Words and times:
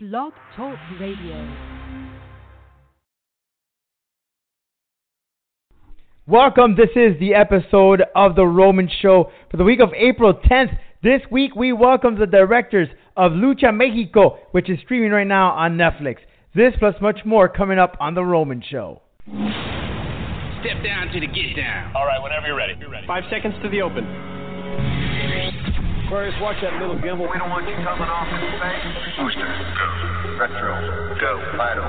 Blog 0.00 0.32
Talk 0.54 0.78
Radio. 1.00 1.56
Welcome. 6.24 6.76
This 6.76 6.90
is 6.94 7.18
the 7.18 7.34
episode 7.34 8.04
of 8.14 8.36
The 8.36 8.46
Roman 8.46 8.88
Show 9.02 9.32
for 9.50 9.56
the 9.56 9.64
week 9.64 9.80
of 9.80 9.88
April 9.94 10.34
10th. 10.34 10.78
This 11.02 11.22
week, 11.32 11.56
we 11.56 11.72
welcome 11.72 12.16
the 12.16 12.28
directors 12.28 12.86
of 13.16 13.32
Lucha 13.32 13.76
Mexico, 13.76 14.38
which 14.52 14.70
is 14.70 14.78
streaming 14.84 15.10
right 15.10 15.26
now 15.26 15.50
on 15.50 15.76
Netflix. 15.76 16.18
This 16.54 16.74
plus 16.78 16.94
much 17.00 17.18
more 17.24 17.48
coming 17.48 17.80
up 17.80 17.96
on 17.98 18.14
The 18.14 18.22
Roman 18.22 18.62
Show. 18.70 19.02
Step 19.26 20.84
down 20.84 21.08
to 21.12 21.18
the 21.18 21.26
get 21.26 21.56
down. 21.56 21.96
All 21.96 22.06
right, 22.06 22.22
whenever 22.22 22.46
you're 22.46 22.56
ready. 22.56 22.74
You're 22.78 22.88
ready. 22.88 23.08
Five 23.08 23.24
seconds 23.32 23.56
to 23.64 23.68
the 23.68 23.82
open. 23.82 25.07
Aquarius, 26.08 26.32
watch 26.40 26.56
that 26.64 26.72
little 26.80 26.96
gimbal. 27.04 27.28
We 27.28 27.36
don't 27.36 27.52
want 27.52 27.68
you 27.68 27.76
coming 27.84 28.08
off 28.08 28.24
in 28.32 28.40
space. 28.56 28.80
Booster, 29.20 29.44
go. 29.44 29.88
Retro, 30.40 30.72
go. 31.20 31.32
Vital, 31.52 31.84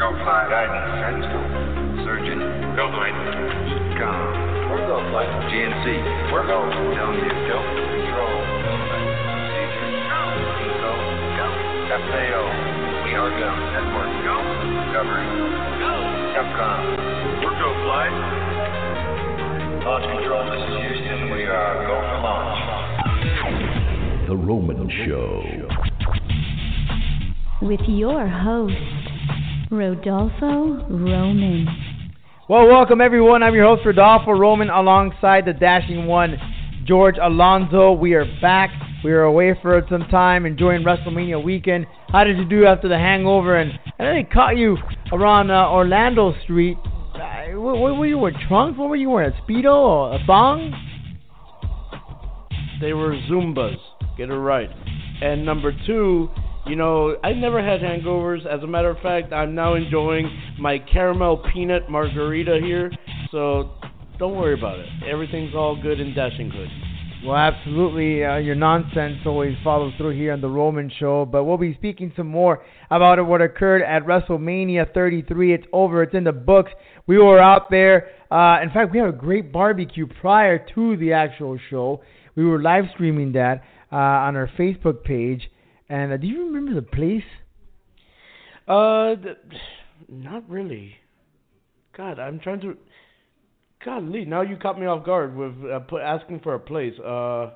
Go 0.00 0.08
fly. 0.24 0.48
guidance, 0.48 0.88
Sandstone. 1.04 2.00
surgeon, 2.00 2.40
Go 2.72 2.88
flight. 2.96 3.12
com, 4.00 4.72
We're 4.72 4.80
go 4.88 5.04
flight. 5.12 5.28
GNC, 5.52 5.84
We're 6.32 6.48
go. 6.48 6.64
telling 6.96 7.20
you, 7.20 7.28
Go. 7.44 7.60
Control. 7.60 8.36
procedure, 9.20 9.92
Go. 10.00 10.22
Go. 10.80 10.92
Go. 11.36 11.46
FAO, 12.08 12.42
We 13.04 13.12
are 13.20 13.32
go. 13.36 13.50
Network. 13.52 14.12
Go. 14.24 14.36
discovery, 14.80 15.28
Go. 15.76 15.92
Capcom, 16.40 16.80
We're 17.44 17.56
go 17.60 17.68
flight. 17.84 18.16
launch 19.84 20.08
control, 20.08 20.40
this 20.48 20.56
is 20.56 20.72
Houston, 20.88 21.20
we 21.36 21.44
are 21.44 21.84
go 21.84 22.00
for 22.00 22.16
launch. 22.24 22.81
The 24.32 24.38
Roman 24.38 24.90
Show. 25.04 25.42
with 27.60 27.80
your 27.86 28.26
host, 28.26 28.72
Rodolfo 29.70 30.86
Roman. 30.88 31.66
Well, 32.48 32.66
welcome 32.66 33.02
everyone. 33.02 33.42
I'm 33.42 33.54
your 33.54 33.66
host, 33.66 33.84
Rodolfo 33.84 34.30
Roman, 34.30 34.70
alongside 34.70 35.44
the 35.44 35.52
dashing 35.52 36.06
one, 36.06 36.38
George 36.86 37.16
Alonso. 37.22 37.92
We 37.92 38.14
are 38.14 38.24
back. 38.40 38.70
We 39.04 39.10
were 39.10 39.24
away 39.24 39.54
for 39.60 39.82
some 39.90 40.06
time, 40.08 40.46
enjoying 40.46 40.82
WrestleMania 40.82 41.44
weekend. 41.44 41.84
How 42.08 42.24
did 42.24 42.38
you 42.38 42.46
do 42.46 42.64
after 42.64 42.88
the 42.88 42.96
hangover? 42.96 43.58
And 43.58 43.78
I 43.98 44.02
know 44.02 44.14
they 44.14 44.24
caught 44.24 44.56
you 44.56 44.78
around 45.12 45.50
uh, 45.50 45.68
Orlando 45.70 46.32
Street. 46.44 46.78
Uh, 46.86 47.60
what, 47.60 47.76
what 47.76 47.98
were 47.98 48.06
you 48.06 48.16
wearing? 48.16 48.38
Trunks? 48.48 48.78
What 48.78 48.88
were 48.88 48.96
you 48.96 49.10
wearing? 49.10 49.34
A 49.34 49.42
speedo 49.42 49.74
or 49.74 50.14
a 50.14 50.24
thong? 50.24 50.72
They 52.80 52.94
were 52.94 53.12
Zumbas. 53.30 53.76
Get 54.22 54.28
right. 54.28 54.70
And 55.20 55.44
number 55.44 55.72
two, 55.84 56.28
you 56.66 56.76
know, 56.76 57.16
I 57.24 57.32
never 57.32 57.60
had 57.60 57.80
hangovers. 57.80 58.46
As 58.46 58.62
a 58.62 58.68
matter 58.68 58.88
of 58.88 58.98
fact, 58.98 59.32
I'm 59.32 59.56
now 59.56 59.74
enjoying 59.74 60.30
my 60.60 60.78
caramel 60.78 61.44
peanut 61.52 61.90
margarita 61.90 62.60
here. 62.62 62.92
So 63.32 63.70
don't 64.20 64.36
worry 64.36 64.56
about 64.56 64.78
it. 64.78 64.86
Everything's 65.10 65.56
all 65.56 65.76
good 65.80 65.98
in 65.98 66.14
Dashing 66.14 66.52
Hood. 66.52 66.68
Well, 67.26 67.36
absolutely. 67.36 68.24
Uh, 68.24 68.36
your 68.36 68.54
nonsense 68.54 69.16
always 69.26 69.56
follows 69.64 69.92
through 69.98 70.16
here 70.16 70.32
on 70.32 70.40
the 70.40 70.48
Roman 70.48 70.88
Show, 71.00 71.24
but 71.24 71.42
we'll 71.42 71.58
be 71.58 71.74
speaking 71.74 72.12
some 72.16 72.28
more 72.28 72.64
about 72.92 73.26
what 73.26 73.42
occurred 73.42 73.82
at 73.82 74.06
WrestleMania 74.06 74.94
33. 74.94 75.52
It's 75.52 75.66
over. 75.72 76.04
It's 76.04 76.14
in 76.14 76.22
the 76.22 76.32
books. 76.32 76.70
We 77.08 77.18
were 77.18 77.40
out 77.40 77.70
there. 77.70 78.10
Uh, 78.30 78.60
in 78.62 78.70
fact, 78.70 78.92
we 78.92 79.00
had 79.00 79.08
a 79.08 79.12
great 79.12 79.52
barbecue 79.52 80.06
prior 80.06 80.64
to 80.76 80.96
the 80.96 81.12
actual 81.12 81.58
show. 81.70 82.02
We 82.36 82.44
were 82.44 82.62
live 82.62 82.84
streaming 82.94 83.32
that 83.32 83.62
uh, 83.92 83.96
on 83.96 84.36
our 84.36 84.50
Facebook 84.58 85.04
page. 85.04 85.50
And 85.88 86.12
uh, 86.12 86.16
do 86.16 86.26
you 86.26 86.46
remember 86.46 86.74
the 86.74 86.82
place? 86.82 87.24
Uh, 88.66 89.16
th- 89.16 89.36
not 90.08 90.48
really. 90.48 90.96
God, 91.96 92.18
I'm 92.18 92.40
trying 92.40 92.60
to. 92.60 92.76
God, 93.84 94.04
Lee, 94.04 94.24
now 94.24 94.42
you 94.42 94.56
caught 94.56 94.78
me 94.78 94.86
off 94.86 95.04
guard 95.04 95.36
with 95.36 95.52
uh, 95.70 95.80
put, 95.80 96.00
asking 96.00 96.40
for 96.40 96.54
a 96.54 96.58
place. 96.58 96.94
Uh, 96.98 97.50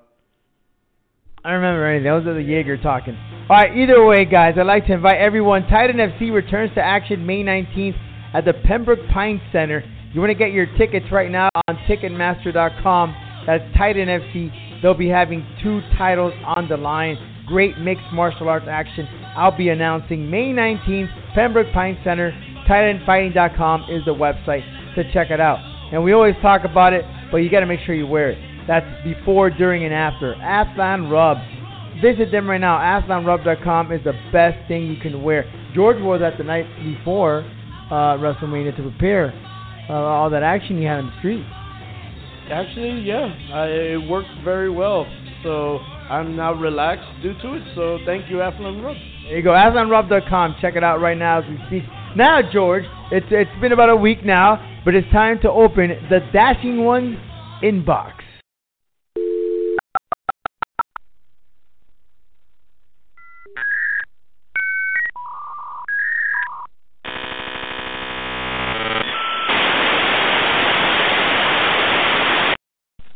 I 1.45 1.51
don't 1.51 1.61
remember 1.61 1.87
anything. 1.87 2.11
Those 2.11 2.27
are 2.27 2.35
the 2.35 2.43
Jaeger 2.43 2.77
talking. 2.83 3.17
All 3.49 3.57
right, 3.57 3.77
either 3.77 4.05
way, 4.05 4.25
guys, 4.25 4.55
I'd 4.59 4.67
like 4.67 4.87
to 4.89 4.95
invite 4.95 5.21
everyone. 5.21 5.63
Titan 5.69 5.97
FC 5.97 6.33
returns 6.33 6.75
to 6.75 6.83
action 6.83 7.25
May 7.25 7.45
19th 7.45 7.95
at 8.35 8.45
the 8.45 8.53
Pembroke 8.67 8.99
Pine 9.15 9.41
Center. 9.53 9.85
You 10.13 10.21
want 10.21 10.31
to 10.31 10.35
get 10.35 10.51
your 10.51 10.67
tickets 10.77 11.07
right 11.13 11.31
now 11.31 11.49
on 11.69 11.77
Ticketmaster.com. 11.89 13.15
That's 13.47 13.63
Titan 13.77 14.09
FC. 14.09 14.66
They'll 14.83 14.95
be 14.95 15.09
having 15.09 15.47
two 15.63 15.81
titles 15.97 16.33
on 16.45 16.69
the 16.69 16.77
line. 16.77 17.17
Great 17.47 17.79
mixed 17.79 18.07
martial 18.13 18.49
arts 18.49 18.67
action. 18.69 19.07
I'll 19.37 19.57
be 19.57 19.69
announcing 19.69 20.31
May 20.31 20.53
19th, 20.53 21.35
Pembroke 21.35 21.73
Pine 21.73 21.99
Center. 22.03 22.33
TitanFighting.com 22.69 23.85
is 23.91 24.05
the 24.05 24.15
website 24.15 24.65
to 24.97 25.13
check 25.13 25.31
it 25.31 25.41
out. 25.41 25.59
And 25.93 26.03
we 26.03 26.13
always 26.13 26.35
talk 26.43 26.65
about 26.65 26.93
it, 26.93 27.05
but 27.31 27.39
you 27.39 27.51
got 27.51 27.61
to 27.61 27.67
make 27.67 27.81
sure 27.87 27.95
you 27.95 28.07
wear 28.07 28.31
it. 28.31 28.39
That's 28.67 28.87
before, 29.05 29.51
during, 29.51 29.85
and 29.85 29.95
after. 29.95 30.33
Aslan 30.33 31.09
Rub. 31.09 31.39
Visit 32.03 32.31
them 32.31 32.51
right 32.51 32.61
now. 32.61 32.79
AslanRub.com 32.79 33.93
is 33.93 34.05
the 34.05 34.13
best 34.33 34.57
thing 34.69 34.87
you 34.87 35.01
can 35.01 35.23
wear. 35.23 35.51
George 35.75 36.03
wore 36.03 36.19
that 36.19 36.37
the 36.37 36.45
night 36.45 36.67
before 36.83 37.41
uh, 37.91 38.19
WrestleMania 38.19 38.77
to 38.77 38.83
prepare 38.83 39.33
uh, 39.89 39.93
all 39.93 40.29
that 40.31 40.43
action 40.43 40.77
he 40.77 40.85
had 40.85 40.99
on 40.99 41.07
the 41.07 41.19
street. 41.19 41.45
Actually, 42.51 43.01
yeah, 43.03 43.35
I, 43.53 43.67
it 43.67 44.09
worked 44.09 44.29
very 44.45 44.71
well. 44.71 45.07
So 45.43 45.79
I'm 46.11 46.37
now 46.37 46.53
relaxed 46.53 47.07
due 47.23 47.35
to 47.35 47.55
it. 47.55 47.63
So 47.75 47.99
thank 48.07 48.31
you, 48.31 48.43
Affluent 48.43 48.83
Rub. 48.83 48.97
There 49.25 49.37
you 49.37 49.43
go, 49.43 49.51
AslanRub.com. 49.51 50.57
Check 50.61 50.77
it 50.77 50.85
out 50.85 51.01
right 51.01 51.17
now 51.17 51.41
as 51.41 51.45
we 51.49 51.59
speak. 51.67 51.83
Now, 52.17 52.41
George, 52.53 52.85
it's 53.11 53.27
it's 53.31 53.51
been 53.61 53.73
about 53.73 53.91
a 53.91 53.97
week 53.97 54.25
now, 54.25 54.81
but 54.85 54.95
it's 54.95 55.11
time 55.13 55.39
to 55.43 55.51
open 55.51 55.91
the 56.09 56.21
Dashing 56.33 56.85
One 56.85 57.19
inbox. 57.63 58.13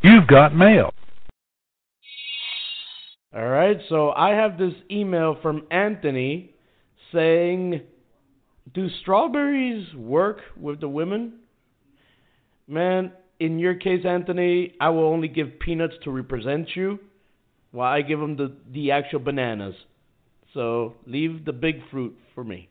You've 0.03 0.20
got 0.31 0.55
mail. 0.55 0.91
All 3.35 3.49
right, 3.49 3.77
so 3.89 4.11
I 4.11 4.31
have 4.31 4.59
this 4.59 4.75
email 4.91 5.37
from 5.43 5.67
Anthony 5.71 6.55
saying, 7.13 7.83
"Do 8.73 8.89
strawberries 9.03 9.95
work 9.95 10.39
with 10.57 10.81
the 10.81 10.89
women?" 10.89 11.41
Man, 12.67 13.13
in 13.39 13.59
your 13.59 13.75
case, 13.75 14.05
Anthony, 14.05 14.75
I 14.81 14.91
will 14.91 15.05
only 15.05 15.29
give 15.29 15.59
peanuts 15.59 15.95
to 16.05 16.11
represent 16.11 16.77
you, 16.77 16.99
while 17.73 17.93
I 17.93 18.03
give 18.03 18.21
them 18.21 18.37
the 18.37 18.53
the 18.73 18.93
actual 18.93 19.21
bananas. 19.21 19.75
So 20.55 20.95
leave 21.07 21.45
the 21.45 21.53
big 21.53 21.89
fruit 21.91 22.17
for 22.35 22.45
me. 22.45 22.69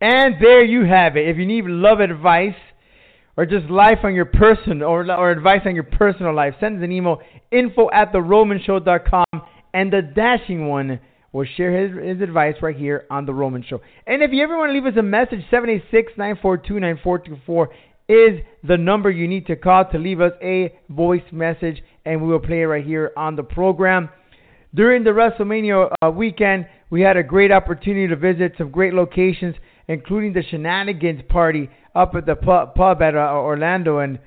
And 0.00 0.36
there 0.40 0.64
you 0.64 0.84
have 0.84 1.16
it. 1.16 1.28
If 1.28 1.36
you 1.36 1.46
need 1.46 1.64
love 1.64 2.00
advice 2.00 2.54
or 3.36 3.46
just 3.46 3.66
life 3.66 3.98
on 4.04 4.14
your 4.14 4.24
person 4.24 4.82
or, 4.82 5.10
or 5.10 5.30
advice 5.30 5.60
on 5.64 5.74
your 5.74 5.84
personal 5.84 6.34
life, 6.34 6.54
send 6.60 6.78
us 6.78 6.84
an 6.84 6.92
email 6.92 7.20
info 7.50 7.90
at 7.92 8.12
theromanshow.com 8.12 9.24
and 9.72 9.92
the 9.92 10.02
dashing 10.02 10.68
one 10.68 11.00
will 11.32 11.46
share 11.56 11.72
his, 11.72 11.92
his 12.04 12.20
advice 12.20 12.56
right 12.60 12.76
here 12.76 13.06
on 13.10 13.24
the 13.24 13.32
Roman 13.32 13.62
Show. 13.62 13.80
And 14.06 14.22
if 14.22 14.32
you 14.32 14.42
ever 14.42 14.58
want 14.58 14.68
to 14.70 14.74
leave 14.74 14.86
us 14.86 14.98
a 14.98 15.02
message, 15.02 15.40
786-942-9424 15.52 17.68
is 18.08 18.40
the 18.66 18.76
number 18.76 19.08
you 19.10 19.28
need 19.28 19.46
to 19.46 19.54
call 19.54 19.84
to 19.92 19.98
leave 19.98 20.20
us 20.20 20.32
a 20.42 20.74
voice 20.88 21.22
message 21.30 21.80
and 22.04 22.20
we 22.20 22.26
will 22.28 22.40
play 22.40 22.62
it 22.62 22.66
right 22.66 22.84
here 22.84 23.12
on 23.16 23.36
the 23.36 23.42
program. 23.42 24.08
During 24.74 25.04
the 25.04 25.10
WrestleMania 25.10 25.92
uh, 26.02 26.10
weekend, 26.10 26.66
we 26.90 27.02
had 27.02 27.16
a 27.16 27.22
great 27.22 27.52
opportunity 27.52 28.08
to 28.08 28.16
visit 28.16 28.54
some 28.58 28.70
great 28.70 28.94
locations, 28.94 29.54
including 29.90 30.32
the 30.32 30.44
Shenanigans 30.48 31.20
party 31.28 31.68
up 31.96 32.14
at 32.14 32.24
the 32.24 32.36
pub, 32.36 32.76
pub 32.76 33.02
at 33.02 33.16
uh, 33.16 33.32
Orlando. 33.34 33.98
And 33.98 34.20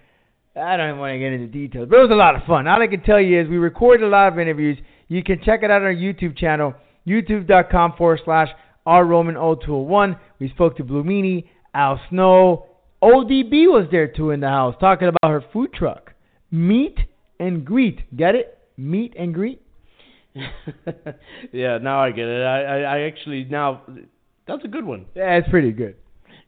I 0.62 0.76
don't 0.76 0.90
even 0.90 1.00
want 1.00 1.14
to 1.14 1.20
get 1.20 1.32
into 1.32 1.48
details, 1.48 1.88
but 1.90 2.00
it 2.00 2.02
was 2.02 2.12
a 2.12 2.16
lot 2.16 2.36
of 2.36 2.44
fun. 2.44 2.68
All 2.68 2.82
I 2.82 2.88
can 2.88 3.02
tell 3.02 3.20
you 3.20 3.40
is 3.40 3.48
we 3.48 3.58
recorded 3.58 4.06
a 4.06 4.10
lot 4.10 4.28
of 4.28 4.38
interviews. 4.38 4.78
You 5.08 5.24
can 5.24 5.40
check 5.42 5.64
it 5.64 5.72
out 5.72 5.82
on 5.82 5.88
our 5.88 5.96
YouTube 5.96 6.38
channel, 6.38 6.74
youtube.com 7.08 7.94
forward 7.98 8.20
slash 8.26 8.50
rroman0201. 8.86 10.20
We 10.40 10.50
spoke 10.50 10.76
to 10.78 10.84
Blue 10.84 11.02
Meanie, 11.02 11.48
Al 11.74 11.98
Snow. 12.10 12.66
ODB 13.02 13.68
was 13.68 13.88
there 13.90 14.10
too 14.10 14.32
in 14.32 14.42
the 14.42 14.50
house 14.50 14.76
talking 14.82 15.08
about 15.08 15.32
her 15.32 15.46
food 15.54 15.74
truck. 15.74 16.12
Meet 16.52 16.98
and 17.40 17.64
greet. 17.64 18.16
Get 18.18 18.36
it? 18.36 18.58
Meet 18.76 19.14
and 19.18 19.34
greet? 19.34 19.62
yeah, 21.54 21.78
now 21.78 22.02
I 22.02 22.12
get 22.12 22.28
it. 22.28 22.44
I, 22.44 22.64
I, 22.64 22.80
I 22.80 23.00
actually 23.04 23.46
now 23.46 23.84
that's 24.48 24.64
a 24.64 24.68
good 24.68 24.86
one. 24.86 25.06
Yeah, 25.16 25.36
it's 25.38 25.50
pretty 25.50 25.72
good. 25.72 25.96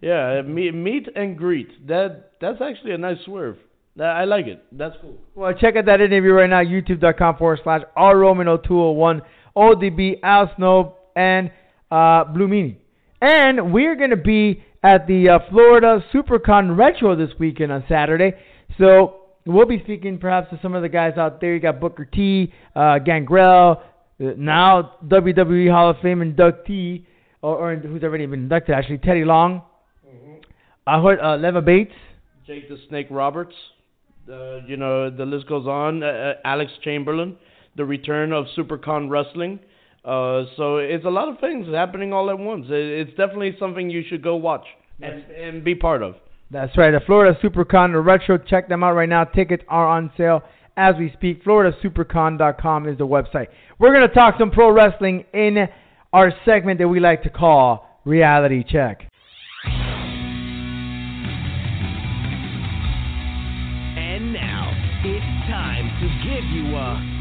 Yeah, 0.01 0.41
meet, 0.41 0.73
meet 0.73 1.07
and 1.15 1.37
greet. 1.37 1.87
That 1.87 2.31
that's 2.41 2.61
actually 2.61 2.93
a 2.93 2.97
nice 2.97 3.17
swerve. 3.25 3.57
I 3.99 4.25
like 4.25 4.45
it. 4.47 4.63
That's 4.73 4.95
cool. 5.01 5.17
Well, 5.35 5.53
check 5.53 5.77
out 5.77 5.85
that 5.85 6.01
interview 6.01 6.31
right 6.33 6.49
now, 6.49 6.61
youtube.com 6.61 7.37
forward 7.37 7.61
slash 7.63 7.81
rroman0201, 7.97 9.21
ODB, 9.55 10.19
Al 10.21 10.51
Snow, 10.57 10.97
and 11.15 11.49
uh, 11.89 12.25
Blue 12.25 12.47
Meanie. 12.47 12.75
And 13.21 13.71
we're 13.71 13.95
going 13.95 14.09
to 14.09 14.17
be 14.17 14.61
at 14.83 15.07
the 15.07 15.29
uh, 15.29 15.39
Florida 15.49 16.03
SuperCon 16.13 16.77
Retro 16.77 17.15
this 17.15 17.33
weekend 17.39 17.71
on 17.71 17.85
Saturday. 17.87 18.33
So 18.77 19.21
we'll 19.45 19.65
be 19.65 19.79
speaking 19.83 20.17
perhaps 20.17 20.49
to 20.49 20.59
some 20.61 20.75
of 20.75 20.81
the 20.81 20.89
guys 20.89 21.13
out 21.17 21.39
there. 21.39 21.53
You 21.53 21.61
got 21.61 21.79
Booker 21.79 22.05
T, 22.05 22.51
uh, 22.75 22.99
Gangrel, 22.99 23.81
uh, 24.19 24.23
now 24.37 24.95
WWE 25.05 25.71
Hall 25.71 25.89
of 25.89 25.97
Fame 26.01 26.19
inductee, 26.19 27.05
or, 27.45 27.71
or 27.71 27.75
who's 27.75 28.01
already 28.03 28.25
been 28.25 28.41
inducted 28.41 28.73
actually, 28.73 28.97
Teddy 28.97 29.23
Long. 29.23 29.61
I 30.87 31.01
heard 31.01 31.19
uh, 31.19 31.35
Leva 31.35 31.61
Bates. 31.61 31.93
Jake 32.45 32.67
the 32.69 32.77
Snake 32.89 33.07
Roberts. 33.09 33.53
Uh, 34.27 34.57
you 34.67 34.77
know, 34.77 35.09
the 35.09 35.25
list 35.25 35.47
goes 35.47 35.67
on. 35.67 36.03
Uh, 36.03 36.07
uh, 36.07 36.33
Alex 36.43 36.71
Chamberlain, 36.83 37.37
the 37.75 37.85
return 37.85 38.33
of 38.33 38.45
SuperCon 38.57 39.09
Wrestling. 39.09 39.59
Uh, 40.03 40.45
so 40.57 40.77
it's 40.77 41.05
a 41.05 41.09
lot 41.09 41.27
of 41.27 41.39
things 41.39 41.67
happening 41.73 42.13
all 42.13 42.29
at 42.29 42.37
once. 42.37 42.65
It, 42.69 43.07
it's 43.07 43.11
definitely 43.11 43.55
something 43.59 43.89
you 43.89 44.03
should 44.07 44.23
go 44.23 44.35
watch 44.35 44.65
and, 45.01 45.23
and 45.31 45.63
be 45.63 45.75
part 45.75 46.01
of. 46.01 46.15
That's 46.51 46.75
right, 46.77 46.91
the 46.91 46.99
Florida 47.05 47.37
SuperCon 47.43 47.93
the 47.93 47.99
Retro. 47.99 48.37
Check 48.37 48.69
them 48.69 48.83
out 48.83 48.93
right 48.93 49.09
now. 49.09 49.23
Tickets 49.23 49.63
are 49.67 49.87
on 49.87 50.11
sale 50.15 50.43
as 50.77 50.95
we 50.97 51.11
speak. 51.13 51.43
FloridaSuperCon.com 51.43 52.87
is 52.87 52.97
the 52.97 53.07
website. 53.07 53.47
We're 53.79 53.93
going 53.93 54.07
to 54.07 54.13
talk 54.13 54.35
some 54.39 54.51
pro 54.51 54.71
wrestling 54.71 55.25
in 55.33 55.67
our 56.13 56.31
segment 56.45 56.79
that 56.79 56.87
we 56.87 56.99
like 56.99 57.23
to 57.23 57.29
call 57.29 57.87
Reality 58.05 58.63
Check. 58.63 59.11
And 63.97 64.33
now 64.33 64.71
it's 65.03 65.25
time 65.49 65.89
to 65.99 66.07
give 66.23 66.43
you 66.51 66.75
a 66.75 67.15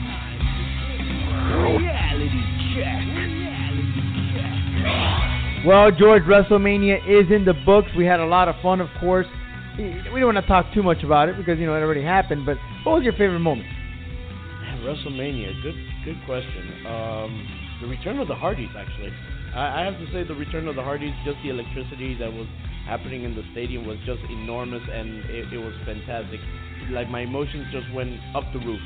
reality 1.78 2.42
check. 2.74 3.02
Well, 5.66 5.90
George, 5.90 6.22
WrestleMania 6.24 6.98
is 7.08 7.30
in 7.32 7.44
the 7.44 7.54
books. 7.64 7.88
We 7.96 8.04
had 8.04 8.20
a 8.20 8.26
lot 8.26 8.48
of 8.48 8.54
fun, 8.62 8.80
of 8.80 8.88
course. 9.00 9.26
We 9.78 10.20
don't 10.20 10.34
want 10.34 10.36
to 10.36 10.46
talk 10.46 10.66
too 10.74 10.82
much 10.82 11.02
about 11.02 11.28
it 11.28 11.36
because 11.36 11.58
you 11.58 11.66
know 11.66 11.74
it 11.74 11.80
already 11.80 12.02
happened. 12.02 12.44
But 12.46 12.58
what 12.84 12.96
was 12.96 13.02
your 13.02 13.14
favorite 13.14 13.40
moment? 13.40 13.66
WrestleMania, 14.84 15.62
good 15.62 15.74
good 16.04 16.18
question. 16.26 16.86
Um, 16.86 17.63
the 17.80 17.86
return 17.86 18.18
of 18.18 18.28
the 18.28 18.34
Hardys, 18.34 18.70
actually. 18.76 19.12
I, 19.54 19.82
I 19.82 19.84
have 19.84 19.98
to 19.98 20.06
say 20.12 20.24
the 20.24 20.34
return 20.34 20.68
of 20.68 20.76
the 20.76 20.82
Hardys, 20.82 21.14
just 21.24 21.38
the 21.42 21.50
electricity 21.50 22.16
that 22.18 22.32
was 22.32 22.46
happening 22.86 23.24
in 23.24 23.34
the 23.34 23.42
stadium 23.52 23.86
was 23.86 23.98
just 24.06 24.20
enormous, 24.30 24.82
and 24.90 25.24
it, 25.30 25.52
it 25.52 25.58
was 25.58 25.74
fantastic. 25.84 26.40
Like 26.90 27.08
my 27.08 27.20
emotions 27.20 27.66
just 27.72 27.90
went 27.94 28.18
up 28.34 28.44
the 28.52 28.60
roof. 28.60 28.80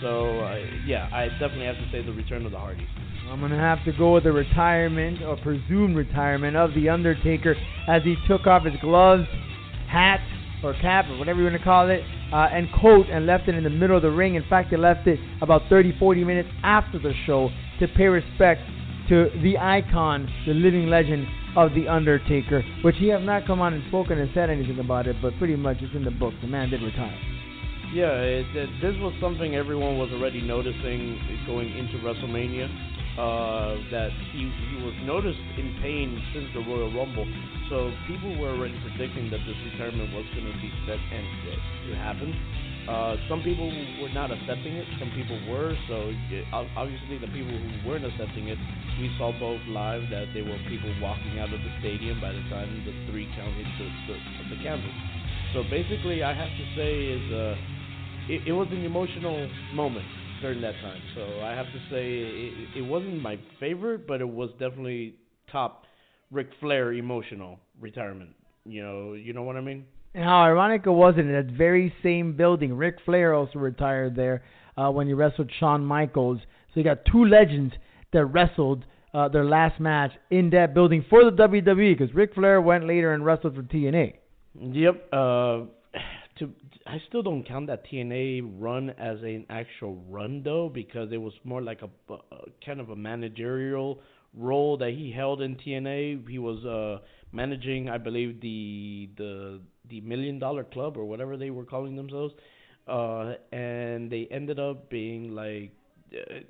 So 0.00 0.40
uh, 0.40 0.56
yeah, 0.86 1.08
I 1.12 1.28
definitely 1.28 1.66
have 1.66 1.76
to 1.76 1.88
say 1.92 2.04
the 2.04 2.12
return 2.12 2.46
of 2.46 2.52
the 2.52 2.58
Hardys. 2.58 2.88
I'm 3.28 3.40
gonna 3.40 3.58
have 3.58 3.84
to 3.84 3.92
go 3.92 4.14
with 4.14 4.24
the 4.24 4.32
retirement 4.32 5.22
or 5.22 5.36
presumed 5.36 5.96
retirement 5.96 6.56
of 6.56 6.74
the 6.74 6.88
Undertaker 6.88 7.56
as 7.88 8.02
he 8.02 8.16
took 8.28 8.46
off 8.46 8.64
his 8.64 8.74
gloves, 8.80 9.26
hat 9.88 10.20
or 10.64 10.74
cap 10.80 11.06
or 11.08 11.18
whatever 11.18 11.40
you 11.40 11.44
want 11.44 11.56
to 11.56 11.62
call 11.62 11.90
it, 11.90 12.00
uh, 12.32 12.48
and 12.52 12.68
coat 12.80 13.06
and 13.10 13.26
left 13.26 13.48
it 13.48 13.54
in 13.54 13.64
the 13.64 13.70
middle 13.70 13.96
of 13.96 14.02
the 14.02 14.10
ring. 14.10 14.34
In 14.34 14.44
fact, 14.48 14.70
he 14.70 14.76
left 14.76 15.06
it 15.06 15.18
about 15.42 15.62
30, 15.68 15.98
40 15.98 16.24
minutes 16.24 16.48
after 16.62 16.98
the 16.98 17.12
show 17.26 17.50
to 17.80 17.88
pay 17.88 18.06
respect 18.06 18.62
to 19.08 19.28
the 19.42 19.58
icon, 19.58 20.28
the 20.46 20.54
living 20.54 20.86
legend 20.86 21.26
of 21.56 21.74
the 21.74 21.88
Undertaker, 21.88 22.62
which 22.82 22.96
he 22.98 23.08
has 23.08 23.22
not 23.22 23.46
come 23.46 23.60
on 23.60 23.74
and 23.74 23.84
spoken 23.88 24.18
and 24.18 24.30
said 24.34 24.50
anything 24.50 24.78
about 24.78 25.06
it, 25.06 25.16
but 25.22 25.36
pretty 25.38 25.56
much 25.56 25.76
it's 25.80 25.94
in 25.94 26.04
the 26.04 26.10
book. 26.10 26.34
The 26.40 26.48
man 26.48 26.70
did 26.70 26.82
retire. 26.82 27.16
Yeah, 27.92 28.18
it, 28.18 28.46
it, 28.56 28.70
this 28.82 28.94
was 28.98 29.14
something 29.20 29.54
everyone 29.54 29.98
was 29.98 30.10
already 30.10 30.42
noticing 30.42 31.20
going 31.46 31.70
into 31.76 31.98
WrestleMania. 31.98 32.66
Uh, 33.14 33.78
that 33.94 34.10
he 34.34 34.50
he 34.50 34.76
was 34.82 34.90
noticed 35.06 35.38
in 35.54 35.70
pain 35.78 36.18
since 36.34 36.50
the 36.50 36.58
Royal 36.66 36.90
Rumble, 36.90 37.22
so 37.70 37.94
people 38.10 38.34
were 38.42 38.50
already 38.50 38.74
predicting 38.82 39.30
that 39.30 39.38
this 39.46 39.54
retirement 39.70 40.10
was 40.10 40.26
going 40.34 40.50
to 40.50 40.56
be 40.58 40.66
set 40.82 40.98
and 40.98 41.22
it, 41.46 41.94
happened. 41.94 42.34
Uh, 42.90 43.14
some 43.30 43.38
people 43.46 43.70
were 44.02 44.10
not 44.10 44.34
accepting 44.34 44.74
it, 44.74 44.82
some 44.98 45.14
people 45.14 45.38
were. 45.46 45.78
So 45.86 46.10
it, 46.10 46.42
obviously, 46.74 47.22
the 47.22 47.30
people 47.30 47.54
who 47.54 47.86
weren't 47.86 48.02
accepting 48.02 48.50
it, 48.50 48.58
we 48.98 49.06
saw 49.14 49.30
both 49.38 49.62
live 49.70 50.10
that 50.10 50.34
there 50.34 50.42
were 50.42 50.58
people 50.66 50.90
walking 50.98 51.38
out 51.38 51.54
of 51.54 51.62
the 51.62 51.72
stadium 51.86 52.18
by 52.18 52.34
the 52.34 52.42
time 52.50 52.66
the 52.82 52.98
three 53.14 53.30
count 53.38 53.54
hit 53.54 53.70
the 53.78 53.86
the, 54.10 54.58
the 54.58 54.58
canvas. 54.58 54.90
So 55.54 55.62
basically, 55.70 56.26
I 56.26 56.34
have 56.34 56.50
to 56.50 56.64
say 56.74 56.90
is 57.14 57.24
uh, 57.30 57.54
it, 58.26 58.50
it 58.50 58.54
was 58.58 58.66
an 58.74 58.82
emotional 58.82 59.38
moment 59.70 60.23
during 60.40 60.60
that 60.60 60.74
time. 60.82 61.00
So 61.14 61.40
I 61.40 61.52
have 61.52 61.66
to 61.66 61.78
say 61.90 62.18
it, 62.18 62.78
it 62.78 62.82
wasn't 62.82 63.20
my 63.20 63.38
favorite, 63.60 64.06
but 64.06 64.20
it 64.20 64.28
was 64.28 64.50
definitely 64.58 65.16
top 65.50 65.84
Ric 66.30 66.48
Flair 66.60 66.92
emotional 66.92 67.58
retirement. 67.80 68.30
You 68.64 68.82
know, 68.82 69.12
you 69.14 69.32
know 69.32 69.42
what 69.42 69.56
I 69.56 69.60
mean? 69.60 69.84
And 70.14 70.24
how 70.24 70.42
ironic 70.42 70.82
it 70.86 70.90
was 70.90 71.14
in 71.18 71.32
that 71.32 71.46
very 71.46 71.92
same 72.02 72.36
building. 72.36 72.74
Ric 72.74 72.96
Flair 73.04 73.34
also 73.34 73.58
retired 73.58 74.16
there 74.16 74.42
uh, 74.76 74.90
when 74.90 75.06
he 75.06 75.12
wrestled 75.12 75.50
Shawn 75.58 75.84
Michaels. 75.84 76.38
So 76.72 76.80
you 76.80 76.84
got 76.84 77.04
two 77.10 77.24
legends 77.24 77.74
that 78.12 78.24
wrestled 78.26 78.84
uh, 79.12 79.28
their 79.28 79.44
last 79.44 79.80
match 79.80 80.12
in 80.30 80.50
that 80.50 80.74
building 80.74 81.04
for 81.08 81.24
the 81.24 81.30
WWE 81.30 81.98
because 81.98 82.14
Ric 82.14 82.34
Flair 82.34 82.60
went 82.60 82.86
later 82.86 83.12
and 83.12 83.24
wrestled 83.24 83.54
for 83.54 83.62
TNA. 83.62 84.14
Yep. 84.60 85.08
Uh, 85.12 85.60
I 86.86 87.00
still 87.08 87.22
don't 87.22 87.44
count 87.44 87.68
that 87.68 87.86
TNA 87.86 88.56
run 88.58 88.90
as 88.90 89.22
an 89.22 89.46
actual 89.48 89.96
run 90.08 90.42
though, 90.42 90.68
because 90.68 91.10
it 91.12 91.16
was 91.16 91.32
more 91.42 91.62
like 91.62 91.80
a, 91.82 92.12
a 92.12 92.38
kind 92.64 92.78
of 92.78 92.90
a 92.90 92.96
managerial 92.96 94.00
role 94.34 94.76
that 94.78 94.90
he 94.90 95.10
held 95.10 95.40
in 95.40 95.56
TNA. 95.56 96.28
He 96.28 96.38
was 96.38 96.64
uh 96.64 97.02
managing, 97.32 97.88
I 97.88 97.96
believe, 97.98 98.40
the 98.40 99.08
the 99.16 99.60
the 99.88 100.00
Million 100.02 100.38
Dollar 100.38 100.64
Club 100.64 100.96
or 100.98 101.06
whatever 101.06 101.38
they 101.38 101.50
were 101.50 101.64
calling 101.64 101.96
themselves, 101.96 102.34
uh, 102.86 103.34
and 103.50 104.10
they 104.10 104.28
ended 104.30 104.58
up 104.58 104.90
being 104.90 105.34
like 105.34 105.72
uh, 106.12 106.40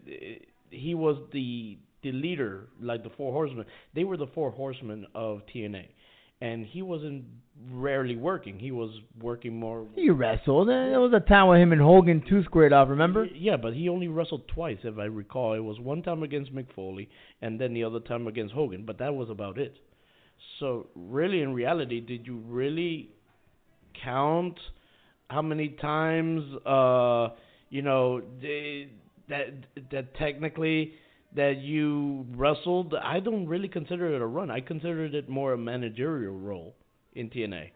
he 0.70 0.94
was 0.96 1.16
the 1.32 1.78
the 2.02 2.10
leader, 2.10 2.68
like 2.80 3.04
the 3.04 3.10
Four 3.10 3.32
Horsemen. 3.32 3.66
They 3.94 4.02
were 4.02 4.16
the 4.16 4.26
Four 4.34 4.50
Horsemen 4.50 5.06
of 5.14 5.42
TNA 5.54 5.86
and 6.44 6.66
he 6.66 6.82
wasn't 6.82 7.24
rarely 7.70 8.16
working. 8.16 8.58
He 8.58 8.70
was 8.70 8.90
working 9.20 9.58
more. 9.58 9.86
He 9.94 10.10
wrestled. 10.10 10.68
There 10.68 11.00
was 11.00 11.12
a 11.14 11.20
time 11.20 11.48
with 11.48 11.60
him 11.60 11.72
and 11.72 11.80
Hogan 11.80 12.22
two 12.28 12.44
squared 12.44 12.74
off. 12.74 12.90
Remember? 12.90 13.26
Yeah, 13.34 13.56
but 13.56 13.72
he 13.72 13.88
only 13.88 14.08
wrestled 14.08 14.46
twice, 14.48 14.76
if 14.84 14.98
I 14.98 15.04
recall. 15.04 15.54
It 15.54 15.60
was 15.60 15.80
one 15.80 16.02
time 16.02 16.22
against 16.22 16.54
Mick 16.54 16.66
Foley, 16.74 17.08
and 17.40 17.58
then 17.58 17.72
the 17.72 17.84
other 17.84 18.00
time 18.00 18.26
against 18.26 18.52
Hogan. 18.52 18.84
But 18.84 18.98
that 18.98 19.14
was 19.14 19.30
about 19.30 19.56
it. 19.56 19.78
So 20.60 20.88
really, 20.94 21.40
in 21.40 21.54
reality, 21.54 22.00
did 22.00 22.26
you 22.26 22.42
really 22.46 23.10
count 24.04 24.58
how 25.30 25.40
many 25.40 25.70
times? 25.70 26.42
Uh, 26.66 27.28
you 27.70 27.80
know, 27.80 28.20
they, 28.42 28.88
that 29.30 29.46
that 29.90 30.14
technically 30.16 30.92
that 31.34 31.58
you 31.58 32.26
wrestled, 32.36 32.94
I 32.94 33.20
don't 33.20 33.46
really 33.46 33.68
consider 33.68 34.14
it 34.14 34.20
a 34.20 34.26
run. 34.26 34.50
I 34.50 34.60
considered 34.60 35.14
it 35.14 35.28
more 35.28 35.52
a 35.52 35.58
managerial 35.58 36.38
role 36.38 36.74
in 37.14 37.30
TNA. 37.30 37.70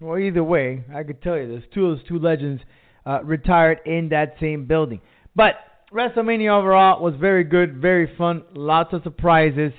Well, 0.00 0.18
either 0.18 0.44
way, 0.44 0.84
I 0.94 1.02
could 1.02 1.22
tell 1.22 1.36
you 1.36 1.48
this: 1.48 1.64
two 1.72 1.86
of 1.86 1.98
those 1.98 2.08
two 2.08 2.18
legends 2.18 2.62
uh, 3.06 3.22
retired 3.24 3.80
in 3.86 4.08
that 4.10 4.34
same 4.40 4.66
building. 4.66 5.00
But 5.34 5.54
WrestleMania 5.92 6.50
overall 6.50 7.02
was 7.02 7.14
very 7.20 7.44
good, 7.44 7.78
very 7.78 8.14
fun, 8.16 8.44
lots 8.54 8.92
of 8.92 9.02
surprises. 9.02 9.72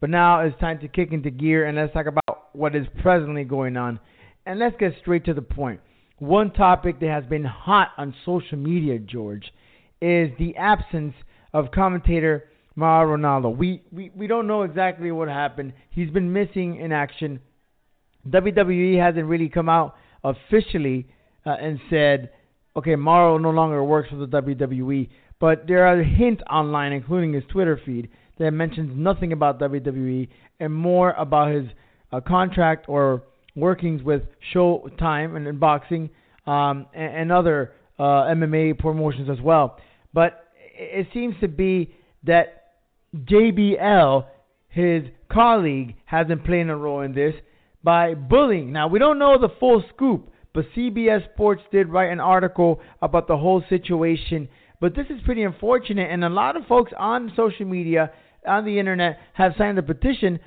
But 0.00 0.10
now 0.10 0.40
it's 0.40 0.58
time 0.58 0.80
to 0.80 0.88
kick 0.88 1.12
into 1.12 1.30
gear 1.30 1.66
and 1.66 1.76
let's 1.76 1.92
talk 1.92 2.06
about 2.06 2.54
what 2.54 2.74
is 2.74 2.86
presently 3.00 3.44
going 3.44 3.76
on. 3.76 4.00
And 4.44 4.58
let's 4.58 4.74
get 4.78 4.94
straight 5.00 5.24
to 5.26 5.34
the 5.34 5.42
point. 5.42 5.80
One 6.18 6.52
topic 6.52 6.98
that 7.00 7.08
has 7.08 7.24
been 7.24 7.44
hot 7.44 7.90
on 7.96 8.14
social 8.24 8.58
media, 8.58 8.98
George, 8.98 9.52
is 10.00 10.30
the 10.38 10.56
absence 10.56 11.14
of 11.54 11.70
commentator 11.70 12.48
Mauro 12.74 13.16
Ranallo. 13.16 13.56
We, 13.56 13.82
we 13.92 14.10
we 14.14 14.26
don't 14.26 14.46
know 14.46 14.62
exactly 14.62 15.10
what 15.12 15.28
happened. 15.28 15.72
He's 15.90 16.10
been 16.10 16.32
missing 16.32 16.76
in 16.76 16.92
action. 16.92 17.40
WWE 18.28 18.98
hasn't 18.98 19.26
really 19.26 19.48
come 19.48 19.68
out 19.68 19.96
officially 20.24 21.06
uh, 21.44 21.50
and 21.60 21.80
said, 21.90 22.30
okay, 22.76 22.96
Mauro 22.96 23.38
no 23.38 23.50
longer 23.50 23.82
works 23.82 24.10
for 24.10 24.16
the 24.16 24.26
WWE. 24.26 25.08
But 25.40 25.66
there 25.66 25.86
are 25.86 26.02
hints 26.02 26.42
online, 26.48 26.92
including 26.92 27.32
his 27.32 27.42
Twitter 27.50 27.80
feed, 27.84 28.08
that 28.38 28.52
mentions 28.52 28.92
nothing 28.96 29.32
about 29.32 29.58
WWE 29.60 30.28
and 30.60 30.72
more 30.72 31.12
about 31.12 31.52
his 31.52 31.66
uh, 32.12 32.20
contract 32.20 32.88
or 32.88 33.24
workings 33.56 34.02
with 34.02 34.22
Showtime 34.54 35.36
and, 35.36 35.46
and 35.46 35.58
boxing 35.58 36.10
um, 36.46 36.86
and, 36.94 37.14
and, 37.16 37.32
other 37.32 37.72
uh, 37.98 38.02
MMA 38.02 38.78
promotions 38.78 39.28
as 39.30 39.40
well. 39.40 39.78
But 40.14 40.44
it 40.74 41.06
seems 41.12 41.34
to 41.40 41.48
be 41.48 41.94
that 42.24 42.61
JBL, 43.14 44.26
his 44.68 45.04
colleague, 45.30 45.96
has 46.06 46.26
been 46.26 46.40
playing 46.40 46.70
a 46.70 46.76
role 46.76 47.00
in 47.02 47.14
this 47.14 47.34
by 47.82 48.14
bullying. 48.14 48.72
Now, 48.72 48.88
we 48.88 48.98
don't 48.98 49.18
know 49.18 49.38
the 49.38 49.52
full 49.60 49.84
scoop, 49.94 50.30
but 50.54 50.66
CBS 50.76 51.32
Sports 51.32 51.62
did 51.70 51.88
write 51.88 52.12
an 52.12 52.20
article 52.20 52.80
about 53.00 53.28
the 53.28 53.36
whole 53.36 53.62
situation. 53.68 54.48
But 54.80 54.94
this 54.94 55.06
is 55.10 55.22
pretty 55.24 55.42
unfortunate, 55.42 56.10
and 56.10 56.24
a 56.24 56.28
lot 56.28 56.56
of 56.56 56.66
folks 56.66 56.92
on 56.98 57.32
social 57.36 57.66
media 57.66 58.12
on 58.46 58.64
the 58.64 58.78
internet 58.78 59.18
have 59.34 59.52
signed 59.56 59.78
a 59.78 59.82
petition 59.82 60.40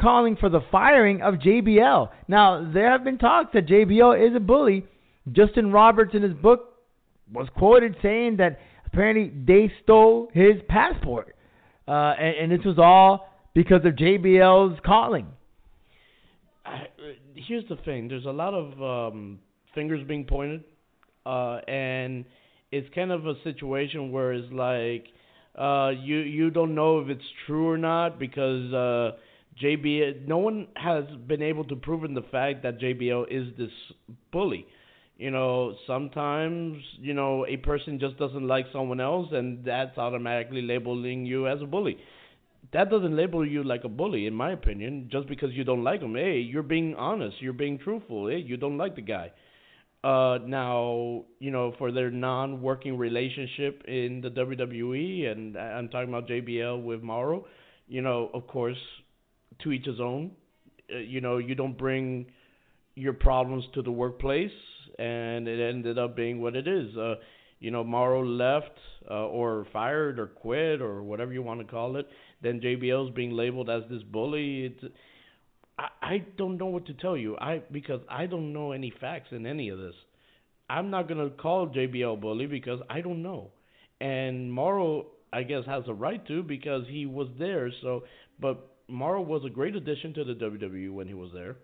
calling 0.00 0.36
for 0.36 0.48
the 0.48 0.60
firing 0.70 1.22
of 1.22 1.34
JBL. 1.34 2.10
Now, 2.28 2.70
there 2.72 2.90
have 2.90 3.04
been 3.04 3.18
talks 3.18 3.50
that 3.54 3.66
JBL 3.66 4.28
is 4.28 4.36
a 4.36 4.40
bully. 4.40 4.86
Justin 5.32 5.72
Roberts 5.72 6.14
in 6.14 6.22
his 6.22 6.34
book 6.34 6.74
was 7.32 7.48
quoted 7.56 7.96
saying 8.02 8.36
that 8.38 8.58
apparently 8.86 9.32
they 9.46 9.72
stole 9.82 10.28
his 10.32 10.56
passport. 10.68 11.34
Uh, 11.88 12.14
and, 12.18 12.52
and 12.52 12.52
this 12.52 12.66
was 12.66 12.78
all 12.78 13.32
because 13.54 13.84
of 13.84 13.94
JBL's 13.94 14.78
calling. 14.84 15.26
I, 16.66 16.88
here's 17.34 17.66
the 17.68 17.76
thing: 17.76 18.08
there's 18.08 18.26
a 18.26 18.30
lot 18.30 18.52
of 18.52 19.12
um, 19.12 19.38
fingers 19.74 20.06
being 20.06 20.24
pointed, 20.24 20.64
uh, 21.24 21.60
and 21.66 22.26
it's 22.70 22.88
kind 22.94 23.10
of 23.10 23.26
a 23.26 23.34
situation 23.42 24.12
where 24.12 24.34
it's 24.34 24.52
like 24.52 25.06
uh, 25.58 25.90
you 25.90 26.18
you 26.18 26.50
don't 26.50 26.74
know 26.74 27.00
if 27.00 27.08
it's 27.08 27.24
true 27.46 27.68
or 27.68 27.78
not 27.78 28.18
because 28.18 28.72
uh, 28.74 29.16
JBL. 29.62 30.26
No 30.26 30.38
one 30.38 30.68
has 30.76 31.04
been 31.26 31.42
able 31.42 31.64
to 31.64 31.76
prove 31.76 32.04
in 32.04 32.14
the 32.14 32.22
fact 32.30 32.62
that 32.64 32.78
JBL 32.78 33.24
is 33.30 33.56
this 33.56 33.70
bully. 34.30 34.66
You 35.18 35.30
know, 35.30 35.74
sometimes 35.86 36.78
you 36.98 37.12
know 37.12 37.44
a 37.46 37.56
person 37.58 37.98
just 37.98 38.16
doesn't 38.18 38.46
like 38.46 38.66
someone 38.72 39.00
else, 39.00 39.28
and 39.32 39.64
that's 39.64 39.98
automatically 39.98 40.62
labeling 40.62 41.26
you 41.26 41.48
as 41.48 41.60
a 41.60 41.66
bully 41.66 41.98
that 42.72 42.90
doesn't 42.90 43.16
label 43.16 43.46
you 43.46 43.62
like 43.64 43.84
a 43.84 43.88
bully, 43.88 44.26
in 44.26 44.34
my 44.34 44.52
opinion. 44.52 45.08
Just 45.10 45.28
because 45.28 45.50
you 45.52 45.64
don't 45.64 45.84
like 45.84 46.00
him, 46.00 46.14
hey, 46.14 46.38
you're 46.38 46.62
being 46.62 46.94
honest, 46.96 47.36
you're 47.40 47.52
being 47.52 47.78
truthful. 47.78 48.28
Hey, 48.28 48.38
you 48.38 48.56
don't 48.56 48.76
like 48.76 48.94
the 48.94 49.02
guy. 49.02 49.32
Uh, 50.04 50.38
now, 50.46 51.24
you 51.40 51.50
know, 51.50 51.74
for 51.78 51.90
their 51.90 52.10
non-working 52.10 52.96
relationship 52.96 53.82
in 53.88 54.20
the 54.20 54.30
WWE, 54.30 55.30
and 55.30 55.56
I'm 55.56 55.88
talking 55.88 56.08
about 56.08 56.28
JBL 56.28 56.82
with 56.84 57.02
Mauro. 57.02 57.46
You 57.88 58.02
know, 58.02 58.30
of 58.34 58.46
course, 58.46 58.76
to 59.62 59.72
each 59.72 59.86
his 59.86 60.00
own. 60.00 60.32
Uh, 60.92 60.98
you 60.98 61.20
know, 61.20 61.38
you 61.38 61.54
don't 61.54 61.76
bring 61.76 62.26
your 62.94 63.12
problems 63.12 63.64
to 63.74 63.82
the 63.82 63.90
workplace, 63.90 64.52
and 64.98 65.48
it 65.48 65.60
ended 65.60 65.98
up 65.98 66.16
being 66.16 66.40
what 66.40 66.56
it 66.56 66.66
is. 66.66 66.96
Uh, 66.96 67.16
you 67.60 67.70
know, 67.70 67.82
Mauro 67.82 68.24
left 68.24 68.78
uh, 69.10 69.26
or 69.26 69.66
fired 69.72 70.18
or 70.18 70.26
quit 70.26 70.80
or 70.80 71.02
whatever 71.02 71.32
you 71.32 71.42
want 71.42 71.60
to 71.60 71.66
call 71.66 71.96
it 71.96 72.06
then 72.42 72.60
JBL's 72.60 73.14
being 73.14 73.32
labeled 73.32 73.70
as 73.70 73.82
this 73.90 74.02
bully. 74.02 74.66
It's 74.66 74.94
I, 75.78 75.88
I 76.02 76.18
don't 76.36 76.58
know 76.58 76.66
what 76.66 76.86
to 76.86 76.94
tell 76.94 77.16
you. 77.16 77.36
I 77.38 77.62
because 77.70 78.00
I 78.08 78.26
don't 78.26 78.52
know 78.52 78.72
any 78.72 78.92
facts 79.00 79.28
in 79.32 79.46
any 79.46 79.68
of 79.68 79.78
this. 79.78 79.94
I'm 80.70 80.90
not 80.90 81.08
gonna 81.08 81.30
call 81.30 81.68
JBL 81.68 82.20
bully 82.20 82.46
because 82.46 82.80
I 82.88 83.00
don't 83.00 83.22
know. 83.22 83.50
And 84.00 84.52
Mauro 84.52 85.06
I 85.32 85.42
guess 85.42 85.64
has 85.66 85.84
a 85.88 85.94
right 85.94 86.24
to 86.28 86.42
because 86.42 86.84
he 86.88 87.06
was 87.06 87.28
there. 87.38 87.70
So, 87.82 88.04
but 88.40 88.76
Mauro 88.88 89.20
was 89.20 89.44
a 89.44 89.50
great 89.50 89.76
addition 89.76 90.14
to 90.14 90.24
the 90.24 90.34
WWE 90.34 90.92
when 90.92 91.06
he 91.06 91.14
was 91.14 91.30
there. 91.34 91.56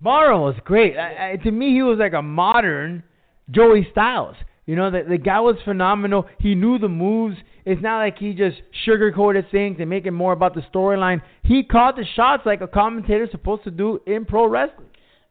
Mauro 0.00 0.44
was 0.44 0.54
great. 0.64 0.96
I, 0.96 1.32
I, 1.32 1.36
to 1.36 1.50
me, 1.50 1.72
he 1.72 1.82
was 1.82 1.98
like 1.98 2.12
a 2.12 2.22
modern 2.22 3.02
Joey 3.50 3.88
Styles. 3.90 4.36
You 4.66 4.76
know, 4.76 4.90
the, 4.90 5.02
the 5.08 5.18
guy 5.18 5.40
was 5.40 5.56
phenomenal. 5.64 6.26
He 6.38 6.54
knew 6.54 6.78
the 6.78 6.88
moves. 6.88 7.36
It's 7.64 7.82
not 7.82 7.98
like 7.98 8.18
he 8.18 8.34
just 8.34 8.56
sugarcoated 8.86 9.50
things 9.50 9.78
and 9.80 9.88
making 9.88 10.14
more 10.14 10.32
about 10.32 10.54
the 10.54 10.62
storyline. 10.72 11.22
He 11.42 11.62
called 11.62 11.96
the 11.96 12.04
shots 12.14 12.42
like 12.44 12.60
a 12.60 12.66
commentator's 12.66 13.30
supposed 13.30 13.64
to 13.64 13.70
do 13.70 14.00
in 14.06 14.24
pro 14.24 14.46
wrestling. 14.46 14.88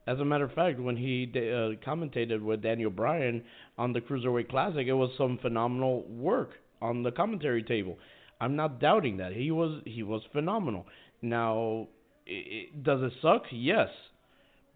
As 0.07 0.19
a 0.19 0.25
matter 0.25 0.45
of 0.45 0.53
fact, 0.53 0.79
when 0.79 0.95
he 0.97 1.29
uh, 1.35 1.77
commentated 1.87 2.41
with 2.41 2.61
Daniel 2.61 2.89
Bryan 2.89 3.43
on 3.77 3.93
the 3.93 3.99
Cruiserweight 3.99 4.49
Classic, 4.49 4.87
it 4.87 4.93
was 4.93 5.11
some 5.17 5.37
phenomenal 5.41 6.03
work 6.07 6.51
on 6.81 7.03
the 7.03 7.11
commentary 7.11 7.61
table. 7.61 7.97
I'm 8.39 8.55
not 8.55 8.79
doubting 8.79 9.17
that 9.17 9.33
he 9.33 9.51
was 9.51 9.81
he 9.85 10.03
was 10.03 10.21
phenomenal. 10.31 10.85
Now, 11.21 11.89
it, 12.25 12.83
does 12.83 13.01
it 13.01 13.13
suck? 13.21 13.43
Yes. 13.51 13.89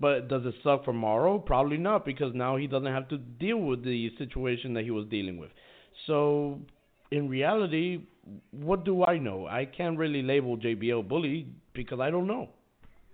But 0.02 0.28
does 0.28 0.46
it 0.46 0.56
suck 0.64 0.84
for 0.84 0.94
Mauro? 0.94 1.38
Probably 1.38 1.78
not, 1.78 2.06
because 2.06 2.34
now 2.34 2.58
he 2.58 2.68
doesn't 2.68 2.92
have 2.92 3.08
to 3.10 3.18
deal 3.18 3.58
with 3.58 3.84
the 3.84 4.12
situation 4.18 4.74
that 4.74 4.84
he 4.84 4.92
was 4.92 5.06
dealing 5.08 5.38
with. 5.38 5.52
So, 6.08 6.60
in 7.12 7.30
reality, 7.30 8.00
what 8.52 8.84
do 8.84 9.04
I 9.04 9.20
know? 9.20 9.46
I 9.46 9.66
can't 9.66 9.98
really 9.98 10.24
label 10.24 10.58
JBL 10.58 11.08
bully 11.08 11.48
because 11.74 12.00
I 12.00 12.10
don't 12.10 12.28
know. 12.28 12.50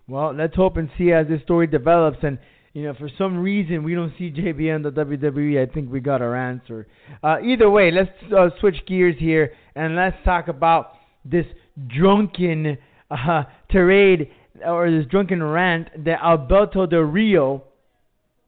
Well, 0.07 0.33
let's 0.33 0.55
hope 0.55 0.77
and 0.77 0.89
see 0.97 1.11
as 1.11 1.27
this 1.27 1.41
story 1.41 1.67
develops. 1.67 2.19
And 2.23 2.39
you 2.73 2.83
know, 2.83 2.93
for 2.93 3.09
some 3.17 3.37
reason 3.39 3.83
we 3.83 3.93
don't 3.95 4.13
see 4.17 4.31
JBL 4.31 4.75
in 4.77 4.81
the 4.83 4.91
WWE. 4.91 5.67
I 5.67 5.71
think 5.71 5.91
we 5.91 5.99
got 5.99 6.21
our 6.21 6.35
answer. 6.35 6.87
Uh, 7.23 7.37
either 7.43 7.69
way, 7.69 7.91
let's 7.91 8.11
uh, 8.31 8.49
switch 8.59 8.77
gears 8.87 9.15
here 9.19 9.53
and 9.75 9.95
let's 9.95 10.15
talk 10.23 10.47
about 10.47 10.91
this 11.25 11.45
drunken 11.87 12.77
uh, 13.11 13.43
tirade 13.71 14.29
or 14.65 14.89
this 14.89 15.05
drunken 15.07 15.41
rant 15.43 15.89
that 16.05 16.19
Alberto 16.23 16.85
Del 16.85 17.01
Rio, 17.01 17.63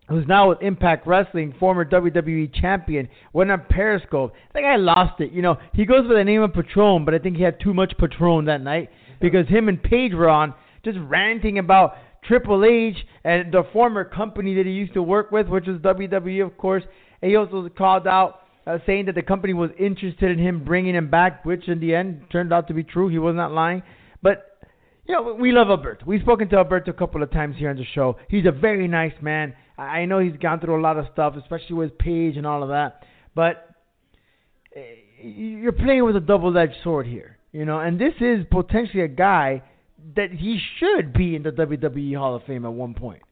who's 0.08 0.28
now 0.28 0.50
with 0.50 0.62
Impact 0.62 1.06
Wrestling, 1.06 1.54
former 1.60 1.86
WWE 1.86 2.54
champion, 2.54 3.10
went 3.34 3.52
on 3.52 3.64
Periscope. 3.70 4.34
Think 4.54 4.66
I 4.66 4.76
lost 4.78 5.22
it. 5.22 5.32
You 5.32 5.42
know, 5.42 5.58
he 5.74 5.86
goes 5.86 6.08
by 6.08 6.16
the 6.16 6.24
name 6.24 6.42
of 6.42 6.54
Patron, 6.54 7.06
but 7.06 7.14
I 7.14 7.20
think 7.20 7.38
he 7.38 7.44
had 7.44 7.60
too 7.60 7.74
much 7.74 7.94
Patron 7.98 8.46
that 8.46 8.62
night 8.62 8.90
because 9.22 9.48
him 9.48 9.70
and 9.70 9.82
Paige 9.82 10.14
were 10.14 10.30
on 10.30 10.54
just 10.84 10.98
ranting 11.02 11.60
about 11.60 11.96
Triple 12.24 12.66
H 12.66 12.98
and 13.24 13.52
the 13.52 13.64
former 13.72 14.04
company 14.04 14.56
that 14.56 14.66
he 14.66 14.72
used 14.72 14.94
to 14.94 15.04
work 15.04 15.32
with, 15.32 15.48
which 15.48 15.68
was 15.68 15.78
WWE, 15.78 16.46
of 16.46 16.58
course. 16.58 16.84
And 17.22 17.30
he 17.30 17.38
also 17.38 17.70
called 17.70 18.08
out 18.08 18.42
uh, 18.66 18.78
saying 18.86 19.06
that 19.06 19.16
the 19.16 19.22
company 19.22 19.54
was 19.54 19.72
interested 19.80 20.32
in 20.32 20.38
him 20.38 20.64
bringing 20.64 20.96
him 20.96 21.10
back, 21.10 21.46
which 21.46 21.68
in 21.68 21.80
the 21.80 21.96
end 21.96 22.24
turned 22.32 22.54
out 22.54 22.68
to 22.68 22.74
be 22.74 22.84
true. 22.84 23.08
He 23.08 23.20
was 23.20 23.36
not 23.36 23.52
lying. 23.52 23.84
But 24.22 24.49
you 25.10 25.16
know, 25.16 25.34
we 25.34 25.52
love 25.52 25.70
Alberto. 25.70 26.06
We've 26.06 26.22
spoken 26.22 26.50
to 26.50 26.58
Alberto 26.58 26.92
a 26.92 26.94
couple 26.94 27.24
of 27.24 27.32
times 27.32 27.56
here 27.58 27.72
on 27.72 27.78
the 27.78 27.86
show. 27.96 28.18
He's 28.30 28.46
a 28.46 28.52
very 28.52 28.88
nice 28.88 29.14
man. 29.22 29.56
I 29.76 30.06
know 30.06 30.20
he's 30.20 30.38
gone 30.38 30.60
through 30.60 30.80
a 30.80 30.84
lot 30.84 31.00
of 31.00 31.06
stuff, 31.12 31.34
especially 31.36 31.78
with 31.78 31.98
Paige 31.98 32.38
and 32.38 32.46
all 32.46 32.62
of 32.62 32.70
that. 32.70 33.04
But 33.34 33.72
eh, 34.76 34.82
you're 35.24 35.72
playing 35.72 36.06
with 36.06 36.16
a 36.16 36.20
double-edged 36.20 36.76
sword 36.84 37.08
here, 37.08 37.40
you 37.52 37.66
know. 37.66 37.80
And 37.80 38.00
this 38.00 38.14
is 38.22 38.46
potentially 38.52 39.02
a 39.02 39.08
guy 39.08 39.64
that 40.16 40.30
he 40.32 40.60
should 40.78 41.12
be 41.12 41.36
in 41.36 41.42
the 41.42 41.52
WWE 41.52 42.16
Hall 42.16 42.36
of 42.36 42.44
Fame 42.44 42.64
at 42.64 42.74
one 42.74 42.94
point. 42.94 43.24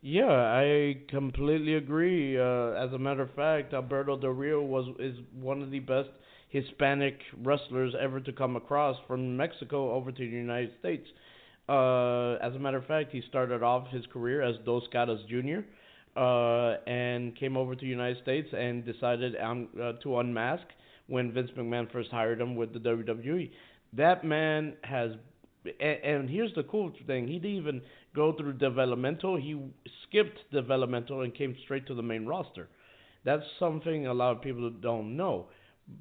Yeah, 0.00 0.30
I 0.30 0.96
completely 1.08 1.74
agree. 1.74 2.40
Uh, 2.40 2.70
as 2.70 2.90
a 2.94 2.98
matter 2.98 3.22
of 3.22 3.34
fact, 3.34 3.74
Alberto 3.74 4.16
Del 4.16 4.30
Rio 4.30 4.62
was 4.62 4.86
is 4.98 5.16
one 5.38 5.60
of 5.60 5.70
the 5.70 5.80
best 5.80 6.08
Hispanic 6.52 7.18
wrestlers 7.42 7.94
ever 7.98 8.20
to 8.20 8.30
come 8.30 8.56
across 8.56 8.96
from 9.06 9.38
Mexico 9.38 9.92
over 9.92 10.12
to 10.12 10.18
the 10.18 10.36
United 10.36 10.70
States. 10.78 11.08
Uh, 11.66 12.34
as 12.42 12.54
a 12.54 12.58
matter 12.58 12.76
of 12.76 12.84
fact, 12.84 13.10
he 13.10 13.22
started 13.28 13.62
off 13.62 13.88
his 13.88 14.04
career 14.12 14.42
as 14.42 14.56
Dos 14.66 14.82
Caras 14.92 15.20
Jr. 15.28 15.60
Uh, 16.14 16.76
and 16.86 17.34
came 17.36 17.56
over 17.56 17.74
to 17.74 17.80
the 17.80 17.86
United 17.90 18.22
States 18.22 18.48
and 18.52 18.84
decided 18.84 19.34
um, 19.40 19.68
uh, 19.82 19.92
to 20.02 20.18
unmask 20.18 20.64
when 21.06 21.32
Vince 21.32 21.50
McMahon 21.56 21.90
first 21.90 22.10
hired 22.10 22.38
him 22.38 22.54
with 22.54 22.74
the 22.74 22.80
WWE. 22.80 23.50
That 23.94 24.22
man 24.22 24.74
has, 24.82 25.12
and, 25.64 26.04
and 26.04 26.28
here's 26.28 26.54
the 26.54 26.64
cool 26.64 26.92
thing: 27.06 27.26
he 27.26 27.38
didn't 27.38 27.56
even 27.56 27.82
go 28.14 28.34
through 28.36 28.54
developmental. 28.54 29.36
He 29.36 29.58
skipped 30.06 30.38
developmental 30.52 31.22
and 31.22 31.34
came 31.34 31.56
straight 31.64 31.86
to 31.86 31.94
the 31.94 32.02
main 32.02 32.26
roster. 32.26 32.68
That's 33.24 33.44
something 33.58 34.06
a 34.06 34.12
lot 34.12 34.36
of 34.36 34.42
people 34.42 34.68
don't 34.68 35.16
know 35.16 35.46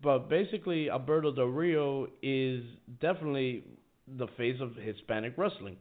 but 0.02 0.30
basically 0.30 0.90
Alberto 0.90 1.32
Del 1.32 1.46
Rio 1.46 2.08
is 2.22 2.64
definitely 3.00 3.64
the 4.18 4.28
face 4.38 4.60
of 4.62 4.76
Hispanic 4.76 5.34
wrestling. 5.38 5.78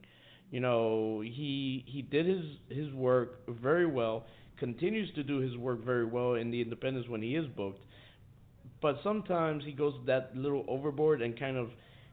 You 0.50 0.61
know, 0.61 1.21
he 1.21 1.85
he 1.87 2.02
did 2.02 2.26
his 2.26 2.45
his 2.69 2.92
work 2.92 3.40
very 3.49 3.87
well, 3.87 4.26
continues 4.59 5.12
to 5.14 5.23
do 5.23 5.38
his 5.38 5.57
work 5.57 5.85
very 5.85 6.04
well 6.04 6.35
in 6.35 6.50
the 6.50 6.61
independents 6.61 7.09
when 7.09 7.23
he 7.23 7.37
is 7.37 7.47
booked. 7.57 7.80
But 8.83 8.97
sometimes 9.02 9.64
he 9.64 9.73
goes 9.73 9.95
that 10.07 10.35
little 10.35 10.64
overboard 10.66 11.23
and 11.23 11.38
kind 11.38 11.57
of 11.57 11.71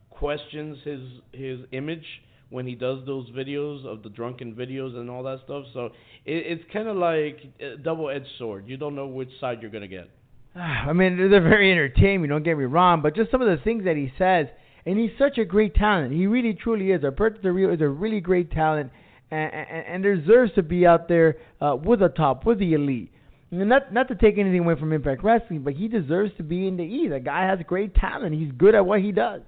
questions 0.09 0.77
his 0.83 1.01
his 1.31 1.59
image 1.71 2.05
when 2.49 2.65
he 2.65 2.75
does 2.75 3.05
those 3.05 3.29
videos 3.31 3.85
of 3.85 4.03
the 4.03 4.09
drunken 4.09 4.53
videos 4.55 4.95
and 4.95 5.09
all 5.09 5.23
that 5.23 5.39
stuff. 5.43 5.65
So 5.73 5.87
it, 6.25 6.45
it's 6.45 6.63
kind 6.71 6.87
of 6.87 6.95
like 6.95 7.39
a 7.59 7.77
double-edged 7.77 8.27
sword. 8.37 8.67
You 8.67 8.77
don't 8.77 8.95
know 8.95 9.07
which 9.07 9.29
side 9.39 9.61
you're 9.61 9.71
gonna 9.71 9.87
get. 9.87 10.09
I 10.87 10.93
mean, 10.93 11.17
they're 11.29 11.41
very 11.41 11.71
entertaining. 11.71 12.29
Don't 12.29 12.43
get 12.43 12.57
me 12.57 12.65
wrong, 12.65 13.01
but 13.01 13.15
just 13.15 13.31
some 13.31 13.41
of 13.41 13.47
the 13.47 13.63
things 13.63 13.85
that 13.85 13.95
he 13.95 14.11
says, 14.17 14.47
and 14.85 14.97
he's 14.97 15.11
such 15.19 15.37
a 15.37 15.45
great 15.45 15.75
talent. 15.75 16.13
He 16.13 16.27
really, 16.27 16.53
truly 16.53 16.91
is. 16.91 17.03
Alberto 17.03 17.41
Del 17.41 17.51
Rio 17.51 17.73
is 17.73 17.81
a 17.81 17.87
really 17.87 18.21
great 18.21 18.51
talent, 18.51 18.91
and, 19.29 19.53
and, 19.53 20.03
and 20.05 20.25
deserves 20.25 20.53
to 20.55 20.63
be 20.63 20.85
out 20.85 21.07
there 21.07 21.37
uh, 21.61 21.75
with 21.75 21.99
the 21.99 22.09
top, 22.09 22.45
with 22.45 22.59
the 22.59 22.73
elite. 22.73 23.11
And 23.51 23.69
not 23.69 23.93
not 23.93 24.09
to 24.09 24.15
take 24.15 24.37
anything 24.37 24.59
away 24.59 24.75
from 24.77 24.91
Impact 24.91 25.23
Wrestling, 25.23 25.61
but 25.63 25.73
he 25.73 25.87
deserves 25.87 26.31
to 26.37 26.43
be 26.43 26.67
in 26.67 26.75
the 26.75 26.83
E. 26.83 27.07
The 27.07 27.19
guy 27.19 27.45
has 27.47 27.59
great 27.65 27.95
talent. 27.95 28.35
He's 28.35 28.51
good 28.51 28.75
at 28.75 28.85
what 28.85 29.01
he 29.01 29.13
does. 29.13 29.41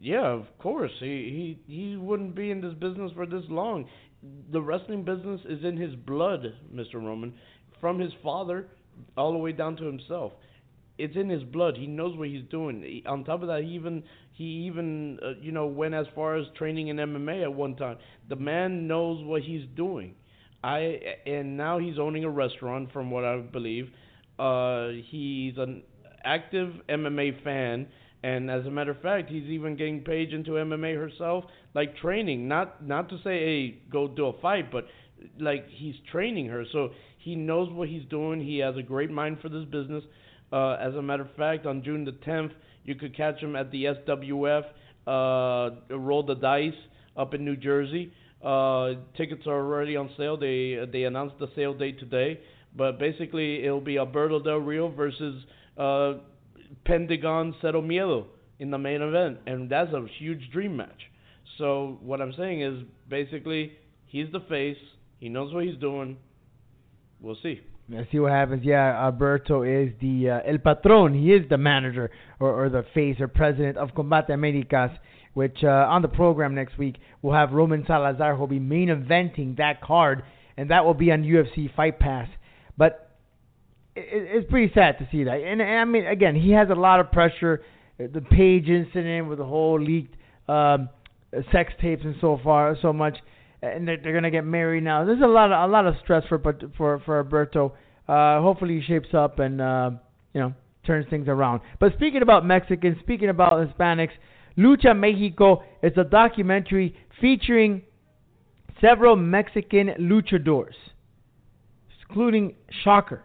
Yeah, 0.00 0.26
of 0.26 0.46
course. 0.58 0.92
He 1.00 1.58
he 1.66 1.74
he 1.74 1.96
wouldn't 1.96 2.36
be 2.36 2.52
in 2.52 2.60
this 2.60 2.74
business 2.74 3.10
for 3.16 3.26
this 3.26 3.42
long. 3.48 3.86
The 4.52 4.60
wrestling 4.60 5.04
business 5.04 5.40
is 5.48 5.64
in 5.64 5.76
his 5.76 5.94
blood, 5.96 6.44
Mr. 6.72 6.94
Roman, 6.94 7.34
from 7.80 7.98
his 7.98 8.12
father 8.22 8.68
all 9.16 9.32
the 9.32 9.38
way 9.38 9.52
down 9.52 9.76
to 9.76 9.84
himself. 9.84 10.32
it's 10.98 11.16
in 11.16 11.28
his 11.28 11.42
blood. 11.42 11.76
He 11.76 11.86
knows 11.86 12.16
what 12.16 12.28
he's 12.28 12.44
doing. 12.50 12.82
He, 12.82 13.04
on 13.06 13.24
top 13.24 13.42
of 13.42 13.48
that, 13.48 13.62
he 13.62 13.70
even 13.70 14.02
he 14.32 14.44
even 14.66 15.18
uh, 15.22 15.32
you 15.40 15.52
know 15.52 15.66
went 15.66 15.94
as 15.94 16.06
far 16.14 16.36
as 16.36 16.46
training 16.56 16.88
in 16.88 16.96
MMA 16.96 17.42
at 17.42 17.52
one 17.52 17.76
time. 17.76 17.98
The 18.28 18.36
man 18.36 18.86
knows 18.86 19.24
what 19.24 19.42
he's 19.42 19.66
doing. 19.76 20.14
I 20.64 20.98
and 21.26 21.56
now 21.56 21.78
he's 21.78 21.98
owning 21.98 22.24
a 22.24 22.30
restaurant, 22.30 22.92
from 22.92 23.10
what 23.10 23.24
I 23.24 23.38
believe. 23.40 23.88
Uh, 24.38 24.88
he's 25.10 25.56
an 25.58 25.82
active 26.24 26.74
MMA 26.88 27.42
fan, 27.44 27.86
and 28.22 28.50
as 28.50 28.66
a 28.66 28.70
matter 28.70 28.90
of 28.92 29.00
fact, 29.00 29.30
he's 29.30 29.44
even 29.44 29.76
getting 29.76 30.02
Paige 30.02 30.32
into 30.32 30.52
MMA 30.52 30.96
herself, 30.96 31.44
like 31.74 31.96
training. 31.98 32.48
Not 32.48 32.84
not 32.86 33.08
to 33.10 33.16
say, 33.18 33.38
hey, 33.38 33.78
go 33.92 34.08
do 34.08 34.26
a 34.26 34.40
fight, 34.40 34.70
but 34.72 34.86
like 35.40 35.66
he's 35.68 35.94
training 36.10 36.46
her. 36.48 36.64
So 36.72 36.90
he 37.26 37.34
knows 37.34 37.72
what 37.72 37.88
he's 37.88 38.04
doing. 38.04 38.40
He 38.40 38.58
has 38.58 38.76
a 38.76 38.82
great 38.82 39.10
mind 39.10 39.38
for 39.42 39.48
this 39.48 39.64
business. 39.64 40.04
Uh, 40.52 40.74
as 40.74 40.94
a 40.94 41.02
matter 41.02 41.24
of 41.24 41.34
fact, 41.34 41.66
on 41.66 41.82
June 41.82 42.04
the 42.04 42.12
10th, 42.12 42.52
you 42.84 42.94
could 42.94 43.16
catch 43.16 43.40
him 43.40 43.56
at 43.56 43.72
the 43.72 43.86
SWF 43.86 44.62
uh, 45.08 45.74
Roll 45.90 46.22
the 46.22 46.36
Dice 46.36 46.72
up 47.16 47.34
in 47.34 47.44
New 47.44 47.56
Jersey. 47.56 48.12
Uh, 48.44 48.92
tickets 49.16 49.42
are 49.48 49.58
already 49.58 49.96
on 49.96 50.08
sale. 50.16 50.36
They 50.36 50.78
they 50.92 51.02
announced 51.02 51.34
the 51.40 51.48
sale 51.56 51.74
date 51.74 51.98
today, 51.98 52.38
but 52.76 53.00
basically 53.00 53.64
it'll 53.64 53.80
be 53.80 53.98
Alberto 53.98 54.40
Del 54.40 54.58
Rio 54.58 54.88
versus 54.88 55.42
uh, 55.76 56.14
Pentagon 56.84 57.56
Cero 57.60 57.82
Miedo 57.82 58.26
in 58.60 58.70
the 58.70 58.78
main 58.78 59.02
event, 59.02 59.38
and 59.48 59.68
that's 59.68 59.92
a 59.92 60.06
huge 60.20 60.48
dream 60.52 60.76
match. 60.76 61.10
So 61.58 61.98
what 62.02 62.20
I'm 62.20 62.34
saying 62.34 62.62
is 62.62 62.84
basically 63.08 63.72
he's 64.06 64.30
the 64.30 64.44
face. 64.48 64.78
He 65.18 65.28
knows 65.28 65.52
what 65.52 65.64
he's 65.64 65.78
doing. 65.78 66.18
We'll 67.20 67.36
see. 67.42 67.60
Let's 67.88 68.10
see 68.10 68.18
what 68.18 68.32
happens. 68.32 68.64
Yeah, 68.64 69.04
Alberto 69.04 69.62
is 69.62 69.90
the 70.00 70.30
uh, 70.30 70.50
el 70.50 70.58
patron. 70.58 71.14
He 71.14 71.32
is 71.32 71.48
the 71.48 71.56
manager 71.56 72.10
or, 72.40 72.64
or 72.64 72.68
the 72.68 72.84
face 72.94 73.20
or 73.20 73.28
president 73.28 73.76
of 73.76 73.90
Combate 73.94 74.30
Americas. 74.30 74.90
Which 75.34 75.58
uh, 75.62 75.68
on 75.68 76.00
the 76.00 76.08
program 76.08 76.54
next 76.54 76.78
week 76.78 76.96
we'll 77.20 77.34
have 77.34 77.52
Roman 77.52 77.84
Salazar 77.86 78.34
who'll 78.34 78.46
be 78.46 78.58
main 78.58 78.88
eventing 78.88 79.58
that 79.58 79.82
card, 79.82 80.22
and 80.56 80.70
that 80.70 80.84
will 80.84 80.94
be 80.94 81.12
on 81.12 81.22
UFC 81.22 81.72
Fight 81.74 81.98
Pass. 81.98 82.28
But 82.76 83.10
it, 83.94 84.04
it's 84.10 84.50
pretty 84.50 84.72
sad 84.74 84.98
to 84.98 85.08
see 85.12 85.24
that. 85.24 85.34
And, 85.34 85.60
and 85.60 85.78
I 85.78 85.84
mean, 85.84 86.06
again, 86.06 86.34
he 86.34 86.52
has 86.52 86.68
a 86.70 86.74
lot 86.74 87.00
of 87.00 87.12
pressure. 87.12 87.62
The 87.98 88.20
Paige 88.20 88.68
incident 88.68 89.28
with 89.28 89.38
the 89.38 89.44
whole 89.44 89.80
leaked 89.80 90.14
um, 90.48 90.88
sex 91.52 91.72
tapes 91.80 92.02
and 92.04 92.16
so 92.20 92.40
far, 92.42 92.76
so 92.80 92.92
much 92.92 93.16
and 93.62 93.86
they're, 93.86 93.96
they're 93.96 94.12
gonna 94.14 94.30
get 94.30 94.44
married 94.44 94.84
now. 94.84 95.04
There's 95.04 95.22
a 95.22 95.26
lot 95.26 95.52
of 95.52 95.68
a 95.68 95.72
lot 95.72 95.86
of 95.86 95.94
stress 96.02 96.24
for 96.28 96.40
for 96.76 97.00
for 97.04 97.18
Alberto. 97.18 97.74
Uh, 98.08 98.40
hopefully 98.40 98.80
he 98.80 98.86
shapes 98.86 99.08
up 99.14 99.38
and 99.38 99.60
uh, 99.60 99.90
you 100.32 100.40
know 100.40 100.54
turns 100.86 101.06
things 101.10 101.28
around. 101.28 101.60
But 101.80 101.92
speaking 101.94 102.22
about 102.22 102.46
Mexicans, 102.46 102.96
speaking 103.00 103.28
about 103.28 103.52
Hispanics, 103.52 104.12
Lucha 104.56 104.96
Mexico 104.96 105.62
is 105.82 105.92
a 105.96 106.04
documentary 106.04 106.94
featuring 107.20 107.82
several 108.80 109.16
Mexican 109.16 109.88
luchadors, 109.98 110.74
including 112.08 112.54
Shocker, 112.84 113.22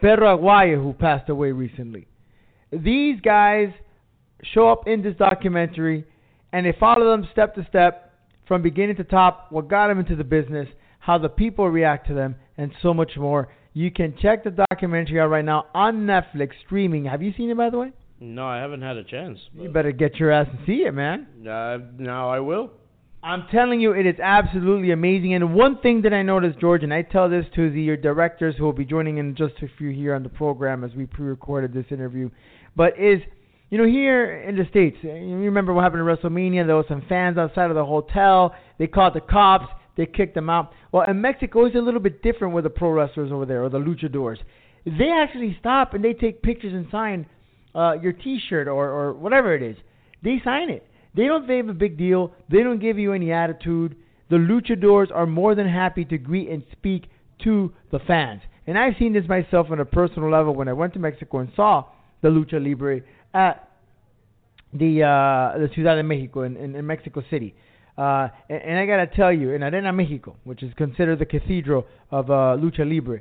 Perro 0.00 0.38
Aguayo, 0.38 0.82
who 0.82 0.92
passed 0.92 1.28
away 1.28 1.52
recently. 1.52 2.06
These 2.72 3.20
guys 3.20 3.68
show 4.42 4.68
up 4.68 4.86
in 4.86 5.02
this 5.02 5.16
documentary, 5.16 6.04
and 6.52 6.64
they 6.64 6.74
follow 6.78 7.10
them 7.10 7.28
step 7.32 7.54
to 7.56 7.66
step 7.68 8.09
from 8.50 8.62
beginning 8.62 8.96
to 8.96 9.04
top, 9.04 9.46
what 9.50 9.68
got 9.68 9.86
them 9.86 10.00
into 10.00 10.16
the 10.16 10.24
business, 10.24 10.66
how 10.98 11.16
the 11.16 11.28
people 11.28 11.70
react 11.70 12.08
to 12.08 12.14
them, 12.14 12.34
and 12.58 12.72
so 12.82 12.92
much 12.92 13.12
more. 13.16 13.48
You 13.74 13.92
can 13.92 14.16
check 14.20 14.42
the 14.42 14.50
documentary 14.50 15.20
out 15.20 15.28
right 15.28 15.44
now 15.44 15.66
on 15.72 15.98
Netflix 15.98 16.50
streaming. 16.66 17.04
Have 17.04 17.22
you 17.22 17.32
seen 17.36 17.48
it, 17.48 17.56
by 17.56 17.70
the 17.70 17.78
way? 17.78 17.92
No, 18.18 18.48
I 18.48 18.56
haven't 18.56 18.82
had 18.82 18.96
a 18.96 19.04
chance. 19.04 19.38
You 19.54 19.68
better 19.68 19.92
get 19.92 20.16
your 20.16 20.32
ass 20.32 20.48
and 20.50 20.58
see 20.66 20.82
it, 20.82 20.92
man. 20.92 21.28
Uh, 21.48 21.78
now 21.96 22.28
I 22.28 22.40
will. 22.40 22.72
I'm 23.22 23.44
telling 23.52 23.80
you, 23.80 23.92
it 23.92 24.04
is 24.04 24.18
absolutely 24.20 24.90
amazing. 24.90 25.32
And 25.34 25.54
one 25.54 25.78
thing 25.78 26.02
that 26.02 26.12
I 26.12 26.22
noticed, 26.22 26.58
George, 26.58 26.82
and 26.82 26.92
I 26.92 27.02
tell 27.02 27.30
this 27.30 27.44
to 27.54 27.70
the 27.70 27.96
directors 27.98 28.56
who 28.58 28.64
will 28.64 28.72
be 28.72 28.84
joining 28.84 29.18
in 29.18 29.36
just 29.36 29.54
a 29.62 29.68
few 29.78 29.90
here 29.90 30.16
on 30.16 30.24
the 30.24 30.28
program 30.28 30.82
as 30.82 30.90
we 30.96 31.06
pre-recorded 31.06 31.72
this 31.72 31.86
interview, 31.92 32.30
but 32.74 32.98
is– 32.98 33.20
you 33.70 33.78
know, 33.78 33.86
here 33.86 34.40
in 34.42 34.56
the 34.56 34.64
States, 34.68 34.96
you 35.02 35.10
remember 35.10 35.72
what 35.72 35.84
happened 35.84 36.08
at 36.08 36.18
WrestleMania? 36.18 36.66
There 36.66 36.76
were 36.76 36.84
some 36.88 37.04
fans 37.08 37.38
outside 37.38 37.70
of 37.70 37.76
the 37.76 37.84
hotel. 37.84 38.54
They 38.78 38.88
called 38.88 39.14
the 39.14 39.20
cops. 39.20 39.66
They 39.96 40.06
kicked 40.06 40.34
them 40.34 40.50
out. 40.50 40.72
Well, 40.92 41.04
in 41.08 41.20
Mexico, 41.20 41.66
it's 41.66 41.76
a 41.76 41.80
little 41.80 42.00
bit 42.00 42.22
different 42.22 42.52
with 42.52 42.64
the 42.64 42.70
pro 42.70 42.90
wrestlers 42.90 43.30
over 43.30 43.46
there, 43.46 43.62
or 43.62 43.68
the 43.68 43.78
luchadors. 43.78 44.38
They 44.84 45.10
actually 45.10 45.56
stop 45.60 45.94
and 45.94 46.02
they 46.02 46.14
take 46.14 46.42
pictures 46.42 46.72
and 46.72 46.86
sign 46.90 47.26
uh, 47.74 47.94
your 48.02 48.12
T-shirt 48.12 48.66
or, 48.66 48.88
or 48.88 49.12
whatever 49.12 49.54
it 49.54 49.62
is. 49.62 49.76
They 50.22 50.40
sign 50.44 50.70
it. 50.70 50.86
They 51.14 51.26
don't 51.26 51.48
have 51.48 51.68
a 51.68 51.74
big 51.74 51.96
deal. 51.96 52.32
They 52.50 52.62
don't 52.62 52.80
give 52.80 52.98
you 52.98 53.12
any 53.12 53.30
attitude. 53.32 53.96
The 54.30 54.36
luchadors 54.36 55.14
are 55.14 55.26
more 55.26 55.54
than 55.54 55.68
happy 55.68 56.04
to 56.06 56.18
greet 56.18 56.48
and 56.48 56.62
speak 56.72 57.04
to 57.44 57.72
the 57.90 57.98
fans. 58.00 58.42
And 58.66 58.78
I've 58.78 58.94
seen 58.98 59.12
this 59.12 59.28
myself 59.28 59.68
on 59.70 59.80
a 59.80 59.84
personal 59.84 60.30
level 60.30 60.54
when 60.54 60.68
I 60.68 60.72
went 60.72 60.92
to 60.94 60.98
Mexico 60.98 61.38
and 61.38 61.50
saw 61.56 61.84
the 62.22 62.28
Lucha 62.28 62.62
Libre 62.62 63.00
at 63.34 63.68
the 64.72 65.02
uh, 65.02 65.58
the 65.58 65.68
Ciudad 65.74 65.96
de 65.96 66.02
Mexico 66.02 66.42
in, 66.42 66.56
in, 66.56 66.74
in 66.76 66.86
Mexico 66.86 67.22
City. 67.30 67.54
Uh, 67.98 68.28
and, 68.48 68.62
and 68.62 68.78
I 68.78 68.86
gotta 68.86 69.06
tell 69.06 69.32
you, 69.32 69.50
in 69.50 69.62
Arena 69.62 69.92
Mexico, 69.92 70.36
which 70.44 70.62
is 70.62 70.72
considered 70.74 71.18
the 71.18 71.26
cathedral 71.26 71.86
of 72.10 72.30
uh, 72.30 72.56
lucha 72.56 72.88
libre, 72.88 73.20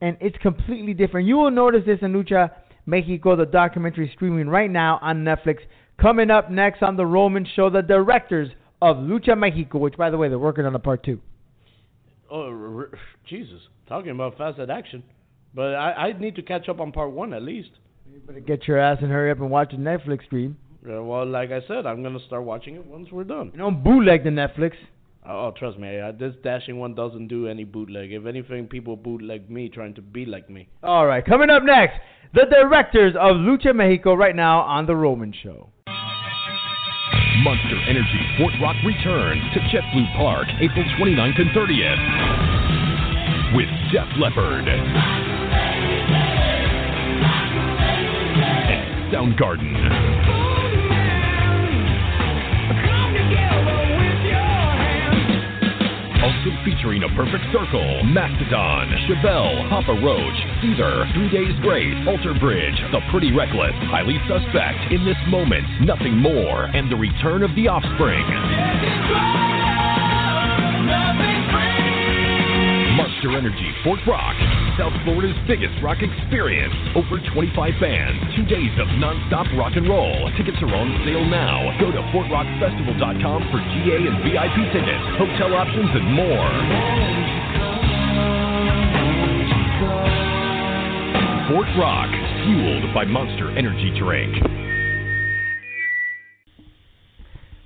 and 0.00 0.16
it's 0.20 0.36
completely 0.38 0.94
different. 0.94 1.26
You 1.26 1.36
will 1.36 1.50
notice 1.50 1.82
this 1.86 1.98
in 2.02 2.12
Lucha 2.12 2.50
Mexico, 2.86 3.36
the 3.36 3.46
documentary 3.46 4.10
streaming 4.14 4.48
right 4.48 4.70
now 4.70 4.98
on 5.02 5.24
Netflix. 5.24 5.58
Coming 6.00 6.30
up 6.30 6.50
next 6.50 6.82
on 6.82 6.96
the 6.96 7.06
Roman 7.06 7.46
Show, 7.56 7.70
the 7.70 7.82
directors 7.82 8.48
of 8.80 8.98
Lucha 8.98 9.36
Mexico, 9.36 9.78
which 9.78 9.96
by 9.96 10.10
the 10.10 10.16
way 10.16 10.28
they're 10.28 10.38
working 10.38 10.64
on 10.64 10.74
a 10.74 10.78
part 10.78 11.04
two. 11.04 11.20
Oh 12.30 12.84
Jesus! 13.26 13.60
Talking 13.88 14.10
about 14.10 14.36
fast 14.36 14.58
action, 14.70 15.02
but 15.54 15.74
I 15.74 16.08
I 16.08 16.12
need 16.12 16.36
to 16.36 16.42
catch 16.42 16.68
up 16.68 16.80
on 16.80 16.92
part 16.92 17.12
one 17.12 17.32
at 17.32 17.42
least. 17.42 17.70
You 18.12 18.20
better 18.20 18.40
get 18.40 18.66
your 18.66 18.78
ass 18.78 18.98
and 19.02 19.10
hurry 19.10 19.30
up 19.30 19.38
and 19.38 19.50
watch 19.50 19.72
the 19.72 19.76
Netflix 19.76 20.24
stream. 20.26 20.56
Uh, 20.88 21.02
well, 21.02 21.26
like 21.26 21.50
I 21.50 21.60
said, 21.66 21.86
I'm 21.86 22.02
gonna 22.02 22.24
start 22.26 22.44
watching 22.44 22.76
it 22.76 22.86
once 22.86 23.08
we're 23.12 23.24
done. 23.24 23.50
You 23.52 23.58
don't 23.58 23.84
bootleg 23.84 24.24
the 24.24 24.30
Netflix. 24.30 24.72
Oh, 25.28 25.52
trust 25.58 25.78
me, 25.78 25.98
uh, 25.98 26.12
this 26.12 26.34
dashing 26.42 26.78
one 26.78 26.94
doesn't 26.94 27.28
do 27.28 27.48
any 27.48 27.64
bootleg. 27.64 28.12
If 28.12 28.24
anything, 28.24 28.66
people 28.66 28.96
bootleg 28.96 29.50
me 29.50 29.68
trying 29.68 29.92
to 29.94 30.02
be 30.02 30.24
like 30.24 30.48
me. 30.48 30.68
All 30.82 31.06
right, 31.06 31.22
coming 31.24 31.50
up 31.50 31.62
next, 31.62 31.96
the 32.32 32.46
directors 32.50 33.14
of 33.14 33.36
Lucha 33.36 33.74
Mexico 33.74 34.14
right 34.14 34.34
now 34.34 34.60
on 34.60 34.86
the 34.86 34.96
Roman 34.96 35.34
Show. 35.42 35.68
Monster 37.42 37.76
Energy 37.88 38.20
Fort 38.38 38.54
Rock 38.62 38.76
returns 38.84 39.42
to 39.54 39.60
JetBlue 39.60 40.16
Park 40.16 40.48
April 40.60 40.84
29th 40.98 41.40
and 41.40 41.50
30th 41.50 43.54
with 43.54 43.68
Def 43.92 44.08
Leppard. 44.18 44.66
Soundgarden. 49.12 49.72
Also 56.22 56.50
featuring 56.64 57.02
a 57.04 57.08
perfect 57.16 57.44
circle, 57.52 58.04
Mastodon, 58.04 58.88
Chevelle, 59.08 59.68
Papa 59.70 59.92
Roach, 60.04 60.36
Seether, 60.60 61.10
Three 61.14 61.30
Days 61.30 61.58
Grace, 61.62 61.96
Alter 62.06 62.34
Bridge, 62.38 62.76
The 62.92 63.00
Pretty 63.10 63.32
Reckless, 63.32 63.74
Highly 63.88 64.18
Suspect, 64.28 64.92
In 64.92 65.04
This 65.04 65.16
Moment, 65.28 65.64
Nothing 65.80 66.16
More, 66.16 66.64
and 66.74 66.90
the 66.92 66.96
return 66.96 67.42
of 67.42 67.54
the 67.54 67.68
Offspring. 67.68 69.57
Monster 73.18 73.36
Energy 73.36 73.74
Fort 73.82 73.98
Rock, 74.06 74.36
South 74.78 74.92
Florida's 75.02 75.34
biggest 75.48 75.74
rock 75.82 75.98
experience. 75.98 76.72
Over 76.94 77.18
25 77.34 77.50
bands, 77.80 78.36
two 78.36 78.46
days 78.46 78.70
of 78.78 78.86
non-stop 78.98 79.46
rock 79.58 79.72
and 79.74 79.88
roll. 79.88 80.30
Tickets 80.36 80.56
are 80.62 80.70
on 80.70 80.86
sale 81.04 81.26
now. 81.26 81.74
Go 81.80 81.90
to 81.90 81.98
FortRockFestival.com 82.14 83.50
for 83.50 83.58
GA 83.58 84.06
and 84.06 84.22
VIP 84.22 84.70
tickets, 84.70 85.04
hotel 85.18 85.50
options, 85.50 85.90
and 85.98 86.06
more. 86.14 86.46
Fort 91.50 91.68
Rock, 91.74 92.10
fueled 92.46 92.94
by 92.94 93.04
Monster 93.04 93.50
Energy 93.58 93.90
Drink. 93.98 94.57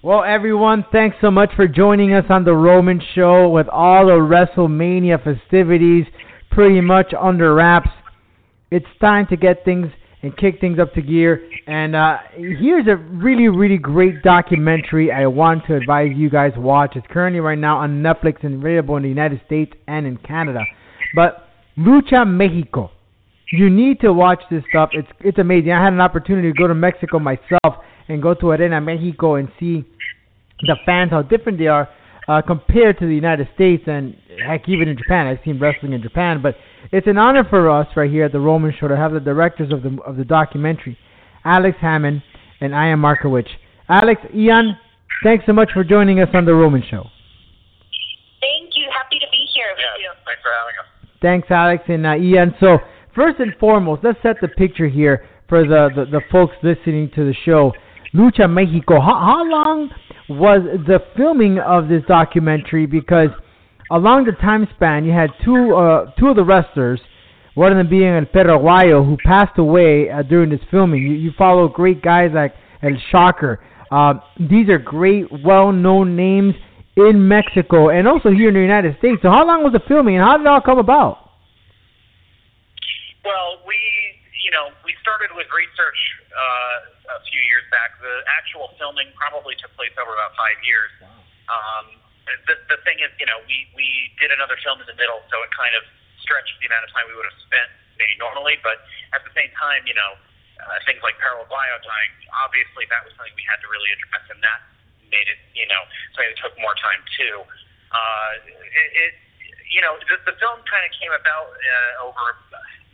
Well, 0.04 0.24
everyone, 0.24 0.84
thanks 0.90 1.16
so 1.20 1.30
much 1.30 1.50
for 1.54 1.68
joining 1.68 2.12
us 2.12 2.24
on 2.28 2.42
the 2.42 2.52
Roman 2.52 3.00
Show 3.14 3.48
with 3.50 3.68
all 3.68 4.06
the 4.06 4.14
WrestleMania 4.14 5.22
festivities 5.22 6.06
pretty 6.50 6.80
much 6.80 7.14
under 7.16 7.54
wraps. 7.54 7.88
It's 8.72 8.86
time 9.00 9.28
to 9.28 9.36
get 9.36 9.64
things 9.64 9.86
and 10.24 10.36
kick 10.36 10.60
things 10.60 10.80
up 10.80 10.92
to 10.94 11.02
gear. 11.02 11.48
And 11.68 11.94
uh, 11.94 12.18
here's 12.34 12.88
a 12.88 12.96
really, 12.96 13.46
really 13.46 13.78
great 13.78 14.24
documentary 14.24 15.12
I 15.12 15.26
want 15.26 15.66
to 15.66 15.76
advise 15.76 16.10
you 16.16 16.28
guys 16.28 16.50
watch. 16.56 16.96
It's 16.96 17.06
currently 17.08 17.38
right 17.38 17.56
now 17.56 17.78
on 17.78 18.02
Netflix 18.02 18.42
and 18.42 18.56
available 18.60 18.96
in 18.96 19.04
the 19.04 19.08
United 19.08 19.40
States 19.46 19.72
and 19.86 20.04
in 20.04 20.16
Canada. 20.16 20.64
But 21.14 21.48
Lucha 21.78 22.26
Mexico. 22.26 22.90
You 23.52 23.70
need 23.70 24.00
to 24.00 24.12
watch 24.12 24.42
this 24.50 24.64
stuff. 24.68 24.90
It's 24.94 25.08
it's 25.20 25.38
amazing. 25.38 25.70
I 25.70 25.84
had 25.84 25.92
an 25.92 26.00
opportunity 26.00 26.50
to 26.50 26.58
go 26.58 26.66
to 26.66 26.74
Mexico 26.74 27.20
myself 27.20 27.84
and 28.08 28.22
go 28.22 28.34
to 28.34 28.50
Arena 28.50 28.80
Mexico 28.80 29.36
and 29.36 29.48
see 29.58 29.84
the 30.60 30.76
fans 30.86 31.10
how 31.10 31.22
different 31.22 31.58
they 31.58 31.66
are 31.66 31.88
uh, 32.28 32.40
compared 32.40 32.98
to 32.98 33.06
the 33.06 33.14
United 33.14 33.48
States 33.54 33.82
and 33.86 34.16
heck 34.46 34.68
even 34.68 34.88
in 34.88 34.96
Japan. 34.96 35.26
I've 35.26 35.40
seen 35.44 35.58
wrestling 35.58 35.92
in 35.92 36.02
Japan, 36.02 36.40
but 36.42 36.56
it's 36.92 37.06
an 37.06 37.18
honor 37.18 37.44
for 37.48 37.70
us 37.70 37.86
right 37.96 38.10
here 38.10 38.24
at 38.26 38.32
the 38.32 38.40
Roman 38.40 38.72
Show 38.78 38.88
to 38.88 38.96
have 38.96 39.12
the 39.12 39.20
directors 39.20 39.72
of 39.72 39.82
the 39.82 39.98
of 40.06 40.16
the 40.16 40.24
documentary, 40.24 40.96
Alex 41.44 41.76
Hammond 41.80 42.22
and 42.60 42.72
Ian 42.72 43.00
Markiewicz. 43.00 43.48
Alex, 43.88 44.20
Ian, 44.34 44.76
thanks 45.24 45.44
so 45.46 45.52
much 45.52 45.70
for 45.72 45.82
joining 45.84 46.20
us 46.20 46.28
on 46.32 46.44
the 46.44 46.54
Roman 46.54 46.82
Show. 46.88 47.02
Thank 48.40 48.70
you. 48.76 48.86
Happy 48.92 49.18
to 49.18 49.26
be 49.30 49.46
here 49.54 49.66
with 49.74 49.80
Yeah, 49.80 50.02
you. 50.02 50.12
thanks 50.24 50.42
for 50.42 50.50
having 50.50 50.78
us. 50.80 50.86
Thanks, 51.20 51.48
Alex 51.50 51.84
and 51.88 52.06
uh, 52.06 52.16
Ian. 52.16 52.54
So 52.60 52.78
first 53.14 53.40
and 53.40 53.52
foremost, 53.58 54.02
let's 54.04 54.18
set 54.22 54.36
the 54.40 54.48
picture 54.48 54.88
here 54.88 55.24
for 55.48 55.62
the, 55.66 55.90
the, 55.94 56.04
the 56.06 56.20
folks 56.30 56.54
listening 56.62 57.10
to 57.14 57.24
the 57.24 57.34
show. 57.44 57.72
Lucha 58.14 58.48
Mexico. 58.48 59.00
How, 59.00 59.18
how 59.18 59.44
long 59.44 59.90
was 60.28 60.60
the 60.86 60.98
filming 61.16 61.58
of 61.58 61.88
this 61.88 62.02
documentary? 62.06 62.86
Because 62.86 63.30
along 63.90 64.24
the 64.24 64.32
time 64.32 64.68
span, 64.74 65.04
you 65.04 65.12
had 65.12 65.30
two 65.44 65.74
uh, 65.74 66.12
two 66.18 66.28
of 66.28 66.36
the 66.36 66.44
wrestlers, 66.44 67.00
one 67.54 67.72
of 67.72 67.78
them 67.78 67.88
being 67.88 68.04
El 68.04 68.26
Perro 68.26 68.58
Aguayo, 68.58 69.04
who 69.04 69.16
passed 69.24 69.58
away 69.58 70.10
uh, 70.10 70.22
during 70.22 70.50
this 70.50 70.60
filming. 70.70 71.02
You, 71.02 71.12
you 71.12 71.30
follow 71.36 71.68
great 71.68 72.02
guys 72.02 72.30
like 72.34 72.54
El 72.82 72.96
Shocker. 73.10 73.60
Uh, 73.90 74.14
these 74.40 74.68
are 74.70 74.78
great, 74.78 75.26
well-known 75.44 76.16
names 76.16 76.54
in 76.96 77.28
Mexico 77.28 77.88
and 77.88 78.08
also 78.08 78.30
here 78.30 78.48
in 78.48 78.54
the 78.54 78.60
United 78.60 78.96
States. 78.98 79.20
So 79.22 79.28
how 79.28 79.46
long 79.46 79.64
was 79.64 79.72
the 79.72 79.80
filming 79.88 80.16
and 80.16 80.24
how 80.24 80.36
did 80.36 80.44
it 80.44 80.48
all 80.48 80.60
come 80.60 80.78
about? 80.78 81.30
Well, 83.24 83.60
we, 83.68 83.76
you 84.44 84.50
know, 84.50 84.72
we 84.84 84.92
started 85.00 85.30
with 85.36 85.46
research 85.52 86.00
uh, 86.32 86.76
a 87.18 87.22
few 87.28 87.42
years 87.44 87.64
back. 87.68 87.96
The 88.00 88.24
actual 88.28 88.72
filming 88.80 89.10
probably 89.16 89.56
took 89.60 89.72
place 89.76 89.92
over 90.00 90.12
about 90.12 90.32
five 90.36 90.58
years. 90.64 90.90
Um, 91.50 91.86
the, 92.46 92.54
the 92.70 92.78
thing 92.86 93.02
is, 93.02 93.10
you 93.18 93.26
know, 93.26 93.42
we, 93.44 93.66
we 93.74 94.12
did 94.22 94.30
another 94.30 94.54
film 94.62 94.78
in 94.78 94.86
the 94.86 94.96
middle, 94.96 95.20
so 95.28 95.42
it 95.42 95.50
kind 95.52 95.74
of 95.74 95.82
stretched 96.22 96.54
the 96.62 96.70
amount 96.70 96.86
of 96.86 96.90
time 96.94 97.04
we 97.10 97.18
would 97.18 97.26
have 97.26 97.40
spent 97.42 97.70
maybe 97.98 98.14
normally. 98.16 98.56
But 98.62 98.82
at 99.12 99.26
the 99.26 99.32
same 99.34 99.50
time, 99.58 99.84
you 99.84 99.94
know, 99.94 100.16
uh, 100.62 100.78
things 100.86 101.02
like 101.02 101.18
Perro 101.18 101.42
Aguayo 101.42 101.76
dying, 101.82 102.12
obviously 102.46 102.86
that 102.88 103.02
was 103.02 103.10
something 103.18 103.34
we 103.34 103.42
had 103.44 103.58
to 103.60 103.68
really 103.68 103.90
address, 103.98 104.24
and 104.30 104.38
that 104.46 104.62
made 105.10 105.26
it, 105.26 105.40
you 105.52 105.66
know, 105.66 105.82
something 106.14 106.30
that 106.30 106.38
took 106.38 106.54
more 106.62 106.78
time 106.78 107.02
too. 107.18 107.42
Uh, 107.90 108.30
it, 108.46 108.88
it, 108.94 109.12
you 109.68 109.82
know, 109.82 109.98
the, 110.06 110.16
the 110.24 110.36
film 110.38 110.62
kind 110.70 110.84
of 110.86 110.92
came 110.96 111.12
about 111.12 111.50
uh, 111.52 112.06
over 112.06 112.38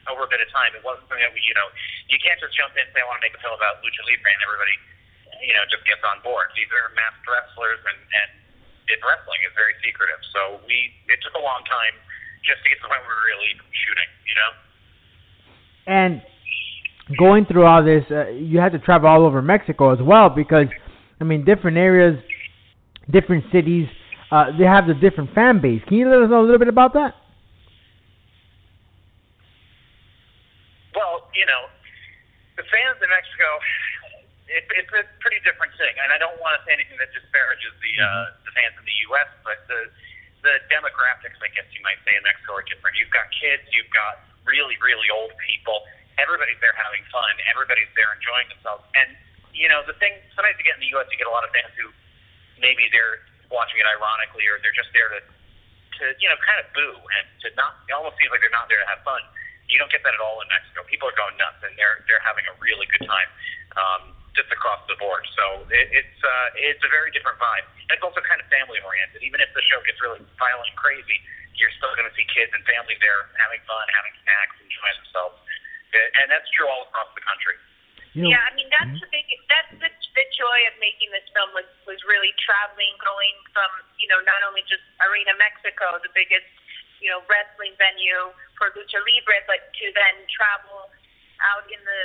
over 0.07 0.23
a 0.25 0.31
bit 0.31 0.39
of 0.39 0.49
time. 0.55 0.71
It 0.79 0.87
wasn't 0.87 1.11
something 1.11 1.25
that 1.25 1.35
we, 1.35 1.43
you 1.43 1.57
know, 1.59 1.69
you 2.07 2.23
can't 2.23 2.39
just 2.39 2.55
jump 2.55 2.79
in 2.79 2.87
and 2.87 2.93
say 2.95 3.03
I 3.03 3.07
want 3.11 3.19
to 3.19 3.25
make 3.27 3.35
a 3.35 3.43
film 3.43 3.59
about 3.59 3.83
lucha 3.83 4.03
libre 4.07 4.31
and 4.31 4.43
everybody, 4.47 4.77
you 5.43 5.55
know, 5.59 5.67
just 5.67 5.83
gets 5.89 6.05
on 6.07 6.23
board. 6.23 6.55
These 6.55 6.71
are 6.71 6.95
masked 6.95 7.27
wrestlers, 7.27 7.83
and 7.83 7.99
and 7.99 8.31
it, 8.89 8.99
wrestling 9.05 9.41
is 9.45 9.53
very 9.59 9.75
secretive. 9.85 10.21
So 10.33 10.63
we, 10.65 10.95
it 11.13 11.21
took 11.21 11.37
a 11.37 11.45
long 11.45 11.61
time 11.69 11.95
just 12.45 12.63
to 12.65 12.67
get 12.71 12.81
to 12.81 12.87
the 12.87 12.91
point 12.91 13.03
where 13.05 13.13
we 13.13 13.19
were 13.19 13.29
really 13.37 13.53
shooting, 13.85 14.11
you 14.25 14.37
know. 14.39 14.51
And 15.89 16.23
going 17.17 17.45
through 17.47 17.65
all 17.65 17.85
this, 17.85 18.05
uh, 18.11 18.29
you 18.29 18.59
had 18.59 18.73
to 18.73 18.79
travel 18.79 19.09
all 19.09 19.25
over 19.25 19.41
Mexico 19.43 19.93
as 19.93 20.01
well 20.01 20.29
because, 20.29 20.67
I 21.21 21.25
mean, 21.25 21.45
different 21.45 21.77
areas, 21.77 22.19
different 23.11 23.45
cities, 23.53 23.89
uh, 24.31 24.57
they 24.59 24.65
have 24.65 24.87
the 24.87 24.95
different 24.95 25.33
fan 25.35 25.61
base. 25.61 25.83
Can 25.89 25.97
you 25.97 26.09
let 26.09 26.23
us 26.23 26.31
know 26.31 26.41
a 26.41 26.45
little 26.45 26.59
bit 26.59 26.69
about 26.69 26.93
that? 26.95 27.15
Well, 30.95 31.28
you 31.39 31.47
know, 31.47 31.71
the 32.59 32.67
fans 32.67 32.99
in 32.99 33.07
Mexico, 33.07 33.47
it, 34.51 34.67
it's 34.75 34.91
a 34.91 35.07
pretty 35.23 35.39
different 35.47 35.71
thing, 35.79 35.95
and 36.03 36.11
I 36.11 36.19
don't 36.19 36.35
want 36.43 36.59
to 36.59 36.61
say 36.67 36.75
anything 36.75 36.99
that 36.99 37.15
disparages 37.15 37.71
the 37.79 37.93
uh, 38.03 38.35
the 38.43 38.51
fans 38.51 38.75
in 38.75 38.83
the 38.83 38.99
U.S., 39.15 39.31
but 39.47 39.63
the 39.71 39.87
the 40.43 40.59
demographics, 40.67 41.39
I 41.39 41.51
guess 41.55 41.67
you 41.71 41.83
might 41.87 42.03
say, 42.03 42.19
in 42.19 42.23
Mexico 42.27 42.59
are 42.59 42.67
different. 42.67 42.99
You've 42.99 43.15
got 43.15 43.31
kids, 43.31 43.63
you've 43.71 43.91
got 43.95 44.23
really, 44.47 44.79
really 44.83 45.07
old 45.11 45.35
people. 45.39 45.87
Everybody's 46.19 46.59
there 46.59 46.75
having 46.75 47.03
fun. 47.15 47.31
Everybody's 47.47 47.91
there 47.95 48.11
enjoying 48.11 48.51
themselves. 48.51 48.83
And 48.99 49.15
you 49.55 49.71
know, 49.71 49.87
the 49.87 49.95
thing 50.03 50.19
sometimes 50.35 50.59
you 50.59 50.67
get 50.67 50.75
in 50.75 50.83
the 50.83 50.91
U.S., 50.99 51.07
you 51.15 51.19
get 51.19 51.31
a 51.31 51.35
lot 51.35 51.47
of 51.47 51.55
fans 51.55 51.71
who 51.79 51.95
maybe 52.59 52.91
they're 52.91 53.23
watching 53.55 53.79
it 53.79 53.87
ironically, 53.87 54.43
or 54.51 54.59
they're 54.59 54.75
just 54.75 54.91
there 54.91 55.07
to 55.15 55.21
to 56.03 56.05
you 56.19 56.27
know 56.27 56.39
kind 56.43 56.59
of 56.59 56.67
boo 56.75 56.99
and 56.99 57.25
to 57.47 57.55
not. 57.55 57.79
It 57.87 57.95
almost 57.95 58.19
seems 58.19 58.35
like 58.35 58.43
they're 58.43 58.55
not 58.55 58.67
there 58.67 58.83
to 58.83 58.89
have 58.91 59.07
fun. 59.07 59.23
You 59.69 59.77
don't 59.77 59.93
get 59.93 60.01
that 60.05 60.17
at 60.17 60.23
all 60.25 60.41
in 60.41 60.49
Mexico. 60.49 60.85
People 60.89 61.13
are 61.13 61.17
going 61.17 61.37
nuts, 61.37 61.61
and 61.65 61.77
they're 61.77 62.05
they're 62.09 62.25
having 62.25 62.45
a 62.49 62.55
really 62.61 62.89
good 62.89 63.05
time. 63.05 63.31
Um, 63.77 64.03
just 64.39 64.55
across 64.55 64.79
the 64.87 64.95
board, 65.03 65.27
so 65.35 65.67
it, 65.67 65.91
it's 65.91 66.19
uh, 66.23 66.49
it's 66.55 66.83
a 66.87 66.91
very 66.95 67.11
different 67.11 67.43
vibe. 67.43 67.67
And 67.91 67.99
it's 67.99 68.07
also 68.07 68.23
kind 68.23 68.39
of 68.39 68.47
family 68.47 68.79
oriented. 68.87 69.19
Even 69.27 69.43
if 69.43 69.51
the 69.51 69.63
show 69.67 69.83
gets 69.83 69.99
really 69.99 70.23
violent 70.39 70.71
and 70.71 70.79
crazy, 70.79 71.19
you're 71.59 71.75
still 71.75 71.91
going 71.99 72.07
to 72.07 72.15
see 72.15 72.23
kids 72.31 72.55
and 72.55 72.63
families 72.63 73.03
there 73.03 73.27
having 73.35 73.59
fun, 73.67 73.83
having 73.91 74.15
snacks, 74.23 74.55
enjoying 74.63 74.97
themselves, 75.03 75.37
and 76.23 76.31
that's 76.31 76.47
true 76.55 76.71
all 76.71 76.87
across 76.87 77.11
the 77.19 77.25
country. 77.27 77.59
You 78.15 78.25
know, 78.25 78.31
yeah, 78.33 78.47
I 78.47 78.53
mean 78.55 78.71
that's 78.71 78.95
the 78.99 79.11
big 79.11 79.27
that's 79.51 79.75
the 79.79 79.91
the 79.91 80.27
joy 80.39 80.59
of 80.71 80.75
making 80.81 81.11
this 81.13 81.27
film 81.35 81.51
was 81.53 81.69
was 81.85 81.99
really 82.07 82.33
traveling, 82.41 82.95
going 83.03 83.37
from 83.53 83.69
you 83.99 84.07
know 84.07 84.23
not 84.25 84.41
only 84.47 84.63
just 84.71 84.87
Arena 85.03 85.35
Mexico, 85.37 85.99
the 86.01 86.15
biggest 86.15 86.47
you 87.01 87.09
know 87.11 87.23
wrestling 87.27 87.75
venue 87.79 88.35
for 88.59 88.71
lucha 88.75 88.99
libre, 89.03 89.39
but 89.47 89.63
to 89.79 89.85
then 89.95 90.27
travel 90.31 90.91
out 91.43 91.67
in 91.71 91.79
the 91.83 92.01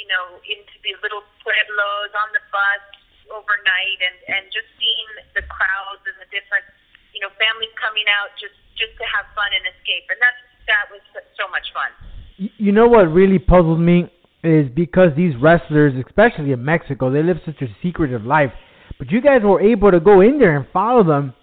you 0.00 0.08
know 0.08 0.40
into 0.48 0.76
the 0.84 0.96
little 1.04 1.24
pueblos 1.44 2.12
on 2.16 2.28
the 2.32 2.42
bus 2.52 2.84
overnight, 3.28 4.00
and 4.00 4.16
and 4.28 4.42
just 4.50 4.68
seeing 4.80 5.08
the 5.36 5.44
crowds 5.46 6.02
and 6.08 6.16
the 6.18 6.28
different 6.32 6.64
you 7.12 7.20
know 7.20 7.30
families 7.36 7.72
coming 7.76 8.06
out 8.08 8.32
just 8.40 8.56
just 8.74 8.96
to 8.96 9.04
have 9.06 9.28
fun 9.36 9.52
and 9.52 9.64
escape, 9.68 10.08
and 10.08 10.18
that's 10.18 10.40
that 10.68 10.88
was 10.88 11.02
so 11.36 11.48
much 11.50 11.66
fun. 11.76 11.90
you 12.36 12.72
know 12.72 12.88
what 12.88 13.10
really 13.12 13.38
puzzles 13.38 13.78
me 13.78 14.08
is 14.42 14.68
because 14.72 15.10
these 15.16 15.36
wrestlers, 15.36 15.92
especially 16.06 16.52
in 16.52 16.64
Mexico, 16.64 17.10
they 17.10 17.22
live 17.22 17.38
such 17.44 17.60
a 17.60 17.68
secretive 17.82 18.24
life. 18.24 18.52
But 18.98 19.10
you 19.10 19.20
guys 19.20 19.42
were 19.42 19.60
able 19.60 19.90
to 19.90 20.00
go 20.00 20.20
in 20.20 20.38
there 20.38 20.56
and 20.56 20.66
follow 20.72 21.04
them 21.04 21.34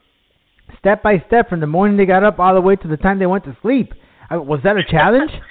step 0.79 1.03
by 1.03 1.23
step 1.27 1.49
from 1.49 1.59
the 1.59 1.67
morning 1.67 1.97
they 1.97 2.05
got 2.05 2.23
up 2.23 2.39
all 2.39 2.53
the 2.53 2.61
way 2.61 2.75
to 2.75 2.87
the 2.87 2.97
time 2.97 3.19
they 3.19 3.29
went 3.29 3.43
to 3.45 3.55
sleep. 3.61 3.93
I, 4.29 4.37
was 4.37 4.59
that 4.63 4.77
a 4.77 4.83
challenge? 4.83 5.31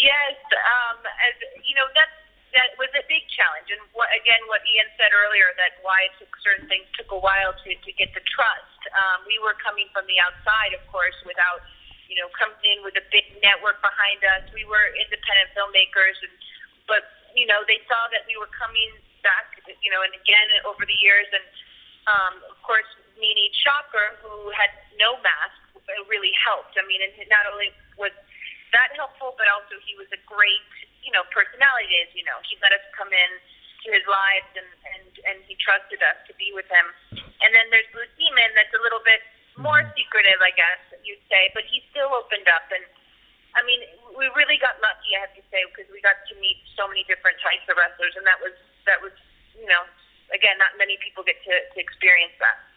Yes, 0.00 0.40
um, 0.56 1.04
as 1.04 1.36
you 1.60 1.76
know, 1.76 1.84
that 1.92 2.08
that 2.56 2.72
was 2.80 2.88
a 2.96 3.04
big 3.04 3.20
challenge, 3.36 3.68
and 3.68 3.84
what, 3.92 4.08
again, 4.16 4.40
what 4.48 4.64
Ian 4.64 4.88
said 4.96 5.12
earlier, 5.12 5.52
that 5.60 5.76
why 5.84 6.08
it 6.08 6.16
took 6.16 6.32
certain 6.40 6.64
things 6.72 6.88
took 6.96 7.12
a 7.12 7.20
while 7.20 7.52
to 7.52 7.68
to 7.68 7.90
get 8.00 8.08
the 8.16 8.24
trust. 8.24 8.80
Um, 8.96 9.28
we 9.28 9.36
were 9.44 9.52
coming 9.60 9.92
from 9.92 10.08
the 10.08 10.16
outside, 10.16 10.72
of 10.72 10.80
course, 10.88 11.12
without 11.28 11.60
you 12.08 12.16
know 12.16 12.32
coming 12.32 12.56
in 12.64 12.80
with 12.80 12.96
a 12.96 13.04
big 13.12 13.28
network 13.44 13.84
behind 13.84 14.24
us. 14.24 14.48
We 14.56 14.64
were 14.64 14.88
independent 14.96 15.52
filmmakers, 15.52 16.16
and 16.24 16.32
but 16.88 17.04
you 17.36 17.44
know 17.44 17.60
they 17.68 17.84
saw 17.84 18.08
that 18.16 18.24
we 18.24 18.40
were 18.40 18.50
coming 18.56 18.88
back, 19.20 19.52
you 19.84 19.92
know, 19.92 20.00
and 20.00 20.16
again 20.16 20.48
over 20.64 20.88
the 20.88 20.98
years, 21.04 21.28
and 21.28 21.44
um, 22.08 22.34
of 22.48 22.56
course, 22.64 22.88
Nini 23.20 23.52
Shocker, 23.62 24.16
who 24.24 24.50
had 24.56 24.72
no 24.96 25.20
mask, 25.20 25.60
it 25.76 26.06
really 26.08 26.32
helped. 26.38 26.74
I 26.78 26.84
mean, 26.86 27.02
and 27.04 27.12
not 27.28 27.44
only 27.50 27.74
was 27.98 28.14
that 28.72 28.94
helpful, 28.94 29.34
but 29.36 29.50
also 29.50 29.76
he 29.82 29.98
was 29.98 30.06
a 30.14 30.20
great, 30.26 30.70
you 31.02 31.10
know, 31.10 31.26
personality. 31.34 32.00
As 32.00 32.10
you 32.14 32.22
know, 32.24 32.38
he 32.46 32.56
let 32.62 32.72
us 32.74 32.84
come 32.94 33.10
in 33.10 33.30
to 33.86 33.88
his 33.90 34.06
lives, 34.06 34.50
and 34.54 34.70
and 34.94 35.10
and 35.26 35.36
he 35.44 35.58
trusted 35.58 36.00
us 36.04 36.18
to 36.30 36.32
be 36.38 36.54
with 36.54 36.68
him. 36.70 36.86
And 37.42 37.50
then 37.50 37.68
there's 37.72 37.88
Blue 37.90 38.06
Demon, 38.20 38.50
that's 38.54 38.72
a 38.76 38.82
little 38.84 39.02
bit 39.02 39.24
more 39.58 39.82
secretive, 39.96 40.38
I 40.40 40.54
guess 40.54 40.80
you'd 41.02 41.24
say, 41.26 41.50
but 41.56 41.66
he 41.66 41.82
still 41.90 42.12
opened 42.14 42.46
up. 42.46 42.68
And 42.70 42.84
I 43.56 43.66
mean, 43.66 43.82
we 44.14 44.30
really 44.38 44.60
got 44.62 44.78
lucky, 44.78 45.18
I 45.18 45.26
have 45.26 45.34
to 45.34 45.44
say, 45.50 45.66
because 45.66 45.90
we 45.90 45.98
got 46.04 46.20
to 46.30 46.34
meet 46.38 46.60
so 46.78 46.86
many 46.86 47.02
different 47.10 47.40
types 47.42 47.66
of 47.66 47.74
wrestlers, 47.74 48.14
and 48.14 48.24
that 48.28 48.38
was 48.38 48.54
that 48.86 49.02
was, 49.02 49.12
you 49.58 49.66
know, 49.66 49.82
again, 50.30 50.56
not 50.62 50.78
many 50.78 51.00
people 51.02 51.26
get 51.26 51.40
to 51.42 51.54
to 51.74 51.78
experience 51.80 52.36
that. 52.38 52.69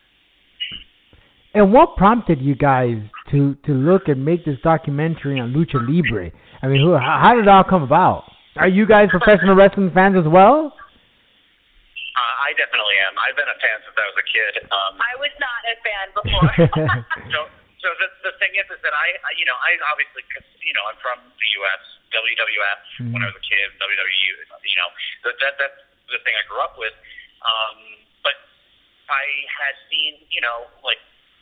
And 1.54 1.72
what 1.72 1.96
prompted 1.98 2.42
you 2.42 2.56
guys 2.56 2.98
to 3.30 3.56
to 3.66 3.72
look 3.74 4.10
and 4.10 4.26
make 4.26 4.44
this 4.46 4.58
documentary 4.64 5.40
on 5.40 5.54
lucha 5.54 5.78
libre? 5.78 6.34
I 6.62 6.68
mean, 6.68 6.82
who, 6.82 6.98
how, 6.98 7.20
how 7.22 7.36
did 7.36 7.46
it 7.46 7.52
all 7.52 7.64
come 7.64 7.84
about? 7.84 8.26
Are 8.58 8.70
you 8.70 8.86
guys 8.86 9.10
professional 9.10 9.54
wrestling 9.54 9.92
fans 9.94 10.18
as 10.18 10.26
well? 10.26 10.74
Uh, 12.14 12.34
I 12.46 12.54
definitely 12.58 12.98
am. 13.06 13.18
I've 13.18 13.34
been 13.34 13.50
a 13.50 13.58
fan 13.58 13.78
since 13.86 13.98
I 13.98 14.06
was 14.06 14.18
a 14.22 14.28
kid. 14.30 14.54
Um, 14.70 14.94
I 15.02 15.14
was 15.18 15.34
not 15.42 15.62
a 15.66 15.76
fan 15.82 16.06
before. 16.14 16.50
so, 17.34 17.40
so 17.82 17.88
the 17.98 18.08
the 18.30 18.34
thing 18.38 18.54
is, 18.54 18.70
is 18.70 18.82
that 18.86 18.94
I, 18.94 19.18
I 19.22 19.30
you 19.38 19.46
know, 19.50 19.58
I 19.58 19.78
obviously, 19.90 20.22
cause, 20.30 20.46
you 20.62 20.74
know, 20.78 20.86
I'm 20.90 20.98
from 21.02 21.22
the 21.22 21.50
U.S. 21.62 21.84
WWF 22.14 23.10
when 23.14 23.22
I 23.22 23.30
was 23.30 23.38
a 23.38 23.46
kid. 23.46 23.66
WWE, 23.82 24.26
you 24.66 24.78
know, 24.78 24.90
that 25.26 25.38
that 25.42 25.54
that's 25.58 25.82
the 26.14 26.22
thing 26.22 26.38
I 26.38 26.46
grew 26.46 26.62
up 26.62 26.78
with. 26.78 26.94
Um, 27.42 27.78
but 28.22 28.38
I 29.10 29.26
had 29.50 29.74
seen, 29.90 30.22
you 30.30 30.42
know, 30.46 30.70
like 30.86 31.02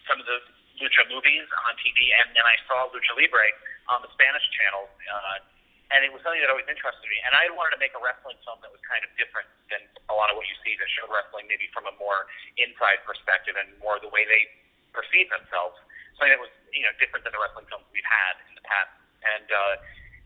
some 0.10 0.18
of 0.22 0.26
the 0.26 0.40
lucha 0.82 1.04
movies 1.10 1.46
on 1.70 1.74
TV, 1.78 2.10
and 2.24 2.34
then 2.34 2.46
I 2.46 2.58
saw 2.66 2.90
Lucha 2.90 3.14
Libre 3.14 3.48
on 3.90 4.02
the 4.02 4.12
Spanish 4.16 4.46
channel. 4.56 4.90
Uh, 5.06 5.44
and 5.92 6.08
it 6.08 6.12
was 6.16 6.24
something 6.24 6.40
that 6.40 6.48
always 6.48 6.68
interested 6.72 7.04
me. 7.04 7.20
And 7.28 7.36
I 7.36 7.52
wanted 7.52 7.76
to 7.76 7.82
make 7.84 7.92
a 7.92 8.00
wrestling 8.00 8.40
film 8.48 8.64
that 8.64 8.72
was 8.72 8.80
kind 8.88 9.04
of 9.04 9.12
different 9.20 9.52
than 9.68 9.84
a 10.08 10.16
lot 10.16 10.32
of 10.32 10.40
what 10.40 10.48
you 10.48 10.56
see 10.64 10.80
that 10.80 10.88
showed 10.88 11.12
wrestling 11.12 11.52
maybe 11.52 11.68
from 11.76 11.84
a 11.84 11.94
more 12.00 12.32
inside 12.56 13.04
perspective 13.04 13.60
and 13.60 13.76
more 13.84 14.00
the 14.00 14.08
way 14.08 14.24
they 14.24 14.48
perceive 14.96 15.28
themselves. 15.28 15.76
Something 16.16 16.32
that 16.32 16.40
was 16.40 16.52
you 16.72 16.88
know 16.88 16.96
different 16.96 17.28
than 17.28 17.36
the 17.36 17.42
wrestling 17.44 17.68
films 17.68 17.84
we've 17.92 18.08
had 18.08 18.40
in 18.48 18.56
the 18.56 18.64
past. 18.64 18.96
And 19.22 19.48
uh, 19.52 19.76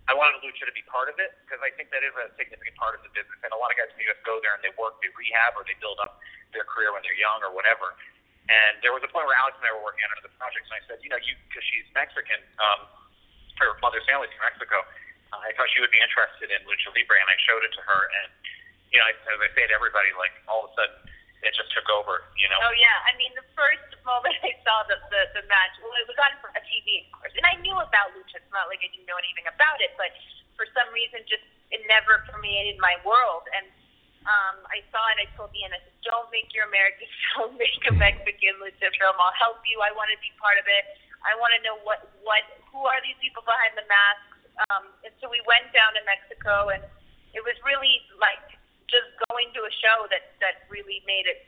I 0.05 0.13
wanted 0.13 0.37
Lucha 0.45 0.69
to 0.69 0.75
be 0.77 0.85
part 0.85 1.09
of 1.09 1.17
it 1.17 1.33
because 1.43 1.57
I 1.65 1.73
think 1.73 1.89
that 1.89 2.05
is 2.05 2.13
a 2.13 2.29
significant 2.37 2.77
part 2.77 2.93
of 2.93 3.01
the 3.01 3.09
business. 3.17 3.41
And 3.41 3.49
a 3.49 3.57
lot 3.57 3.73
of 3.73 3.77
guys 3.81 3.89
in 3.89 3.97
the 3.97 4.05
U.S. 4.13 4.21
go 4.21 4.37
there 4.45 4.53
and 4.53 4.61
they 4.61 4.73
work, 4.77 5.01
they 5.01 5.09
rehab, 5.17 5.57
or 5.57 5.65
they 5.65 5.73
build 5.81 5.97
up 5.97 6.21
their 6.53 6.65
career 6.69 6.93
when 6.93 7.01
they're 7.01 7.17
young 7.17 7.41
or 7.41 7.49
whatever. 7.49 7.97
And 8.45 8.77
there 8.85 8.93
was 8.93 9.01
a 9.01 9.09
point 9.09 9.25
where 9.25 9.37
Alex 9.41 9.57
and 9.57 9.65
I 9.65 9.73
were 9.73 9.81
working 9.81 10.05
on 10.05 10.13
another 10.13 10.29
project, 10.37 10.69
and 10.69 10.77
I 10.77 10.81
said, 10.85 11.01
you 11.01 11.09
know, 11.09 11.17
you 11.17 11.33
because 11.49 11.65
she's 11.65 11.87
Mexican, 11.97 12.37
um, 12.61 12.85
her 13.57 13.73
mother's 13.81 14.05
family's 14.05 14.29
from 14.37 14.45
Mexico. 14.45 14.85
I 15.33 15.51
thought 15.57 15.67
she 15.73 15.81
would 15.81 15.91
be 15.91 15.99
interested 15.99 16.53
in 16.53 16.61
lucha 16.69 16.93
libre, 16.93 17.17
and 17.17 17.27
I 17.27 17.37
showed 17.43 17.65
it 17.65 17.73
to 17.75 17.81
her. 17.83 18.01
And 18.21 18.29
you 18.93 19.01
know, 19.01 19.07
as 19.09 19.39
I 19.41 19.49
say 19.57 19.65
to 19.67 19.73
everybody, 19.73 20.13
like 20.15 20.31
all 20.45 20.69
of 20.69 20.71
a 20.71 20.73
sudden, 20.77 20.97
it 21.41 21.51
just 21.57 21.73
took 21.73 21.89
over. 21.89 22.23
You 22.37 22.47
know. 22.47 22.59
Oh 22.61 22.73
yeah, 22.77 23.09
I 23.09 23.17
mean 23.17 23.33
the 23.33 23.47
first 23.57 23.97
moment 24.05 24.37
I 24.45 24.53
saw 24.61 24.85
the 24.85 25.01
the, 25.09 25.41
the 25.41 25.43
match, 25.49 25.73
well, 25.81 25.97
it 25.97 26.05
was 26.05 26.19
on 26.21 26.37
a 26.53 26.61
TV, 26.69 27.09
of 27.09 27.17
course, 27.17 27.33
and 27.33 27.43
I 27.49 27.57
knew 27.65 27.75
about 27.75 28.13
lucha. 28.13 28.37
It's 28.37 28.53
not 28.53 28.69
like 28.69 28.79
I 28.85 28.93
didn't 28.93 29.09
know 29.09 29.17
anything 29.17 29.49
about 29.49 29.81
it, 29.81 29.97
but 29.97 30.13
for 30.53 30.69
some 30.71 30.87
reason, 30.93 31.25
just 31.25 31.43
it 31.73 31.81
never 31.89 32.21
permeated 32.29 32.77
my 32.77 32.95
world. 33.01 33.49
And 33.57 33.65
um, 34.25 34.57
I 34.73 34.81
saw 34.89 35.01
it. 35.13 35.21
I 35.21 35.27
told 35.37 35.53
Ian, 35.53 35.73
I 35.73 35.81
"Don't 36.01 36.29
make 36.33 36.49
your 36.53 36.65
American 36.65 37.05
film. 37.33 37.57
Make 37.61 37.81
a 37.85 37.93
Mexican 37.93 38.57
lucha 38.61 38.89
film. 38.97 39.15
I'll 39.21 39.37
help 39.37 39.61
you. 39.69 39.81
I 39.85 39.93
want 39.93 40.09
to 40.09 40.19
be 40.21 40.33
part 40.41 40.57
of 40.57 40.65
it. 40.65 40.97
I 41.25 41.33
want 41.37 41.53
to 41.57 41.61
know 41.61 41.77
what 41.85 42.09
what 42.25 42.43
who 42.73 42.85
are 42.85 42.99
these 43.05 43.17
people 43.21 43.45
behind 43.45 43.77
the 43.77 43.85
masks." 43.85 44.33
Um, 44.71 44.87
and 45.03 45.11
so 45.19 45.27
we 45.27 45.43
went 45.45 45.69
down 45.75 45.93
to 45.93 46.01
Mexico, 46.07 46.73
and 46.73 46.81
it 47.37 47.43
was 47.43 47.57
really 47.61 48.01
like 48.17 48.41
just 48.89 49.09
going 49.29 49.53
to 49.53 49.61
a 49.67 49.73
show 49.81 50.09
that 50.09 50.33
that 50.41 50.65
really 50.73 51.05
made 51.05 51.29
it 51.29 51.45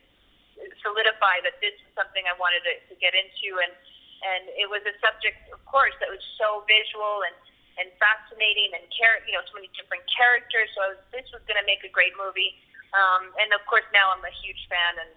solidify 0.81 1.41
that 1.45 1.57
this 1.61 1.73
was 1.85 1.93
something 1.93 2.25
I 2.25 2.33
wanted 2.37 2.65
to, 2.65 2.73
to 2.89 2.95
get 2.97 3.13
into, 3.13 3.61
and 3.61 3.73
and 4.17 4.49
it 4.57 4.65
was 4.65 4.81
a 4.89 4.93
subject, 4.97 5.37
of 5.53 5.61
course, 5.69 5.93
that 6.01 6.09
was 6.09 6.21
so 6.41 6.65
visual 6.65 7.21
and 7.25 7.37
and 7.77 7.93
fascinating, 8.01 8.73
and 8.73 8.81
char- 8.89 9.21
you 9.29 9.37
know, 9.37 9.45
so 9.45 9.53
many 9.53 9.69
different 9.77 10.01
characters. 10.09 10.65
So 10.73 10.81
I 10.81 10.87
was, 10.97 11.01
this 11.13 11.29
was 11.29 11.45
going 11.45 11.61
to 11.61 11.67
make 11.69 11.85
a 11.85 11.91
great 11.93 12.17
movie, 12.17 12.57
um, 12.95 13.31
and 13.39 13.49
of 13.51 13.63
course 13.67 13.87
now 13.91 14.13
I'm 14.13 14.23
a 14.23 14.35
huge 14.43 14.59
fan, 14.71 14.93
and 15.01 15.11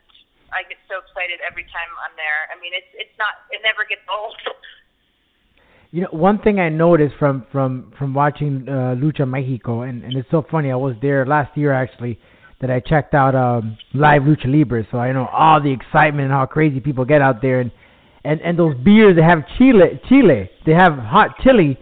I 0.51 0.67
get 0.67 0.79
so 0.91 0.99
excited 0.99 1.39
every 1.43 1.67
time 1.71 1.91
I'm 2.03 2.15
there. 2.19 2.51
I 2.51 2.59
mean, 2.59 2.75
it's 2.75 2.91
it's 2.95 3.17
not 3.19 3.47
it 3.51 3.63
never 3.63 3.87
gets 3.87 4.05
old. 4.11 4.37
You 5.93 6.03
know, 6.03 6.09
one 6.13 6.39
thing 6.39 6.61
I 6.61 6.69
noticed 6.69 7.17
from 7.19 7.45
from 7.51 7.93
from 7.99 8.15
watching 8.15 8.65
uh, 8.69 8.95
Lucha 8.95 9.27
Mexico, 9.27 9.83
and 9.83 10.05
and 10.05 10.15
it's 10.17 10.31
so 10.31 10.47
funny. 10.49 10.71
I 10.71 10.77
was 10.77 10.95
there 11.03 11.27
last 11.27 11.57
year 11.57 11.73
actually 11.73 12.17
that 12.61 12.71
I 12.71 12.79
checked 12.79 13.13
out 13.13 13.35
um, 13.35 13.77
live 13.93 14.23
Lucha 14.23 14.47
Libre, 14.47 14.87
so 14.93 14.99
I 14.99 15.11
know 15.11 15.27
all 15.27 15.61
the 15.61 15.73
excitement 15.73 16.27
and 16.27 16.33
how 16.33 16.47
crazy 16.47 16.79
people 16.79 17.05
get 17.05 17.23
out 17.23 17.43
there, 17.43 17.59
and 17.59 17.73
and 18.25 18.41
and 18.41 18.57
those 18.57 18.77
beers 18.85 19.17
they 19.17 19.23
have 19.23 19.43
chile 19.59 20.01
chile, 20.09 20.49
they 20.65 20.75
have 20.75 20.97
hot 20.97 21.31
chili 21.43 21.77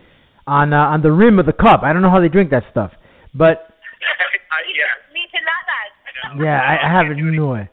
on 0.47 0.73
uh, 0.73 0.87
on 0.87 1.03
the 1.03 1.13
rim 1.13 1.39
of 1.39 1.45
the 1.45 1.53
cup. 1.53 1.83
I 1.83 1.93
don't 1.93 2.01
know 2.01 2.11
how 2.11 2.21
they 2.21 2.31
drink 2.31 2.51
that 2.51 2.65
stuff, 2.71 2.93
but. 3.35 3.69
yeah, 6.39 6.61
I, 6.61 6.89
I 6.89 6.93
have 6.93 7.07
no 7.17 7.55
idea. 7.55 7.71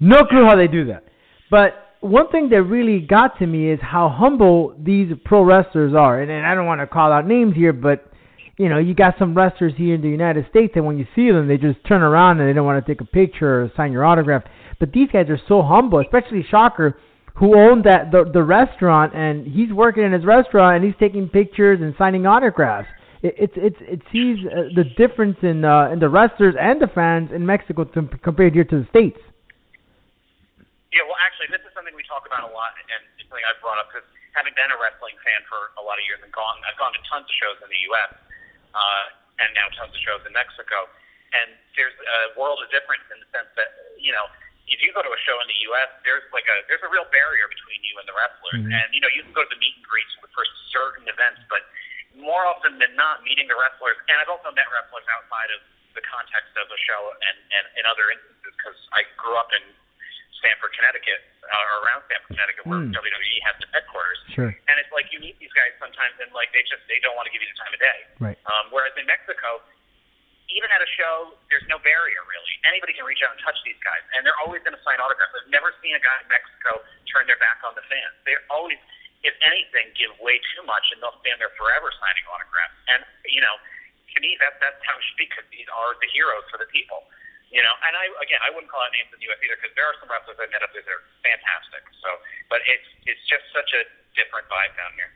No 0.00 0.24
clue 0.24 0.44
how 0.44 0.56
they 0.56 0.68
do 0.68 0.86
that. 0.86 1.04
But 1.50 1.96
one 2.00 2.28
thing 2.30 2.50
that 2.50 2.62
really 2.62 3.00
got 3.00 3.38
to 3.38 3.46
me 3.46 3.70
is 3.70 3.78
how 3.80 4.08
humble 4.08 4.74
these 4.78 5.12
pro 5.24 5.42
wrestlers 5.42 5.94
are, 5.94 6.20
and, 6.20 6.30
and 6.30 6.46
I 6.46 6.54
don't 6.54 6.66
want 6.66 6.80
to 6.80 6.86
call 6.86 7.12
out 7.12 7.26
names 7.26 7.54
here, 7.54 7.72
but 7.72 8.10
you 8.58 8.68
know, 8.68 8.78
you 8.78 8.94
got 8.94 9.14
some 9.18 9.34
wrestlers 9.34 9.72
here 9.76 9.94
in 9.94 10.02
the 10.02 10.08
United 10.08 10.46
States 10.48 10.72
that 10.74 10.82
when 10.82 10.96
you 10.98 11.06
see 11.16 11.30
them, 11.30 11.48
they 11.48 11.56
just 11.56 11.78
turn 11.88 12.02
around 12.02 12.38
and 12.38 12.48
they 12.48 12.52
don't 12.52 12.66
want 12.66 12.84
to 12.84 12.88
take 12.88 13.00
a 13.00 13.04
picture 13.04 13.62
or 13.62 13.72
sign 13.76 13.90
your 13.90 14.04
autograph. 14.04 14.44
But 14.78 14.92
these 14.92 15.08
guys 15.12 15.28
are 15.28 15.40
so 15.48 15.62
humble, 15.62 16.00
especially 16.00 16.44
Shocker, 16.48 16.96
who 17.36 17.58
owned 17.58 17.84
that 17.84 18.12
the 18.12 18.30
the 18.32 18.42
restaurant, 18.42 19.14
and 19.14 19.46
he's 19.46 19.72
working 19.72 20.04
in 20.04 20.12
his 20.12 20.24
restaurant 20.24 20.76
and 20.76 20.84
he's 20.84 20.94
taking 21.00 21.28
pictures 21.28 21.80
and 21.82 21.94
signing 21.98 22.26
autographs. 22.26 22.88
It, 23.24 23.48
it's 23.48 23.56
it's 23.56 23.80
it 23.80 24.00
sees 24.12 24.44
uh, 24.44 24.68
the 24.76 24.84
difference 25.00 25.40
in 25.40 25.64
uh, 25.64 25.88
in 25.88 25.98
the 25.98 26.12
wrestlers 26.12 26.52
and 26.60 26.76
the 26.76 26.92
fans 26.92 27.32
in 27.32 27.40
Mexico 27.48 27.88
to, 27.96 28.04
compared 28.20 28.52
here 28.52 28.68
to 28.68 28.84
the 28.84 28.88
states. 28.92 29.16
Yeah, 30.92 31.08
well, 31.08 31.16
actually, 31.24 31.48
this 31.48 31.64
is 31.64 31.72
something 31.72 31.96
we 31.96 32.04
talk 32.04 32.28
about 32.28 32.44
a 32.44 32.52
lot, 32.52 32.76
and 32.76 33.00
it's 33.16 33.24
something 33.26 33.42
I've 33.48 33.58
brought 33.64 33.80
up 33.80 33.88
because 33.88 34.04
having 34.36 34.52
been 34.52 34.68
a 34.68 34.78
wrestling 34.78 35.16
fan 35.24 35.40
for 35.48 35.72
a 35.80 35.82
lot 35.82 35.96
of 35.96 36.04
years 36.04 36.20
and 36.20 36.30
gone, 36.36 36.60
I've 36.68 36.76
gone 36.76 36.92
to 36.92 37.02
tons 37.08 37.24
of 37.24 37.34
shows 37.40 37.58
in 37.64 37.72
the 37.72 37.80
U.S. 37.96 38.12
Uh, 38.76 39.40
and 39.40 39.48
now 39.56 39.72
tons 39.72 39.90
of 39.90 40.00
shows 40.04 40.20
in 40.28 40.36
Mexico, 40.36 40.84
and 41.32 41.48
there's 41.80 41.96
a 41.96 42.36
world 42.36 42.60
of 42.60 42.68
difference 42.68 43.08
in 43.08 43.24
the 43.24 43.28
sense 43.32 43.48
that 43.56 43.72
you 43.96 44.12
know 44.12 44.28
if 44.68 44.84
you 44.84 44.92
go 44.92 45.00
to 45.00 45.12
a 45.12 45.20
show 45.24 45.40
in 45.40 45.48
the 45.48 45.60
U.S., 45.72 45.88
there's 46.04 46.28
like 46.28 46.44
a 46.44 46.56
there's 46.68 46.84
a 46.84 46.92
real 46.92 47.08
barrier 47.08 47.48
between 47.48 47.80
you 47.88 47.96
and 47.96 48.04
the 48.04 48.12
wrestlers, 48.12 48.60
Mhm. 48.60 48.68
and 48.68 48.86
you 48.92 49.00
know 49.00 49.08
you 49.08 49.24
can 49.24 49.32
go 49.32 49.40
to 49.40 49.48
the 49.48 49.60
meet 49.64 49.80
and 49.80 49.86
greets 49.88 50.12
for 50.20 50.44
certain 50.76 51.08
events, 51.08 51.40
but 51.48 51.64
more 52.18 52.46
often 52.46 52.78
than 52.78 52.94
not, 52.94 53.22
meeting 53.26 53.46
the 53.50 53.56
wrestlers, 53.58 53.98
and 54.10 54.16
I've 54.22 54.30
also 54.30 54.50
met 54.54 54.66
wrestlers 54.70 55.06
outside 55.10 55.50
of 55.54 55.60
the 55.94 56.02
context 56.06 56.50
of 56.58 56.66
the 56.70 56.78
show 56.86 57.00
and 57.30 57.36
and 57.54 57.64
in 57.78 57.84
other 57.86 58.10
instances 58.10 58.50
because 58.58 58.78
I 58.94 59.06
grew 59.18 59.34
up 59.38 59.50
in 59.54 59.62
Stamford, 60.42 60.74
Connecticut, 60.76 61.22
uh, 61.46 61.54
or 61.70 61.86
around 61.86 62.02
Stamford, 62.10 62.34
Connecticut, 62.36 62.62
where 62.68 62.82
Hmm. 62.84 62.92
WWE 62.92 63.38
has 63.48 63.54
its 63.62 63.70
headquarters. 63.72 64.18
Sure. 64.34 64.50
And 64.50 64.74
it's 64.76 64.90
like 64.92 65.08
you 65.14 65.18
meet 65.22 65.38
these 65.40 65.52
guys 65.56 65.72
sometimes, 65.80 66.18
and 66.20 66.28
like 66.36 66.50
they 66.52 66.62
just 66.68 66.82
they 66.90 66.98
don't 67.00 67.14
want 67.16 67.26
to 67.26 67.32
give 67.32 67.40
you 67.40 67.48
the 67.48 67.58
time 67.62 67.72
of 67.72 67.80
day. 67.80 67.98
Right. 68.20 68.38
Um, 68.50 68.68
whereas 68.74 68.92
in 68.98 69.06
Mexico, 69.06 69.62
even 70.52 70.68
at 70.70 70.82
a 70.84 70.90
show, 70.98 71.32
there's 71.48 71.64
no 71.72 71.78
barrier 71.80 72.20
really. 72.28 72.54
Anybody 72.68 72.92
can 72.92 73.08
reach 73.08 73.22
out 73.24 73.32
and 73.32 73.40
touch 73.42 73.56
these 73.64 73.78
guys, 73.80 74.02
and 74.14 74.26
they're 74.26 74.36
always 74.44 74.60
going 74.66 74.76
to 74.76 74.82
sign 74.84 75.00
autographs. 75.00 75.32
I've 75.32 75.48
never 75.48 75.72
seen 75.80 75.96
a 75.96 76.02
guy 76.02 76.14
in 76.20 76.28
Mexico 76.28 76.84
turn 77.08 77.24
their 77.30 77.40
back 77.40 77.62
on 77.64 77.72
the 77.78 77.82
fans. 77.88 78.12
They're 78.28 78.44
always, 78.52 78.76
if 79.24 79.34
anything, 79.40 79.90
give 79.96 80.12
way 80.20 80.36
too 80.54 80.62
much, 80.68 80.84
and 80.92 81.00
they'll 81.00 81.16
stand 81.24 81.40
there 81.40 81.52
forever 81.56 81.88
signing 81.96 82.24
autographs. 82.28 82.76
And 82.92 83.00
you 83.26 83.40
know, 83.40 83.56
to 83.56 84.16
me, 84.20 84.36
that 84.38 84.60
that's 84.60 84.78
how 84.84 84.94
it 85.00 85.02
should 85.08 85.18
be 85.18 85.26
because 85.26 85.48
these 85.50 85.68
are 85.72 85.96
the 85.98 86.08
heroes 86.12 86.44
for 86.52 86.60
the 86.60 86.68
people. 86.70 87.02
You 87.50 87.62
know, 87.62 87.74
and 87.86 87.94
I 87.94 88.10
again, 88.20 88.40
I 88.44 88.50
wouldn't 88.52 88.70
call 88.70 88.84
out 88.84 88.92
names 88.92 89.10
in 89.10 89.18
the 89.18 89.26
U.S. 89.32 89.40
either 89.42 89.58
because 89.58 89.74
there 89.74 89.88
are 89.88 89.96
some 89.98 90.10
wrestlers 90.10 90.38
I 90.38 90.46
met 90.52 90.62
up 90.62 90.70
there 90.76 90.84
that 90.84 90.94
are 90.94 91.06
fantastic. 91.24 91.82
So, 92.04 92.08
but 92.52 92.60
it's 92.68 92.88
it's 93.08 93.24
just 93.26 93.46
such 93.54 93.70
a 93.74 93.82
different 94.14 94.46
vibe 94.52 94.74
down 94.76 94.92
here. 94.94 95.10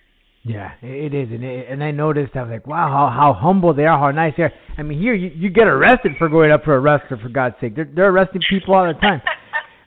Yeah, 0.47 0.73
it 0.81 1.13
is, 1.13 1.29
and 1.35 1.43
it, 1.43 1.67
and 1.69 1.83
I 1.83 1.91
noticed 1.91 2.33
I 2.39 2.47
was 2.47 2.53
like, 2.55 2.67
wow, 2.67 2.89
how 2.89 3.11
how 3.11 3.35
humble 3.35 3.75
they 3.75 3.85
are, 3.85 3.99
how 3.99 4.15
nice 4.15 4.33
they 4.39 4.47
are. 4.49 4.55
I 4.79 4.87
mean, 4.87 4.97
here 4.97 5.13
you 5.13 5.35
you 5.35 5.51
get 5.51 5.67
arrested 5.67 6.15
for 6.17 6.31
going 6.31 6.55
up 6.55 6.63
for 6.65 6.79
a 6.79 6.81
wrestler, 6.81 7.19
for 7.19 7.29
God's 7.29 7.57
sake. 7.61 7.75
They're 7.75 7.91
they're 7.91 8.09
arresting 8.09 8.41
people 8.49 8.75
all 8.75 8.87
the 8.87 8.99
time. 8.99 9.21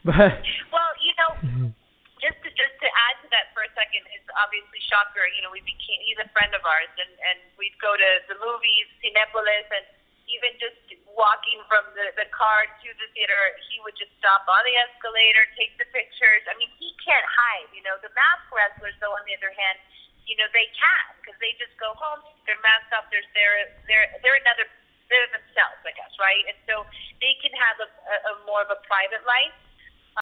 But 0.03 0.41
Well, 0.73 0.91
you 0.97 1.13
know, 1.13 1.31
mhm. 1.45 1.69
just 2.17 2.41
to 2.41 2.49
just 2.57 2.73
to 2.81 2.89
add 2.89 3.15
to 3.21 3.27
that 3.29 3.51
second 3.82 4.06
is 4.13 4.22
obviously 4.38 4.78
Shocker. 4.86 5.26
You 5.34 5.41
know, 5.41 5.50
we 5.50 5.65
became 5.65 5.98
he's 6.06 6.22
a 6.22 6.30
friend 6.30 6.54
of 6.54 6.62
ours, 6.62 6.94
and 7.02 7.13
and 7.34 7.38
we'd 7.58 7.74
go 7.82 7.98
to 7.98 8.10
the 8.30 8.38
movies, 8.38 8.86
Cinepolis, 9.02 9.65
and 9.74 9.86
even 10.30 10.54
just 10.62 10.78
walking 11.17 11.58
from 11.65 11.84
the 11.98 12.13
the 12.13 12.30
car 12.30 12.70
to 12.70 12.88
the 12.94 13.08
theater, 13.17 13.41
he 13.65 13.82
would 13.82 13.98
just 13.98 14.13
stop 14.22 14.46
on 14.46 14.62
the 14.62 14.76
escalator, 14.78 15.50
take 15.58 15.74
the 15.82 15.89
pictures. 15.89 16.46
I 16.46 16.54
mean, 16.62 16.70
he 16.78 16.94
can't 17.02 17.26
hide. 17.26 17.74
You 17.74 17.82
know, 17.82 17.98
the 18.06 18.13
mask 18.13 18.46
wrestlers, 18.54 18.94
though, 19.02 19.17
on 19.17 19.26
the 19.26 19.34
other 19.34 19.52
hand, 19.52 19.82
you 20.30 20.38
know, 20.38 20.46
they 20.54 20.70
can 20.78 21.04
because 21.20 21.36
they 21.41 21.58
just 21.58 21.74
go 21.82 21.98
home, 21.98 22.22
they're 22.46 22.62
masked 22.62 22.94
up, 22.94 23.10
they're 23.10 23.26
they're 23.34 23.65
they're 23.89 24.08
they're 24.22 24.39
another 24.46 24.70
they're 25.12 25.28
themselves, 25.36 25.82
I 25.84 25.91
guess, 25.91 26.13
right? 26.24 26.46
And 26.48 26.56
so 26.63 26.88
they 27.20 27.36
can 27.44 27.52
have 27.52 27.78
a, 27.84 27.89
a, 27.91 28.15
a 28.32 28.34
more 28.48 28.63
of 28.63 28.72
a 28.72 28.80
private 28.88 29.28
life. 29.28 29.52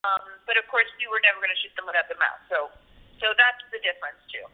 Um, 0.01 0.41
but 0.49 0.57
of 0.57 0.65
course, 0.69 0.89
we 0.97 1.05
were 1.09 1.21
never 1.21 1.37
going 1.37 1.53
to 1.53 1.59
shoot 1.61 1.73
them 1.77 1.85
without 1.85 2.09
the 2.09 2.17
mouth. 2.17 2.41
So, 2.49 2.73
so 3.19 3.27
that's 3.35 3.63
the 3.71 3.79
difference 3.83 4.19
too. 4.31 4.45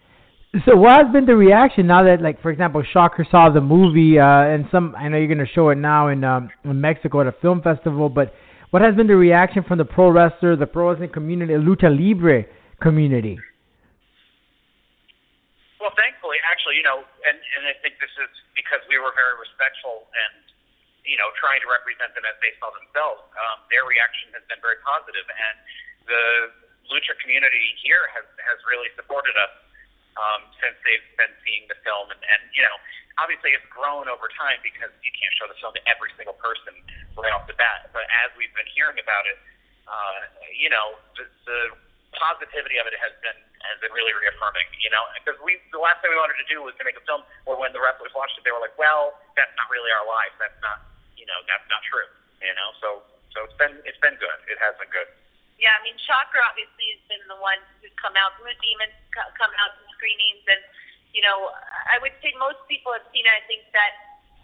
so 0.65 0.75
what 0.75 0.97
has 0.97 1.12
been 1.13 1.25
the 1.25 1.36
reaction 1.36 1.88
now 1.88 2.04
that, 2.04 2.21
like, 2.21 2.41
for 2.41 2.51
example, 2.51 2.84
Shocker 2.84 3.25
saw 3.30 3.49
the 3.49 3.62
movie, 3.62 4.19
uh, 4.19 4.25
and 4.25 4.65
some 4.71 4.95
I 4.97 5.10
know 5.10 5.17
you're 5.17 5.32
gonna 5.32 5.47
show 5.47 5.69
it 5.69 5.78
now 5.78 6.10
in 6.10 6.23
um 6.23 6.49
in 6.63 6.82
Mexico 6.82 7.21
at 7.21 7.28
a 7.28 7.36
film 7.41 7.62
festival, 7.62 8.10
but 8.10 8.34
what 8.71 8.82
has 8.82 8.95
been 8.95 9.08
the 9.08 9.15
reaction 9.15 9.63
from 9.63 9.78
the 9.78 9.86
pro 9.86 10.10
wrestler, 10.10 10.56
the 10.56 10.67
pro 10.67 10.91
wrestling 10.91 11.13
community, 11.13 11.54
the 11.54 11.63
lucha 11.63 11.88
libre 11.88 12.45
community? 12.82 13.39
Well, 15.80 15.93
thankfully, 15.95 16.41
actually, 16.49 16.82
you 16.82 16.86
know, 16.88 17.06
and 17.30 17.38
and 17.38 17.63
I 17.69 17.78
think 17.86 18.01
this 18.01 18.12
is 18.17 18.32
because 18.58 18.82
we 18.89 18.97
were 18.97 19.13
very 19.13 19.38
respectful 19.38 20.10
and 20.12 20.43
you 21.06 21.15
know 21.15 21.30
trying 21.38 21.62
to 21.62 21.69
represent 21.69 22.12
them 22.17 22.25
as 22.25 22.36
they 22.41 22.51
saw 22.58 22.73
themselves. 22.73 23.21
Um, 23.38 23.63
their 23.69 23.86
reaction 23.86 24.34
has 24.34 24.43
been 24.49 24.60
very 24.65 24.82
positive, 24.82 25.23
and 25.30 25.56
the 26.10 26.23
lucha 26.89 27.13
community 27.21 27.76
here 27.82 28.06
has 28.13 28.26
has 28.45 28.58
really 28.69 28.89
supported 28.95 29.34
us 29.38 29.54
um, 30.15 30.48
since 30.63 30.76
they've 30.88 31.08
been 31.19 31.34
seeing 31.43 31.67
the 31.67 31.78
film, 31.84 32.12
and 32.12 32.21
and 32.32 32.41
you 32.56 32.63
know, 32.63 32.76
obviously 33.19 33.52
it's 33.52 33.67
grown 33.71 34.08
over 34.08 34.32
time 34.36 34.60
because 34.63 34.91
you 35.04 35.12
can't 35.15 35.34
show 35.36 35.48
the 35.48 35.58
film 35.60 35.76
to 35.76 35.84
every 35.88 36.12
single 36.15 36.36
person 36.39 36.76
right 37.19 37.32
off 37.36 37.48
the 37.48 37.58
bat. 37.58 37.91
But 37.91 38.08
as 38.26 38.32
we've 38.39 38.54
been 38.56 38.69
hearing 38.71 39.00
about 39.00 39.28
it, 39.28 39.38
uh, 39.88 40.19
you 40.56 40.71
know, 40.71 40.95
the, 41.19 41.28
the 41.48 41.60
positivity 42.15 42.80
of 42.80 42.88
it 42.88 42.95
has 42.95 43.12
been 43.19 43.38
has 43.65 43.78
been 43.84 43.91
really 43.91 44.15
reaffirming. 44.15 44.67
You 44.80 44.91
know, 44.91 45.04
because 45.19 45.36
we 45.43 45.60
the 45.76 45.82
last 45.82 46.00
thing 46.00 46.12
we 46.12 46.19
wanted 46.19 46.39
to 46.39 46.48
do 46.48 46.63
was 46.63 46.76
to 46.80 46.84
make 46.88 46.95
a 46.95 47.04
film 47.04 47.28
where 47.43 47.60
when 47.60 47.76
the 47.76 47.82
wrestlers 47.84 48.15
watched 48.15 48.39
it, 48.39 48.48
they 48.48 48.54
were 48.56 48.63
like, 48.63 48.76
well, 48.80 49.19
that's 49.36 49.52
not 49.60 49.67
really 49.67 49.91
our 49.91 50.08
lives. 50.08 50.36
That's 50.39 50.60
not 50.63 50.84
you 51.19 51.28
know 51.28 51.39
that's 51.48 51.65
not 51.67 51.84
true. 51.88 52.08
You 52.39 52.56
know, 52.56 52.69
so 52.80 52.89
so 53.36 53.43
it's 53.43 53.58
been 53.60 53.76
it's 53.84 54.00
been 54.00 54.15
good. 54.15 54.39
It 54.48 54.56
has 54.63 54.78
been 54.80 54.91
good. 54.91 55.10
Yeah, 55.56 55.72
I 55.72 55.80
mean, 55.88 55.96
Shocker 56.04 56.44
obviously 56.44 56.88
has 56.96 57.04
been 57.08 57.24
the 57.32 57.39
one 57.39 57.58
who's 57.80 57.94
come 57.96 58.15
out. 58.20 58.36
Blue 58.38 58.52
Demons 58.60 58.96
come 59.15 59.54
out 59.56 59.72
in 59.80 59.88
screenings, 59.96 60.44
and 60.52 60.62
you 61.15 61.24
know, 61.24 61.48
I 61.88 61.96
would 62.04 62.12
say 62.20 62.36
most 62.36 62.60
people 62.68 62.91
have 62.91 63.08
seen 63.15 63.24
it. 63.24 63.32
I 63.32 63.44
think 63.48 63.63
that 63.72 63.94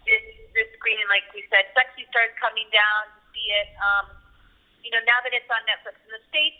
this 0.08 0.24
this 0.56 0.68
screening, 0.80 1.04
like 1.12 1.28
we 1.36 1.44
said, 1.52 1.68
Sexy 1.76 2.08
started 2.08 2.32
coming 2.40 2.64
down 2.72 3.12
to 3.12 3.20
see 3.36 3.46
it. 3.52 3.68
Um, 3.76 4.06
you 4.80 4.90
know, 4.90 5.04
now 5.04 5.20
that 5.20 5.36
it's 5.36 5.48
on 5.52 5.60
Netflix 5.68 6.00
in 6.00 6.16
the 6.16 6.22
states, 6.32 6.58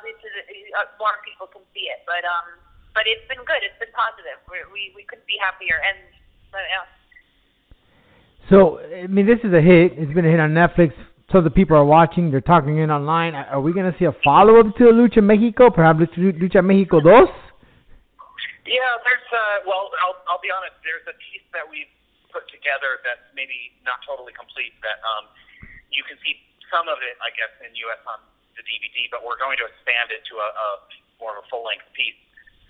obviously 0.00 0.32
uh, 0.72 0.88
more 0.96 1.20
people 1.22 1.44
can 1.46 1.62
see 1.76 1.92
it. 1.92 2.02
But 2.08 2.24
um, 2.24 2.56
but 2.96 3.04
it's 3.04 3.24
been 3.28 3.44
good. 3.44 3.60
It's 3.60 3.76
been 3.76 3.92
positive. 3.92 4.40
We 4.48 4.64
we, 4.72 4.82
we 4.96 5.02
couldn't 5.04 5.28
be 5.28 5.36
happier. 5.36 5.76
And 5.76 6.00
but, 6.48 6.64
yeah. 6.68 6.88
So, 8.50 8.80
I 8.80 9.06
mean, 9.06 9.24
this 9.24 9.38
is 9.44 9.52
a 9.54 9.60
hit. 9.60 9.96
It's 9.96 10.12
been 10.12 10.26
a 10.26 10.32
hit 10.32 10.40
on 10.40 10.52
Netflix. 10.52 10.92
So 11.32 11.40
the 11.40 11.48
people 11.48 11.80
are 11.80 11.88
watching. 11.88 12.28
They're 12.28 12.44
talking 12.44 12.76
in 12.84 12.92
online. 12.92 13.32
Are 13.32 13.64
we 13.64 13.72
going 13.72 13.88
to 13.88 13.96
see 13.96 14.04
a 14.04 14.12
follow 14.20 14.60
up 14.60 14.76
to 14.76 14.92
Lucha 14.92 15.24
Mexico? 15.24 15.72
Perhaps 15.72 16.12
Lucha 16.20 16.60
Mexico 16.60 17.00
2? 17.00 17.08
Yeah, 18.68 18.92
there's 19.00 19.28
uh 19.32 19.64
well, 19.64 19.88
I'll 20.04 20.20
I'll 20.28 20.44
be 20.44 20.52
honest, 20.52 20.76
there's 20.84 21.02
a 21.08 21.16
piece 21.16 21.42
that 21.56 21.64
we've 21.64 21.88
put 22.30 22.44
together 22.52 23.00
that's 23.00 23.24
maybe 23.32 23.72
not 23.80 24.04
totally 24.04 24.36
complete 24.36 24.76
that 24.84 25.00
um 25.02 25.26
you 25.90 26.04
can 26.06 26.20
see 26.22 26.36
some 26.70 26.86
of 26.86 27.00
it 27.02 27.16
I 27.24 27.32
guess 27.34 27.50
in 27.64 27.74
US 27.90 28.00
on 28.06 28.22
the 28.54 28.62
DVD, 28.62 29.08
but 29.08 29.24
we're 29.24 29.40
going 29.40 29.56
to 29.56 29.66
expand 29.66 30.12
it 30.12 30.22
to 30.30 30.34
a, 30.36 30.48
a 30.52 30.68
more 31.18 31.34
of 31.34 31.42
a 31.42 31.46
full 31.48 31.64
length 31.66 31.88
piece 31.96 32.20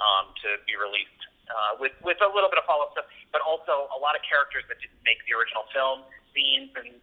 um 0.01 0.33
to 0.43 0.57
be 0.65 0.79
released 0.79 1.23
uh 1.51 1.77
with 1.77 1.93
with 2.01 2.19
a 2.25 2.31
little 2.31 2.49
bit 2.49 2.63
of 2.63 2.65
follow 2.65 2.89
up 2.89 2.97
stuff, 2.97 3.11
but 3.35 3.45
also 3.45 3.91
a 3.93 3.99
lot 3.99 4.17
of 4.17 4.23
characters 4.25 4.65
that 4.73 4.81
didn't 4.81 5.03
make 5.05 5.21
the 5.29 5.37
original 5.37 5.69
film, 5.77 6.09
scenes 6.33 6.73
and 6.79 6.97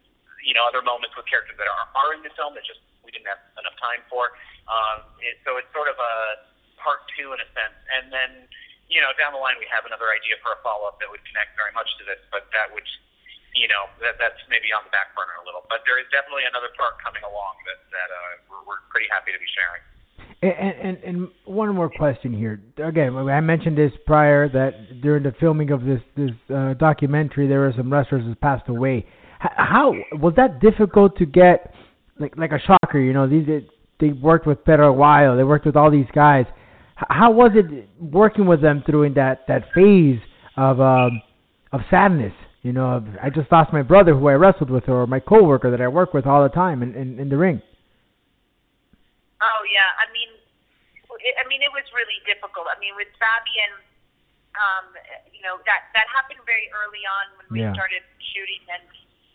you 0.44 0.54
know, 0.56 0.64
other 0.64 0.80
moments 0.80 1.16
with 1.16 1.26
characters 1.28 1.56
that 1.60 1.68
are 1.68 1.86
are 1.96 2.10
in 2.16 2.24
the 2.24 2.32
film 2.36 2.56
that 2.56 2.64
just 2.64 2.80
we 3.04 3.12
didn't 3.12 3.28
have 3.28 3.40
enough 3.60 3.76
time 3.80 4.00
for. 4.08 4.32
Um 4.68 5.04
it, 5.20 5.40
so 5.44 5.56
it's 5.60 5.70
sort 5.72 5.88
of 5.88 5.96
a 6.00 6.46
part 6.80 7.04
two 7.16 7.32
in 7.36 7.38
a 7.40 7.48
sense. 7.52 7.76
And 7.92 8.08
then 8.08 8.48
you 8.90 8.98
know, 8.98 9.14
down 9.14 9.32
the 9.32 9.40
line 9.40 9.54
we 9.62 9.70
have 9.70 9.86
another 9.86 10.10
idea 10.10 10.34
for 10.42 10.50
a 10.52 10.58
follow 10.66 10.90
up 10.90 10.98
that 10.98 11.06
would 11.06 11.22
connect 11.30 11.54
very 11.54 11.70
much 11.72 11.86
to 12.02 12.04
this, 12.04 12.18
but 12.34 12.50
that 12.50 12.74
would, 12.74 12.84
you 13.54 13.70
know, 13.70 13.86
that 14.02 14.18
that's 14.18 14.42
maybe 14.50 14.74
on 14.74 14.82
the 14.82 14.90
back 14.90 15.14
burner 15.14 15.38
a 15.38 15.44
little. 15.46 15.62
But 15.70 15.86
there 15.86 15.96
is 16.02 16.10
definitely 16.10 16.44
another 16.50 16.74
part 16.74 16.98
coming 16.98 17.22
along 17.22 17.54
that 17.70 17.80
that 17.94 18.10
uh, 18.10 18.18
we're, 18.50 18.62
we're 18.66 18.82
pretty 18.90 19.06
happy 19.06 19.30
to 19.30 19.38
be 19.38 19.46
sharing. 19.54 19.82
And, 20.42 20.74
and 20.74 20.96
and 21.04 21.18
one 21.46 21.70
more 21.74 21.90
question 21.90 22.32
here. 22.34 22.58
Again, 22.82 23.14
I 23.14 23.40
mentioned 23.40 23.78
this 23.78 23.92
prior 24.06 24.48
that 24.48 25.00
during 25.00 25.22
the 25.22 25.34
filming 25.38 25.70
of 25.70 25.84
this 25.86 26.02
this 26.16 26.34
uh, 26.50 26.74
documentary, 26.74 27.46
there 27.46 27.60
were 27.60 27.74
some 27.76 27.92
wrestlers 27.92 28.26
that 28.26 28.40
passed 28.40 28.68
away. 28.68 28.96
H- 28.98 29.06
How 29.40 29.94
was 30.12 30.34
that 30.36 30.60
difficult 30.60 31.16
to 31.18 31.26
get? 31.26 31.72
Like 32.18 32.36
like 32.36 32.52
a 32.52 32.60
shocker, 32.60 33.00
you 33.00 33.14
know. 33.14 33.26
These 33.26 33.62
they 33.98 34.12
worked 34.12 34.46
with 34.46 34.62
Perro 34.64 34.94
Aguayo. 34.94 35.36
They 35.36 35.44
worked 35.44 35.64
with 35.64 35.76
all 35.76 35.90
these 35.90 36.08
guys. 36.14 36.44
How 36.96 37.30
was 37.30 37.52
it 37.54 37.88
working 37.98 38.46
with 38.46 38.60
them 38.60 38.84
during 38.86 39.14
that 39.14 39.46
that 39.48 39.64
phase 39.74 40.20
of 40.56 40.80
um 40.80 41.22
of 41.72 41.80
sadness? 41.88 42.34
You 42.60 42.74
know, 42.74 43.00
of, 43.00 43.06
I 43.22 43.30
just 43.30 43.50
lost 43.50 43.72
my 43.72 43.80
brother 43.80 44.12
who 44.12 44.28
I 44.28 44.34
wrestled 44.34 44.68
with, 44.68 44.86
or 44.90 45.06
my 45.06 45.18
coworker 45.20 45.70
that 45.70 45.80
I 45.80 45.88
work 45.88 46.12
with 46.12 46.26
all 46.26 46.42
the 46.42 46.50
time 46.52 46.82
in 46.82 46.94
in, 46.94 47.18
in 47.18 47.30
the 47.30 47.38
ring. 47.38 47.62
Oh 49.40 49.62
yeah, 49.72 49.88
I 49.96 50.12
mean, 50.12 50.28
it, 51.24 51.34
I 51.40 51.48
mean 51.48 51.64
it 51.64 51.72
was 51.72 51.88
really 51.96 52.20
difficult. 52.28 52.68
I 52.68 52.76
mean 52.76 52.92
with 52.92 53.08
Fabian, 53.16 53.72
um, 54.60 54.92
you 55.32 55.40
know 55.40 55.56
that 55.64 55.88
that 55.96 56.04
happened 56.12 56.44
very 56.44 56.68
early 56.76 57.00
on 57.08 57.24
when 57.40 57.46
we 57.48 57.64
Yeah. 57.64 57.72
started 57.72 58.04
shooting, 58.36 58.60
and 58.68 58.84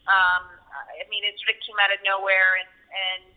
um, 0.08 0.44
I 0.72 1.04
mean 1.10 1.24
it 1.26 1.38
sort 1.42 1.56
of 1.56 1.60
came 1.64 1.78
out 1.82 1.92
of 1.94 2.00
nowhere, 2.06 2.60
and 2.62 2.72
and 2.92 3.36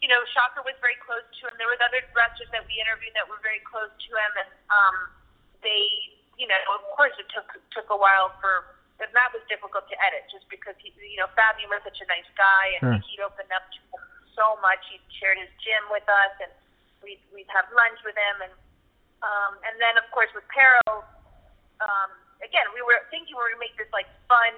you 0.00 0.08
know 0.08 0.20
Shocker 0.32 0.64
was 0.64 0.76
very 0.80 0.96
close 1.00 1.24
to 1.24 1.40
him. 1.48 1.54
There 1.60 1.70
was 1.70 1.80
other 1.84 2.00
wrestlers 2.16 2.48
that 2.52 2.64
we 2.64 2.76
interviewed 2.80 3.12
that 3.16 3.28
were 3.28 3.40
very 3.44 3.62
close 3.64 3.92
to 3.92 4.10
him, 4.12 4.32
and 4.40 4.50
um, 4.72 4.96
they, 5.60 5.82
you 6.40 6.48
know, 6.48 6.56
of 6.76 6.84
course 6.96 7.12
it 7.20 7.28
took 7.32 7.48
took 7.72 7.88
a 7.92 7.98
while 7.98 8.32
for. 8.40 8.76
And 9.00 9.08
that 9.16 9.32
was 9.32 9.40
difficult 9.48 9.88
to 9.88 9.96
edit, 9.96 10.28
just 10.28 10.44
because 10.52 10.76
he, 10.76 10.92
you 11.00 11.16
know, 11.16 11.24
Fabian 11.32 11.72
was 11.72 11.80
such 11.80 12.04
a 12.04 12.08
nice 12.12 12.28
guy, 12.36 12.76
and 12.84 13.00
Sure. 13.00 13.24
he'd 13.24 13.24
opened 13.24 13.48
up 13.48 13.64
to 13.72 13.80
so 14.36 14.60
much. 14.60 14.76
He 14.92 15.00
shared 15.16 15.40
his 15.40 15.48
gym 15.64 15.88
with 15.88 16.04
us, 16.04 16.36
and 16.44 16.52
we'd 17.00 17.16
we'd 17.32 17.48
have 17.48 17.64
lunch 17.72 17.96
with 18.04 18.12
him, 18.12 18.36
and 18.44 18.54
um, 19.24 19.56
and 19.64 19.80
then 19.80 19.96
of 19.96 20.04
course 20.12 20.28
with 20.36 20.44
Perro, 20.52 21.00
um, 21.80 22.10
again 22.44 22.68
we 22.76 22.84
were 22.84 23.00
thinking 23.08 23.32
we 23.36 23.40
were 23.40 23.52
gonna 23.56 23.64
make 23.64 23.76
this 23.80 23.88
like 23.92 24.08
fun 24.28 24.52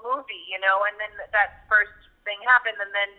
movie, 0.00 0.44
you 0.46 0.58
know, 0.62 0.86
and 0.86 0.94
then 1.02 1.12
that 1.34 1.66
first 1.66 1.94
thing 2.22 2.38
happened, 2.46 2.78
and 2.78 2.92
then 2.94 3.10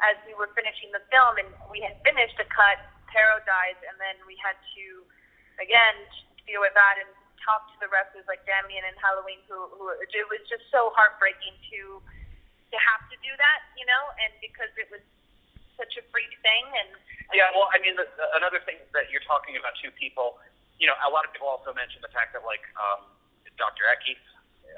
as 0.00 0.16
we 0.24 0.32
were 0.32 0.48
finishing 0.56 0.88
the 0.94 1.02
film 1.12 1.36
and 1.36 1.48
we 1.68 1.82
had 1.84 1.98
finished 2.06 2.36
a 2.40 2.46
cut, 2.48 2.80
Perro 3.10 3.42
dies, 3.44 3.76
and 3.90 3.98
then 3.98 4.16
we 4.24 4.38
had 4.38 4.54
to 4.54 4.84
again 5.58 5.96
deal 6.46 6.62
with 6.62 6.72
that 6.78 6.96
and 6.96 7.10
talk 7.42 7.68
to 7.74 7.76
the 7.80 7.88
wrestlers 7.88 8.24
like 8.28 8.44
Damien 8.46 8.84
and 8.86 8.96
Halloween, 9.00 9.40
who 9.50 9.58
who 9.76 9.90
it 9.98 10.26
was 10.30 10.42
just 10.46 10.64
so 10.70 10.94
heartbreaking 10.94 11.56
to 11.74 12.00
to 12.70 12.76
have 12.78 13.02
to 13.10 13.16
do 13.20 13.32
that, 13.34 13.60
you 13.74 13.84
know, 13.84 14.04
and 14.22 14.30
because 14.38 14.70
it 14.78 14.86
was 14.94 15.02
such 15.74 15.96
a 15.98 16.04
freak 16.12 16.30
thing 16.44 16.64
and 16.76 16.92
Yeah, 17.32 17.50
well, 17.56 17.72
I 17.72 17.80
mean, 17.80 17.96
the, 17.96 18.06
the, 18.20 18.26
another 18.36 18.60
thing 18.62 18.76
that 18.92 19.08
you're 19.08 19.24
talking 19.24 19.56
about 19.56 19.72
two 19.80 19.90
people. 19.96 20.38
You 20.76 20.88
know, 20.88 20.96
a 21.04 21.10
lot 21.12 21.28
of 21.28 21.32
people 21.32 21.48
also 21.48 21.76
mention 21.76 22.00
the 22.00 22.12
fact 22.12 22.32
that 22.32 22.44
like 22.44 22.64
um, 22.76 23.04
Dr. 23.60 23.84
Eki 23.88 24.16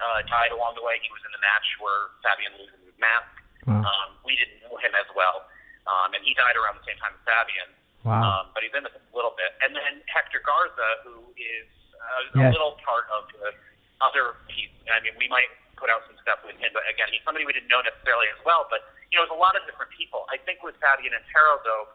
uh, 0.00 0.20
died 0.30 0.52
along 0.54 0.78
the 0.78 0.84
way. 0.84 0.96
He 1.02 1.10
was 1.12 1.20
in 1.26 1.32
the 1.34 1.42
match 1.42 1.66
where 1.82 2.12
Fabian 2.24 2.52
loses 2.56 2.80
his 2.86 2.96
mask. 2.96 3.28
Wow. 3.68 3.82
Um, 3.84 4.08
we 4.26 4.34
didn't 4.38 4.58
know 4.66 4.74
him 4.80 4.90
as 4.98 5.06
well, 5.14 5.46
um, 5.86 6.14
and 6.16 6.22
he 6.26 6.34
died 6.34 6.56
around 6.58 6.78
the 6.80 6.86
same 6.88 6.98
time 6.98 7.14
as 7.14 7.22
Fabian. 7.22 7.70
Wow. 8.02 8.18
Um, 8.18 8.44
but 8.50 8.66
he's 8.66 8.74
in 8.74 8.82
this 8.82 8.94
a 8.94 9.02
little 9.14 9.34
bit. 9.38 9.54
And 9.62 9.70
then 9.78 10.02
Hector 10.10 10.42
Garza, 10.42 10.88
who 11.06 11.22
is 11.38 11.68
uh, 11.94 12.42
Yes. 12.42 12.50
a 12.50 12.58
little 12.58 12.74
part 12.82 13.06
of 13.14 13.30
the 13.38 13.54
other 14.02 14.34
piece. 14.50 14.74
I 14.90 14.98
mean, 14.98 15.14
we 15.14 15.30
might 15.30 15.46
put 15.78 15.86
out 15.86 16.02
some 16.10 16.18
stuff 16.18 16.42
with 16.42 16.58
him, 16.58 16.74
but 16.74 16.82
again, 16.90 17.06
he's 17.14 17.22
somebody 17.22 17.46
we 17.46 17.54
didn't 17.54 17.70
know 17.70 17.78
necessarily 17.82 18.26
as 18.34 18.40
well. 18.42 18.66
But 18.66 18.82
you 19.14 19.18
know, 19.18 19.22
there's 19.26 19.38
a 19.38 19.38
lot 19.38 19.54
of 19.54 19.62
different 19.70 19.94
people. 19.94 20.26
I 20.32 20.42
think 20.42 20.66
with 20.66 20.74
Fabian 20.82 21.14
and 21.14 21.22
Perro, 21.30 21.62
though, 21.62 21.86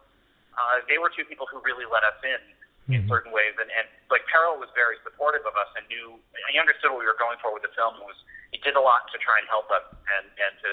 uh, 0.56 0.80
they 0.88 0.96
were 1.02 1.12
two 1.12 1.28
people 1.28 1.44
who 1.52 1.60
really 1.68 1.84
let 1.84 2.08
us 2.08 2.16
in 2.24 2.40
in 2.88 3.04
Mhm. 3.04 3.10
certain 3.12 3.32
ways. 3.36 3.56
And, 3.60 3.69
and 3.71 3.88
like 4.10 4.23
Perro 4.32 4.56
was 4.56 4.69
very 4.71 4.97
supportive 5.04 5.45
of 5.45 5.56
us 5.60 5.67
and 5.76 5.88
knew 5.91 6.19
he 6.50 6.60
understood 6.60 6.91
what 6.91 7.00
we 7.04 7.08
were 7.08 7.19
going 7.19 7.38
for 7.39 7.52
with 7.52 7.63
the 7.63 7.73
film. 7.76 7.95
And 8.00 8.06
was 8.08 8.15
he 8.52 8.58
did 8.63 8.76
a 8.76 8.82
lot 8.84 9.12
to 9.12 9.17
try 9.19 9.38
and 9.39 9.47
help 9.47 9.69
us 9.71 9.84
and 10.17 10.26
and 10.39 10.54
to 10.63 10.69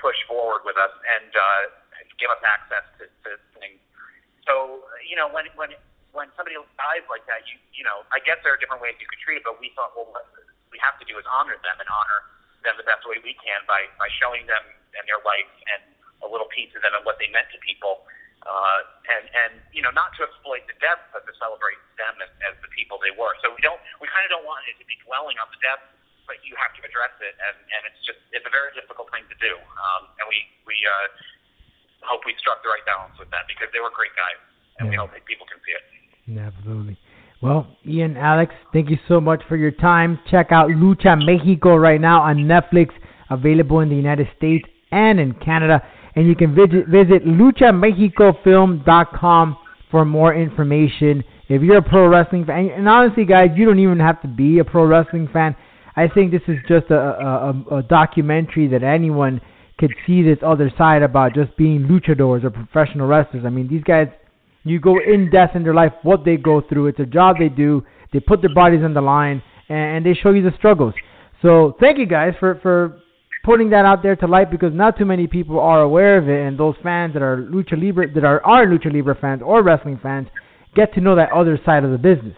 push 0.00 0.16
forward 0.24 0.64
with 0.64 0.76
us 0.76 0.92
and 1.18 1.30
uh, 1.36 1.62
give 2.16 2.30
us 2.30 2.40
access 2.46 2.84
to, 2.98 3.04
to 3.24 3.30
things. 3.60 3.80
So 4.46 4.84
you 5.04 5.16
know, 5.16 5.28
when 5.28 5.46
when 5.60 5.76
when 6.16 6.32
somebody 6.40 6.56
dies 6.80 7.04
like 7.12 7.26
that, 7.28 7.44
you 7.44 7.60
you 7.76 7.84
know, 7.84 8.04
I 8.12 8.18
guess 8.24 8.40
there 8.42 8.52
are 8.56 8.60
different 8.60 8.80
ways 8.80 8.96
you 8.96 9.06
could 9.06 9.20
treat 9.20 9.36
it, 9.36 9.44
but 9.44 9.60
we 9.60 9.68
thought, 9.76 9.92
well, 9.92 10.08
what 10.08 10.24
we 10.72 10.78
have 10.80 10.96
to 11.00 11.04
do 11.04 11.18
is 11.20 11.26
honor 11.28 11.56
them 11.60 11.76
and 11.76 11.88
honor 11.92 12.20
them 12.64 12.74
the 12.80 12.86
best 12.88 13.04
way 13.04 13.20
we 13.20 13.36
can 13.36 13.60
by 13.68 13.84
by 14.00 14.08
showing 14.16 14.48
them 14.48 14.64
and 14.96 15.04
their 15.04 15.20
life 15.20 15.52
and 15.76 15.84
a 16.24 16.28
little 16.28 16.48
piece 16.48 16.72
of 16.74 16.82
them 16.82 16.96
and 16.96 17.04
what 17.04 17.20
they 17.20 17.28
meant 17.28 17.46
to 17.52 17.58
people. 17.60 18.08
Uh, 18.46 18.80
and 19.10 19.24
and 19.26 19.52
you 19.74 19.82
know, 19.82 19.90
not 19.92 20.14
to 20.14 20.22
exploit 20.22 20.62
the 20.70 20.76
deaths, 20.78 21.02
but 21.10 21.26
to 21.26 21.34
celebrate 21.42 21.78
them 21.98 22.14
as, 22.22 22.30
as 22.46 22.54
the 22.62 22.70
people 22.70 22.96
they 23.02 23.10
were. 23.18 23.34
So 23.42 23.50
we 23.50 23.60
don't, 23.60 23.82
we 23.98 24.06
kind 24.08 24.22
of 24.24 24.30
don't 24.30 24.46
want 24.46 24.62
it 24.70 24.78
to 24.78 24.86
be 24.86 24.94
dwelling 25.02 25.36
on 25.42 25.50
the 25.50 25.58
deaths, 25.58 25.84
but 26.24 26.38
you 26.46 26.54
have 26.54 26.70
to 26.78 26.82
address 26.86 27.12
it, 27.18 27.34
and 27.34 27.56
and 27.58 27.82
it's 27.90 27.98
just, 28.06 28.22
it's 28.30 28.46
a 28.46 28.54
very 28.54 28.70
difficult 28.78 29.10
thing 29.10 29.26
to 29.26 29.36
do. 29.42 29.58
Um, 29.58 30.02
and 30.22 30.24
we 30.30 30.38
we 30.70 30.76
uh, 30.86 31.06
hope 32.06 32.22
we 32.24 32.32
struck 32.38 32.62
the 32.62 32.70
right 32.70 32.86
balance 32.86 33.18
with 33.18 33.28
that 33.34 33.50
because 33.50 33.68
they 33.74 33.82
were 33.82 33.90
great 33.90 34.14
guys, 34.14 34.38
and 34.78 34.86
we 34.86 34.94
Yeah. 34.94 35.02
hope 35.02 35.12
that 35.18 35.26
people 35.26 35.44
can 35.50 35.58
see 35.66 35.74
it. 35.74 35.84
Absolutely. 36.38 36.96
Well, 37.40 37.66
Ian, 37.86 38.16
Alex, 38.16 38.54
thank 38.72 38.90
you 38.90 38.98
so 39.08 39.20
much 39.20 39.42
for 39.48 39.56
your 39.56 39.70
time. 39.70 40.18
Check 40.30 40.52
out 40.52 40.70
Lucha 40.70 41.18
Mexico 41.18 41.76
right 41.76 42.00
now 42.00 42.22
on 42.22 42.46
Netflix, 42.46 42.90
available 43.30 43.80
in 43.80 43.88
the 43.88 43.96
United 43.96 44.28
States 44.36 44.66
and 44.90 45.20
in 45.20 45.34
Canada. 45.34 45.82
And 46.18 46.26
you 46.26 46.34
can 46.34 46.52
visit, 46.52 46.88
visit 46.88 47.24
luchamexicofilm.com 47.24 49.56
for 49.88 50.04
more 50.04 50.34
information. 50.34 51.22
If 51.48 51.62
you're 51.62 51.76
a 51.76 51.82
pro 51.82 52.08
wrestling 52.08 52.44
fan, 52.44 52.70
and 52.70 52.88
honestly, 52.88 53.24
guys, 53.24 53.50
you 53.54 53.64
don't 53.64 53.78
even 53.78 54.00
have 54.00 54.20
to 54.22 54.28
be 54.28 54.58
a 54.58 54.64
pro 54.64 54.84
wrestling 54.84 55.28
fan. 55.32 55.54
I 55.94 56.08
think 56.08 56.32
this 56.32 56.42
is 56.48 56.56
just 56.66 56.90
a, 56.90 56.98
a, 56.98 57.76
a, 57.76 57.84
documentary 57.84 58.66
that 58.66 58.82
anyone 58.82 59.40
could 59.78 59.94
see 60.08 60.24
this 60.24 60.38
other 60.44 60.72
side 60.76 61.04
about 61.04 61.34
just 61.34 61.56
being 61.56 61.82
luchadors 61.82 62.42
or 62.42 62.50
professional 62.50 63.06
wrestlers. 63.06 63.44
I 63.46 63.50
mean, 63.50 63.68
these 63.68 63.84
guys 63.84 64.08
you 64.64 64.80
go 64.80 64.98
in 64.98 65.30
depth 65.30 65.54
in 65.54 65.62
their 65.62 65.72
life, 65.72 65.92
what 66.02 66.24
they 66.24 66.36
go 66.36 66.62
through. 66.68 66.88
It's 66.88 66.98
a 66.98 67.06
job 67.06 67.36
they 67.38 67.48
do. 67.48 67.84
They 68.12 68.18
put 68.18 68.40
their 68.40 68.52
bodies 68.52 68.82
on 68.82 68.92
the 68.92 69.00
line, 69.00 69.40
and, 69.68 69.78
and 69.78 70.04
they 70.04 70.14
show 70.14 70.30
you 70.30 70.42
the 70.42 70.50
struggles. 70.58 70.94
So 71.42 71.76
thank 71.78 71.96
you 71.96 72.06
guys 72.06 72.34
for 72.40 72.56
for 72.56 73.02
putting 73.44 73.70
that 73.70 73.84
out 73.84 74.02
there 74.02 74.16
to 74.16 74.26
light 74.26 74.50
because 74.50 74.72
not 74.74 74.98
too 74.98 75.04
many 75.04 75.26
people 75.26 75.58
are 75.60 75.82
aware 75.82 76.18
of 76.18 76.28
it, 76.28 76.46
and 76.46 76.58
those 76.58 76.74
fans 76.82 77.12
that 77.14 77.22
are 77.22 77.38
lucha 77.38 77.80
libre 77.80 78.12
that 78.12 78.24
are 78.24 78.44
are 78.44 78.66
lucha 78.66 78.92
libre 78.92 79.16
fans 79.20 79.42
or 79.44 79.62
wrestling 79.62 79.98
fans 80.02 80.28
get 80.74 80.92
to 80.94 81.00
know 81.00 81.14
that 81.14 81.32
other 81.32 81.58
side 81.64 81.84
of 81.84 81.90
the 81.90 81.98
business. 81.98 82.36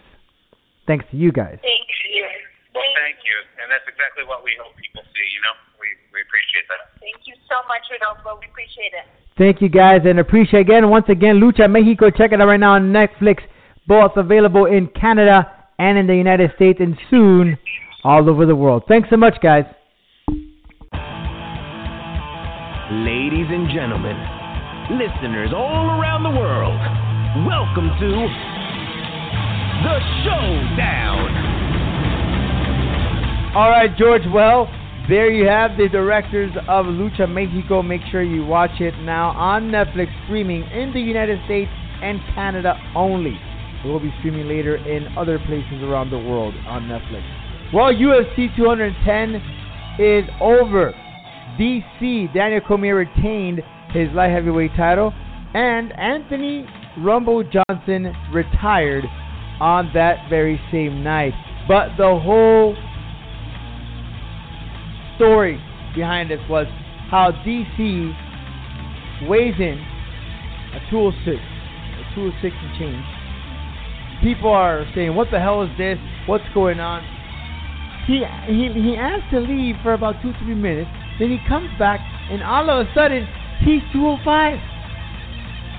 Thanks 0.87 1.05
to 1.11 1.17
you 1.17 1.31
guys. 1.31 1.59
Thank 1.61 1.87
you. 2.13 2.25
Well, 2.73 2.83
thank 2.95 3.17
you, 3.23 3.37
and 3.61 3.69
that's 3.69 3.85
exactly 3.87 4.23
what 4.25 4.43
we 4.43 4.51
hope 4.61 4.75
people 4.77 5.03
see. 5.03 5.27
You 5.35 5.41
know, 5.43 5.55
we 5.79 5.87
we 6.13 6.21
appreciate 6.23 6.65
that. 6.69 6.95
Thank 6.99 7.27
you 7.27 7.35
so 7.49 7.59
much, 7.67 7.83
Rodolfo. 7.91 8.39
We 8.39 8.47
appreciate 8.47 8.93
it. 8.95 9.05
Thank 9.37 9.61
you 9.61 9.69
guys 9.69 10.01
and 10.05 10.19
appreciate 10.19 10.61
again 10.61 10.89
once 10.89 11.05
again 11.09 11.39
Lucha 11.39 11.69
Mexico. 11.69 12.09
Check 12.09 12.31
it 12.31 12.41
out 12.41 12.47
right 12.47 12.59
now 12.59 12.73
on 12.73 12.91
Netflix. 12.93 13.39
Both 13.87 14.15
available 14.15 14.65
in 14.65 14.87
Canada 14.87 15.51
and 15.79 15.97
in 15.97 16.05
the 16.05 16.15
United 16.15 16.51
States 16.55 16.79
and 16.79 16.97
soon 17.09 17.57
all 18.03 18.29
over 18.29 18.45
the 18.45 18.55
world. 18.55 18.83
Thanks 18.87 19.09
so 19.09 19.17
much, 19.17 19.41
guys. 19.41 19.65
Ladies 22.91 23.47
and 23.47 23.69
gentlemen, 23.71 24.19
listeners 24.99 25.53
all 25.55 25.95
around 25.95 26.23
the 26.23 26.29
world, 26.29 26.75
welcome 27.47 27.87
to 27.87 28.11
the 29.79 29.95
Showdown. 30.25 31.31
All 33.55 33.69
right, 33.69 33.95
George. 33.97 34.23
Well, 34.33 34.67
there 35.07 35.31
you 35.31 35.47
have 35.47 35.77
the 35.77 35.87
directors 35.87 36.51
of 36.67 36.85
Lucha 36.87 37.31
Mexico. 37.31 37.81
Make 37.81 38.01
sure 38.11 38.23
you 38.23 38.43
watch 38.45 38.81
it 38.81 38.93
now 38.99 39.29
on 39.39 39.71
Netflix, 39.71 40.09
streaming 40.25 40.63
in 40.63 40.91
the 40.91 40.99
United 40.99 41.39
States 41.45 41.71
and 42.03 42.19
Canada 42.35 42.75
only. 42.93 43.39
It 43.85 43.87
will 43.87 44.01
be 44.01 44.13
streaming 44.19 44.49
later 44.49 44.75
in 44.75 45.07
other 45.17 45.39
places 45.39 45.81
around 45.81 46.09
the 46.09 46.19
world 46.19 46.53
on 46.67 46.89
Netflix. 46.89 47.23
Well, 47.73 47.93
UFC 47.93 48.53
210 48.57 49.35
is 49.97 50.25
over. 50.41 50.93
DC 51.59 52.33
Daniel 52.33 52.61
Cormier 52.61 52.95
retained 52.95 53.61
his 53.93 54.09
light 54.13 54.31
heavyweight 54.31 54.71
title, 54.75 55.13
and 55.53 55.91
Anthony 55.99 56.65
Rumble 56.97 57.43
Johnson 57.43 58.13
retired 58.33 59.05
on 59.59 59.91
that 59.93 60.29
very 60.29 60.59
same 60.71 61.03
night. 61.03 61.33
But 61.67 61.89
the 61.97 62.19
whole 62.19 62.75
story 65.15 65.61
behind 65.95 66.31
this 66.31 66.39
was 66.49 66.67
how 67.09 67.31
DC 67.45 69.29
weighs 69.29 69.55
in 69.59 69.77
a 70.73 70.79
206, 70.89 71.37
a 71.37 72.15
206 72.15 72.55
and 72.59 72.79
change. 72.79 73.05
People 74.23 74.51
are 74.51 74.85
saying, 74.95 75.15
"What 75.15 75.29
the 75.31 75.39
hell 75.39 75.63
is 75.63 75.69
this? 75.77 75.97
What's 76.25 76.47
going 76.53 76.79
on?" 76.79 77.03
He 78.07 78.23
he 78.47 78.71
he 78.73 78.97
asked 78.97 79.29
to 79.31 79.39
leave 79.39 79.75
for 79.83 79.93
about 79.93 80.21
two 80.21 80.33
three 80.39 80.55
minutes. 80.55 80.89
Then 81.21 81.29
he 81.29 81.37
comes 81.47 81.69
back, 81.77 81.99
and 82.31 82.41
all 82.41 82.67
of 82.67 82.87
a 82.87 82.93
sudden 82.95 83.27
he's 83.59 83.83
205, 83.93 84.57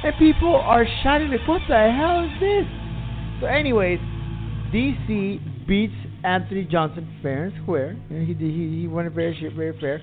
and 0.04 0.14
people 0.16 0.54
are 0.54 0.86
shouting 1.02 1.32
like, 1.32 1.48
"What 1.48 1.62
the 1.66 1.90
hell 1.90 2.22
is 2.22 2.30
this?" 2.38 2.66
So, 3.40 3.46
anyways, 3.48 3.98
DC 4.72 5.40
beats 5.66 5.96
Anthony 6.22 6.62
Johnson 6.62 7.08
fair 7.22 7.46
and 7.46 7.54
square. 7.60 7.96
And 8.08 8.24
he 8.24 8.34
he 8.34 8.82
he 8.82 8.86
won 8.86 9.06
it 9.06 9.14
very 9.14 9.34
very 9.52 9.76
fair, 9.80 10.00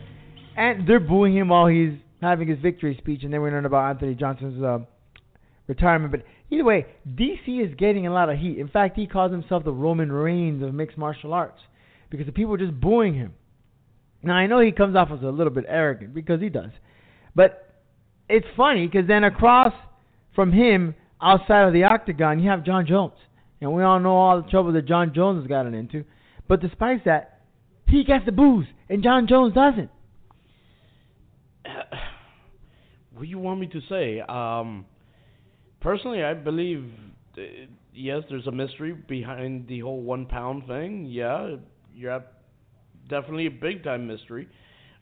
and 0.57 0.85
they're 0.85 0.99
booing 0.99 1.37
him 1.37 1.47
while 1.47 1.67
he's 1.67 1.93
having 2.21 2.49
his 2.49 2.59
victory 2.59 2.97
speech, 2.97 3.23
and 3.23 3.31
then 3.31 3.41
we 3.41 3.49
learn 3.49 3.65
about 3.65 3.91
Anthony 3.91 4.15
Johnson's 4.15 4.61
uh, 4.61 4.79
retirement. 5.67 6.11
But 6.11 6.23
either 6.49 6.65
way, 6.65 6.85
DC 7.07 7.65
is 7.65 7.73
getting 7.75 8.07
a 8.07 8.11
lot 8.11 8.29
of 8.29 8.37
heat. 8.37 8.57
In 8.57 8.67
fact, 8.67 8.97
he 8.97 9.07
calls 9.07 9.31
himself 9.31 9.63
the 9.63 9.71
Roman 9.71 10.11
Reigns 10.11 10.61
of 10.61 10.73
mixed 10.73 10.97
martial 10.97 11.33
arts 11.33 11.61
because 12.09 12.25
the 12.25 12.33
people 12.33 12.55
are 12.55 12.57
just 12.57 12.77
booing 12.77 13.13
him. 13.13 13.35
Now 14.21 14.33
I 14.33 14.47
know 14.47 14.59
he 14.59 14.71
comes 14.71 14.95
off 14.95 15.09
as 15.11 15.21
a 15.21 15.29
little 15.29 15.53
bit 15.53 15.65
arrogant 15.67 16.13
because 16.13 16.41
he 16.41 16.49
does, 16.49 16.71
but 17.35 17.69
it's 18.27 18.47
funny 18.55 18.87
because 18.87 19.07
then 19.07 19.23
across 19.23 19.73
from 20.35 20.51
him, 20.51 20.95
outside 21.21 21.63
of 21.67 21.73
the 21.73 21.83
octagon, 21.83 22.39
you 22.39 22.49
have 22.49 22.63
Jon 22.63 22.85
Jones. 22.85 23.13
And 23.61 23.73
we 23.73 23.83
all 23.83 23.99
know 23.99 24.15
all 24.15 24.41
the 24.41 24.49
trouble 24.49 24.71
that 24.73 24.85
Jon 24.87 25.13
Jones 25.13 25.41
has 25.41 25.47
gotten 25.47 25.73
into. 25.73 26.05
But 26.47 26.61
despite 26.61 27.05
that, 27.05 27.41
he 27.87 28.03
gets 28.03 28.25
the 28.25 28.31
boos, 28.31 28.65
and 28.89 29.03
Jon 29.03 29.27
Jones 29.27 29.53
doesn't. 29.53 29.89
What 33.11 33.23
do 33.23 33.29
you 33.31 33.39
want 33.39 33.59
me 33.59 33.67
to 33.67 33.81
say? 33.89 34.21
Um, 34.21 34.85
personally, 35.81 36.23
I 36.23 36.33
believe, 36.33 36.89
uh, 37.37 37.41
yes, 37.93 38.23
there's 38.29 38.47
a 38.47 38.51
mystery 38.51 38.93
behind 38.93 39.67
the 39.67 39.81
whole 39.81 40.01
one 40.01 40.25
pound 40.25 40.67
thing. 40.67 41.05
Yeah, 41.05 41.57
you're 41.93 42.23
definitely 43.09 43.47
a 43.47 43.51
big 43.51 43.83
time 43.83 44.07
mystery. 44.07 44.47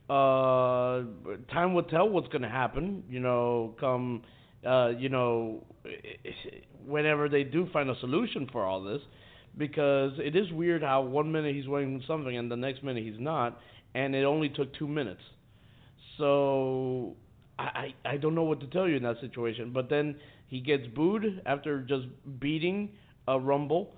Uh, 0.09 1.03
time 1.51 1.73
will 1.73 1.83
tell 1.89 2.07
what's 2.09 2.29
going 2.29 2.41
to 2.41 2.49
happen. 2.49 3.03
You 3.09 3.19
know, 3.19 3.75
come, 3.79 4.23
uh, 4.65 4.89
you 4.97 5.09
know, 5.09 5.63
whenever 6.85 7.27
they 7.29 7.43
do 7.43 7.67
find 7.73 7.89
a 7.89 7.99
solution 7.99 8.47
for 8.51 8.65
all 8.65 8.81
this, 8.81 9.01
because 9.57 10.13
it 10.17 10.35
is 10.35 10.51
weird 10.51 10.81
how 10.81 11.01
one 11.01 11.31
minute 11.31 11.53
he's 11.55 11.67
weighing 11.67 12.01
something 12.07 12.37
and 12.37 12.49
the 12.49 12.55
next 12.55 12.83
minute 12.83 13.03
he's 13.03 13.19
not, 13.19 13.59
and 13.95 14.15
it 14.15 14.23
only 14.23 14.49
took 14.49 14.73
two 14.75 14.87
minutes. 14.87 15.21
So 16.17 17.15
I 17.59 17.63
I, 17.63 18.13
I 18.13 18.17
don't 18.17 18.35
know 18.35 18.43
what 18.43 18.59
to 18.61 18.67
tell 18.67 18.87
you 18.87 18.95
in 18.95 19.03
that 19.03 19.19
situation. 19.19 19.71
But 19.73 19.89
then 19.89 20.15
he 20.47 20.61
gets 20.61 20.87
booed 20.87 21.41
after 21.45 21.81
just 21.81 22.05
beating 22.39 22.89
a 23.27 23.37
Rumble, 23.37 23.93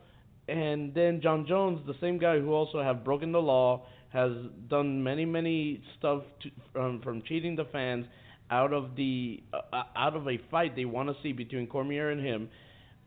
and 0.47 0.91
then 0.95 1.21
Jon 1.21 1.45
Jones, 1.47 1.81
the 1.85 1.93
same 2.01 2.17
guy 2.17 2.39
who 2.39 2.51
also 2.51 2.81
have 2.81 3.03
broken 3.03 3.31
the 3.31 3.41
law, 3.41 3.85
has 4.09 4.31
done 4.69 5.03
many 5.03 5.25
many 5.25 5.81
stuff 5.97 6.23
to, 6.41 6.79
um, 6.81 7.01
from 7.03 7.21
cheating 7.23 7.55
the 7.55 7.65
fans 7.65 8.05
out 8.51 8.73
of 8.73 8.95
the 8.95 9.41
uh, 9.53 9.83
out 9.95 10.15
of 10.15 10.27
a 10.27 10.39
fight 10.49 10.75
they 10.75 10.85
want 10.85 11.09
to 11.09 11.15
see 11.21 11.31
between 11.31 11.67
Cormier 11.67 12.09
and 12.09 12.25
him. 12.25 12.49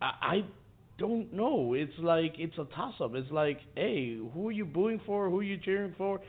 I, 0.00 0.12
I 0.22 0.44
don't 0.98 1.32
know. 1.32 1.74
It's 1.74 1.92
like 1.98 2.34
it's 2.38 2.56
a 2.58 2.64
toss 2.74 2.94
up. 3.00 3.14
It's 3.14 3.30
like, 3.30 3.58
hey, 3.74 4.16
who 4.16 4.48
are 4.48 4.52
you 4.52 4.64
booing 4.64 5.00
for? 5.04 5.28
Who 5.28 5.40
are 5.40 5.42
you 5.42 5.58
cheering 5.58 5.94
for? 5.98 6.20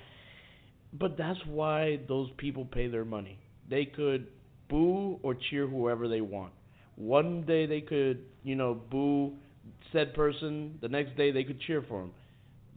But 0.93 1.17
that's 1.17 1.39
why 1.47 1.99
those 2.07 2.29
people 2.37 2.65
pay 2.65 2.87
their 2.87 3.05
money. 3.05 3.39
They 3.69 3.85
could 3.85 4.27
boo 4.69 5.19
or 5.23 5.35
cheer 5.49 5.67
whoever 5.67 6.07
they 6.07 6.21
want. 6.21 6.53
One 6.95 7.43
day 7.43 7.65
they 7.65 7.81
could, 7.81 8.19
you 8.43 8.55
know, 8.55 8.79
boo 8.89 9.33
said 9.91 10.13
person. 10.13 10.77
The 10.81 10.87
next 10.89 11.15
day 11.17 11.31
they 11.31 11.43
could 11.43 11.59
cheer 11.61 11.83
for 11.87 12.03
him. 12.03 12.11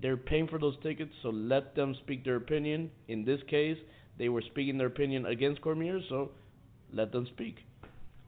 They're 0.02 0.16
paying 0.16 0.48
for 0.48 0.58
those 0.58 0.76
tickets, 0.82 1.12
so 1.22 1.30
let 1.30 1.74
them 1.74 1.94
speak 2.02 2.24
their 2.24 2.36
opinion. 2.36 2.90
In 3.08 3.24
this 3.24 3.40
case, 3.48 3.78
they 4.18 4.28
were 4.28 4.42
speaking 4.42 4.78
their 4.78 4.88
opinion 4.88 5.26
against 5.26 5.60
Cormier, 5.62 6.00
so 6.08 6.30
let 6.92 7.12
them 7.12 7.26
speak. 7.32 7.56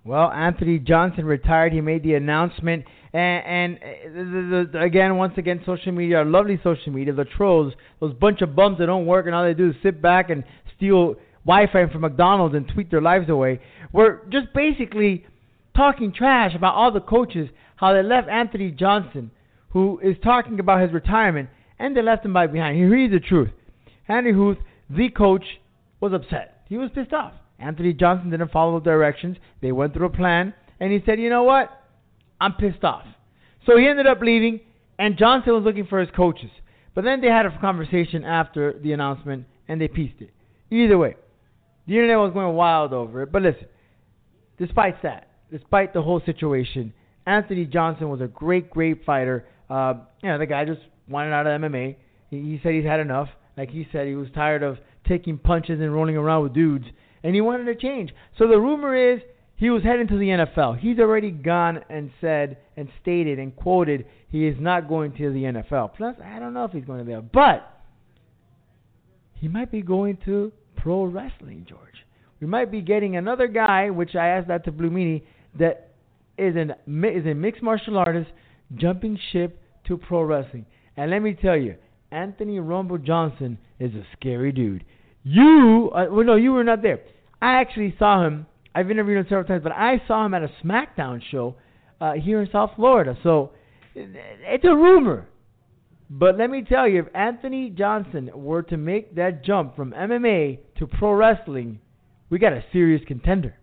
Well, 0.04 0.30
Anthony 0.30 0.78
Johnson 0.78 1.26
retired. 1.26 1.72
He 1.72 1.80
made 1.80 2.02
the 2.02 2.14
announcement, 2.14 2.84
and, 3.12 3.78
and 3.84 4.74
uh, 4.74 4.78
again, 4.78 5.16
once 5.16 5.34
again, 5.36 5.62
social 5.66 5.92
media, 5.92 6.22
lovely 6.24 6.58
social 6.64 6.92
media, 6.92 7.12
the 7.12 7.26
trolls, 7.26 7.74
those 8.00 8.14
bunch 8.14 8.40
of 8.40 8.56
bums 8.56 8.78
that 8.78 8.86
don't 8.86 9.06
work, 9.06 9.26
and 9.26 9.34
all 9.34 9.44
they 9.44 9.54
do 9.54 9.70
is 9.70 9.76
sit 9.82 10.00
back 10.00 10.30
and 10.30 10.44
steal 10.76 11.16
Wi-Fi 11.44 11.92
from 11.92 12.02
McDonald's 12.02 12.54
and 12.54 12.66
tweet 12.68 12.90
their 12.90 13.02
lives 13.02 13.28
away. 13.28 13.60
We're 13.92 14.24
just 14.28 14.46
basically 14.54 15.26
talking 15.76 16.12
trash 16.12 16.54
about 16.54 16.74
all 16.74 16.90
the 16.90 17.00
coaches, 17.00 17.48
how 17.76 17.92
they 17.92 18.02
left 18.02 18.28
Anthony 18.28 18.70
Johnson, 18.70 19.30
who 19.70 20.00
is 20.02 20.16
talking 20.22 20.58
about 20.60 20.80
his 20.80 20.92
retirement, 20.92 21.50
and 21.78 21.96
they 21.96 22.02
left 22.02 22.24
him 22.24 22.32
by 22.32 22.46
behind. 22.46 22.76
He 22.76 22.82
Here's 22.82 23.10
the 23.10 23.20
truth: 23.20 23.50
Henri 24.06 24.32
Hooft, 24.32 24.58
the 24.90 25.10
coach, 25.10 25.44
was 26.00 26.12
upset. 26.12 26.62
He 26.68 26.76
was 26.76 26.90
pissed 26.94 27.12
off. 27.12 27.32
Anthony 27.58 27.92
Johnson 27.92 28.30
didn't 28.30 28.52
follow 28.52 28.78
the 28.78 28.84
directions. 28.84 29.36
They 29.60 29.72
went 29.72 29.94
through 29.94 30.06
a 30.06 30.10
plan, 30.10 30.54
and 30.80 30.92
he 30.92 31.02
said, 31.04 31.18
"You 31.18 31.30
know 31.30 31.42
what? 31.42 31.70
I'm 32.40 32.54
pissed 32.54 32.84
off." 32.84 33.04
So 33.66 33.76
he 33.76 33.86
ended 33.86 34.06
up 34.06 34.20
leaving, 34.20 34.60
and 34.98 35.16
Johnson 35.16 35.52
was 35.54 35.64
looking 35.64 35.86
for 35.86 36.00
his 36.00 36.10
coaches. 36.14 36.50
But 36.94 37.04
then 37.04 37.20
they 37.20 37.28
had 37.28 37.46
a 37.46 37.58
conversation 37.60 38.24
after 38.24 38.78
the 38.78 38.92
announcement, 38.92 39.46
and 39.68 39.80
they 39.80 39.88
pieced 39.88 40.20
it. 40.20 40.30
Either 40.70 40.98
way, 40.98 41.16
the 41.86 41.94
internet 41.94 42.18
was 42.18 42.32
going 42.32 42.54
wild 42.54 42.92
over 42.92 43.22
it. 43.22 43.32
But 43.32 43.42
listen, 43.42 43.66
despite 44.58 45.02
that, 45.02 45.28
despite 45.50 45.92
the 45.92 46.02
whole 46.02 46.20
situation, 46.24 46.92
Anthony 47.26 47.64
Johnson 47.66 48.08
was 48.08 48.20
a 48.20 48.26
great, 48.26 48.70
great 48.70 49.04
fighter. 49.04 49.46
Uh, 49.68 49.94
you 50.22 50.28
know, 50.28 50.38
the 50.38 50.46
guy 50.46 50.64
just 50.64 50.80
wanted 51.08 51.32
out 51.32 51.46
of 51.46 51.60
MMA. 51.60 51.96
He, 52.30 52.36
he 52.36 52.60
said 52.62 52.72
he's 52.72 52.84
had 52.84 53.00
enough. 53.00 53.28
Like 53.56 53.70
he 53.70 53.86
said, 53.90 54.06
he 54.06 54.14
was 54.14 54.28
tired 54.34 54.62
of 54.62 54.78
taking 55.06 55.38
punches 55.38 55.80
and 55.80 55.92
rolling 55.92 56.16
around 56.16 56.44
with 56.44 56.54
dudes, 56.54 56.86
and 57.22 57.34
he 57.34 57.40
wanted 57.40 57.64
to 57.64 57.74
change. 57.74 58.12
So 58.38 58.46
the 58.46 58.58
rumor 58.58 58.94
is 58.94 59.20
he 59.56 59.70
was 59.70 59.82
heading 59.82 60.06
to 60.08 60.18
the 60.18 60.28
NFL. 60.28 60.78
He's 60.78 60.98
already 61.00 61.32
gone 61.32 61.80
and 61.90 62.10
said 62.20 62.58
and 62.76 62.88
stated 63.02 63.40
and 63.40 63.54
quoted 63.56 64.06
he 64.28 64.46
is 64.46 64.56
not 64.60 64.88
going 64.88 65.12
to 65.16 65.32
the 65.32 65.42
NFL. 65.42 65.94
Plus, 65.96 66.14
I 66.24 66.38
don't 66.38 66.54
know 66.54 66.64
if 66.64 66.70
he's 66.70 66.84
going 66.84 67.00
to 67.00 67.04
there, 67.04 67.22
but 67.22 67.80
he 69.32 69.48
might 69.48 69.72
be 69.72 69.82
going 69.82 70.18
to 70.26 70.52
pro 70.76 71.04
wrestling, 71.04 71.66
George. 71.68 71.82
We 72.40 72.46
might 72.46 72.70
be 72.70 72.80
getting 72.80 73.16
another 73.16 73.48
guy, 73.48 73.90
which 73.90 74.14
I 74.14 74.28
asked 74.28 74.48
that 74.48 74.64
to 74.66 74.72
Blue 74.72 74.90
Meanie, 74.90 75.22
that 75.58 75.90
is 76.36 76.54
an 76.54 76.74
is 77.04 77.26
a 77.26 77.34
mixed 77.34 77.62
martial 77.62 77.98
artist 77.98 78.30
jumping 78.76 79.18
ship 79.32 79.60
to 79.86 79.96
pro 79.96 80.22
wrestling. 80.22 80.66
And 80.98 81.12
let 81.12 81.22
me 81.22 81.32
tell 81.40 81.56
you, 81.56 81.76
Anthony 82.10 82.58
Rumble 82.58 82.98
Johnson 82.98 83.56
is 83.78 83.94
a 83.94 84.02
scary 84.16 84.50
dude. 84.50 84.84
You, 85.22 85.92
uh, 85.94 86.06
well, 86.10 86.24
no, 86.24 86.34
you 86.34 86.50
were 86.50 86.64
not 86.64 86.82
there. 86.82 86.98
I 87.40 87.60
actually 87.60 87.94
saw 88.00 88.26
him. 88.26 88.46
I've 88.74 88.90
interviewed 88.90 89.18
him 89.18 89.26
several 89.28 89.44
times, 89.44 89.62
but 89.62 89.70
I 89.70 90.02
saw 90.08 90.26
him 90.26 90.34
at 90.34 90.42
a 90.42 90.50
SmackDown 90.64 91.22
show 91.30 91.54
uh, 92.00 92.14
here 92.14 92.42
in 92.42 92.50
South 92.50 92.72
Florida. 92.74 93.16
So 93.22 93.52
it's 93.94 94.64
a 94.64 94.74
rumor. 94.74 95.28
But 96.10 96.36
let 96.36 96.50
me 96.50 96.64
tell 96.68 96.88
you, 96.88 97.02
if 97.02 97.14
Anthony 97.14 97.70
Johnson 97.70 98.32
were 98.34 98.62
to 98.62 98.76
make 98.76 99.14
that 99.14 99.44
jump 99.44 99.76
from 99.76 99.92
MMA 99.92 100.58
to 100.78 100.88
pro 100.88 101.12
wrestling, 101.12 101.78
we 102.28 102.40
got 102.40 102.52
a 102.52 102.64
serious 102.72 103.02
contender. 103.06 103.54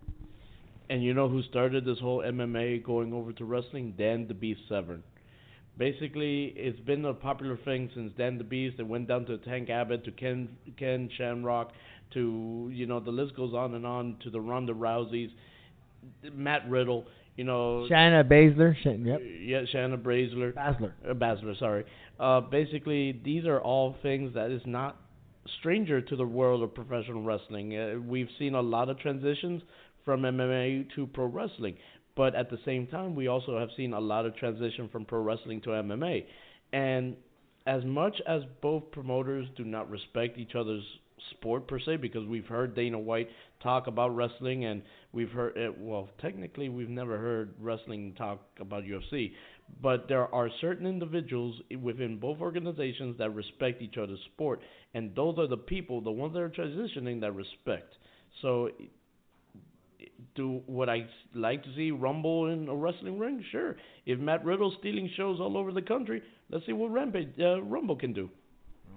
And 0.88 1.04
you 1.04 1.12
know 1.12 1.28
who 1.28 1.42
started 1.42 1.84
this 1.84 1.98
whole 1.98 2.22
MMA 2.22 2.82
going 2.82 3.12
over 3.12 3.34
to 3.34 3.44
wrestling? 3.44 3.92
Dan 3.98 4.26
the 4.26 4.32
Beast 4.32 4.60
Severn. 4.70 5.02
Basically, 5.78 6.54
it's 6.56 6.80
been 6.80 7.04
a 7.04 7.12
popular 7.12 7.58
thing 7.64 7.90
since 7.94 8.12
Dan 8.16 8.38
the 8.38 8.44
Beast. 8.44 8.76
It 8.78 8.86
went 8.86 9.08
down 9.08 9.26
to 9.26 9.36
Tank 9.38 9.68
Abbott, 9.68 10.04
to 10.04 10.10
Ken 10.10 10.48
Ken 10.78 11.10
Shamrock, 11.16 11.72
to 12.14 12.70
you 12.72 12.86
know 12.86 13.00
the 13.00 13.10
list 13.10 13.36
goes 13.36 13.52
on 13.52 13.74
and 13.74 13.86
on 13.86 14.16
to 14.22 14.30
the 14.30 14.40
Ronda 14.40 14.72
Rouseys, 14.72 15.30
Matt 16.32 16.68
Riddle. 16.68 17.04
You 17.36 17.44
know, 17.44 17.86
Shayna 17.90 18.26
Baszler. 18.26 18.74
Shan- 18.82 19.04
yep. 19.04 19.20
yeah, 19.22 19.62
Shayna 19.72 20.02
Baszler. 20.02 20.54
Basler. 20.54 20.92
Uh, 21.06 21.12
Basler, 21.12 21.58
sorry. 21.58 21.84
Uh, 22.18 22.40
basically, 22.40 23.20
these 23.22 23.44
are 23.44 23.60
all 23.60 23.96
things 24.02 24.32
that 24.34 24.50
is 24.50 24.62
not 24.64 24.96
stranger 25.58 26.00
to 26.00 26.16
the 26.16 26.24
world 26.24 26.62
of 26.62 26.74
professional 26.74 27.22
wrestling. 27.22 27.76
Uh, 27.76 28.00
we've 28.00 28.30
seen 28.38 28.54
a 28.54 28.60
lot 28.62 28.88
of 28.88 28.98
transitions 28.98 29.62
from 30.04 30.22
MMA 30.22 30.88
to 30.94 31.06
pro 31.08 31.26
wrestling, 31.26 31.76
but 32.16 32.34
at 32.34 32.50
the 32.50 32.58
same 32.64 32.86
time, 32.86 33.14
we 33.14 33.28
also 33.28 33.58
have 33.58 33.68
seen 33.76 33.92
a 33.92 34.00
lot 34.00 34.26
of 34.26 34.34
transition 34.36 34.88
from 34.88 35.04
pro 35.04 35.20
wrestling 35.20 35.60
to 35.62 35.70
MMA. 35.70 36.24
And 36.72 37.16
as 37.66 37.84
much 37.84 38.20
as 38.26 38.42
both 38.62 38.90
promoters 38.90 39.46
do 39.56 39.64
not 39.64 39.90
respect 39.90 40.38
each 40.38 40.54
other's 40.54 40.84
sport 41.32 41.66
per 41.66 41.78
se, 41.78 41.96
because 41.96 42.26
we've 42.26 42.46
heard 42.46 42.74
Dana 42.74 42.98
White 42.98 43.28
talk 43.62 43.86
about 43.86 44.14
wrestling, 44.14 44.64
and 44.64 44.82
we've 45.12 45.30
heard 45.30 45.56
it. 45.56 45.78
Well, 45.78 46.08
technically, 46.20 46.68
we've 46.68 46.88
never 46.88 47.18
heard 47.18 47.54
wrestling 47.60 48.14
talk 48.16 48.40
about 48.60 48.84
UFC, 48.84 49.32
but 49.82 50.08
there 50.08 50.32
are 50.34 50.48
certain 50.60 50.86
individuals 50.86 51.56
within 51.80 52.18
both 52.18 52.40
organizations 52.40 53.16
that 53.18 53.34
respect 53.34 53.82
each 53.82 53.96
other's 53.96 54.20
sport, 54.34 54.60
and 54.94 55.14
those 55.14 55.38
are 55.38 55.48
the 55.48 55.56
people, 55.56 56.00
the 56.00 56.10
ones 56.10 56.34
that 56.34 56.40
are 56.40 56.50
transitioning, 56.50 57.20
that 57.20 57.34
respect. 57.34 57.94
So, 58.42 58.70
do 60.34 60.62
what 60.66 60.88
I 60.88 61.06
like 61.34 61.62
to 61.64 61.74
see 61.74 61.90
Rumble 61.90 62.48
in 62.52 62.68
a 62.68 62.74
wrestling 62.74 63.18
ring? 63.18 63.44
Sure. 63.50 63.76
If 64.04 64.18
Matt 64.18 64.44
Riddle's 64.44 64.74
stealing 64.80 65.10
shows 65.16 65.40
all 65.40 65.56
over 65.56 65.72
the 65.72 65.82
country, 65.82 66.22
let's 66.50 66.66
see 66.66 66.72
what 66.72 66.90
Rampage 66.90 67.30
uh, 67.40 67.62
Rumble 67.62 67.96
can 67.96 68.12
do. 68.12 68.30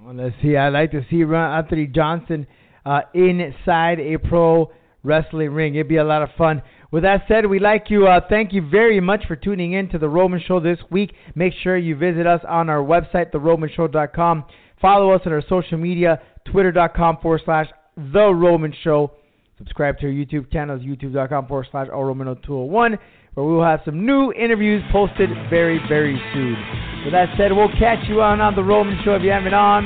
Well, 0.02 0.16
let's 0.16 0.36
see. 0.42 0.56
I'd 0.56 0.70
like 0.70 0.92
to 0.92 1.06
see 1.10 1.24
Anthony 1.24 1.88
Johnson 1.88 2.48
uh, 2.86 3.02
inside 3.14 4.00
a 4.00 4.18
pro 4.18 4.72
wrestling 5.04 5.52
ring. 5.52 5.76
It'd 5.76 5.88
be 5.88 5.98
a 5.98 6.04
lot 6.04 6.22
of 6.22 6.30
fun. 6.38 6.62
With 6.92 7.04
that 7.04 7.24
said, 7.28 7.46
we 7.46 7.60
like 7.60 7.90
you. 7.90 8.08
Uh, 8.08 8.22
thank 8.28 8.52
you 8.54 8.68
very 8.68 9.00
much 9.00 9.26
for 9.28 9.36
tuning 9.36 9.74
in 9.74 9.90
to 9.90 9.98
the 9.98 10.10
Roman 10.10 10.42
Show 10.46 10.60
this 10.60 10.80
week. 10.90 11.14
Make 11.36 11.54
sure 11.62 11.78
you 11.78 11.96
visit 11.96 12.26
us 12.26 12.42
on 12.48 12.70
our 12.70 12.84
website, 12.84 13.32
theromanshow.com. 13.32 14.46
Follow 14.82 15.12
us 15.12 15.22
on 15.26 15.34
our 15.34 15.44
social 15.48 15.78
media, 15.78 16.22
twitter.com 16.46 17.18
forward 17.22 17.42
slash 17.46 17.68
The 17.96 18.34
Roman 18.34 18.74
Show. 18.84 19.12
Subscribe 19.60 20.00
to 20.00 20.06
our 20.06 20.12
YouTube 20.14 20.50
channel, 20.54 20.80
youtube.com 20.80 21.48
forward 21.48 21.68
slash 21.70 21.88
Romano201, 21.88 22.98
where 23.34 23.46
we 23.46 23.54
will 23.54 23.64
have 23.64 23.82
some 23.84 24.06
new 24.06 24.32
interviews 24.32 24.82
posted 24.90 25.30
very, 25.50 25.82
very 25.90 26.16
soon. 26.34 26.56
With 27.04 27.12
that 27.12 27.28
said, 27.38 27.52
we'll 27.52 27.72
catch 27.78 28.08
you 28.08 28.22
on, 28.22 28.40
on 28.40 28.56
The 28.56 28.64
Roman 28.64 28.98
Show 29.04 29.16
if 29.16 29.22
you 29.22 29.32
haven't 29.32 29.54
on. 29.54 29.84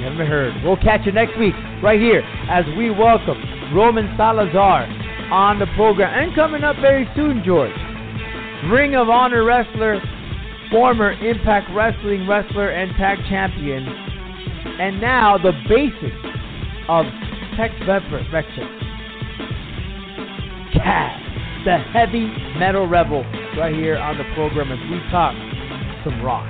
You 0.00 0.04
haven't 0.04 0.26
heard. 0.26 0.52
We'll 0.64 0.82
catch 0.82 1.06
you 1.06 1.12
next 1.12 1.38
week 1.38 1.54
right 1.80 2.00
here 2.00 2.22
as 2.50 2.64
we 2.76 2.90
welcome 2.90 3.38
Roman 3.72 4.12
Salazar 4.16 4.82
on 5.30 5.60
the 5.60 5.66
program. 5.76 6.10
And 6.18 6.34
coming 6.34 6.64
up 6.64 6.74
very 6.82 7.08
soon, 7.14 7.44
George, 7.46 7.70
Ring 8.66 8.96
of 8.96 9.08
Honor 9.08 9.44
wrestler, 9.44 10.02
former 10.72 11.12
Impact 11.12 11.70
Wrestling 11.72 12.26
wrestler 12.26 12.70
and 12.70 12.90
tag 12.96 13.18
champion, 13.28 13.86
and 13.86 15.00
now 15.00 15.38
the 15.38 15.52
basis 15.68 16.18
of 16.88 17.06
Tech 17.56 17.70
Perfection. 17.86 18.87
Kaz, 20.74 21.64
the 21.64 21.78
heavy 21.92 22.26
metal 22.58 22.86
rebel, 22.86 23.22
right 23.56 23.74
here 23.74 23.96
on 23.96 24.18
the 24.18 24.24
program 24.34 24.70
as 24.72 24.78
we 24.90 24.98
talk 25.10 25.34
some 26.04 26.22
rock 26.22 26.48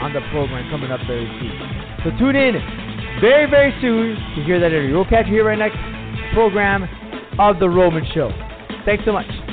on 0.00 0.12
the 0.12 0.20
program 0.30 0.68
coming 0.70 0.90
up 0.90 1.00
very 1.06 1.26
soon. 1.38 1.54
So 2.04 2.10
tune 2.18 2.36
in 2.36 2.54
very, 3.20 3.48
very 3.48 3.72
soon 3.80 4.16
to 4.36 4.44
hear 4.44 4.58
that 4.58 4.72
interview. 4.72 4.94
We'll 4.94 5.04
catch 5.04 5.26
you 5.26 5.34
here 5.34 5.46
right 5.46 5.58
next 5.58 5.78
program 6.34 6.88
of 7.38 7.58
The 7.58 7.68
Roman 7.68 8.04
Show. 8.14 8.30
Thanks 8.84 9.04
so 9.04 9.12
much. 9.12 9.51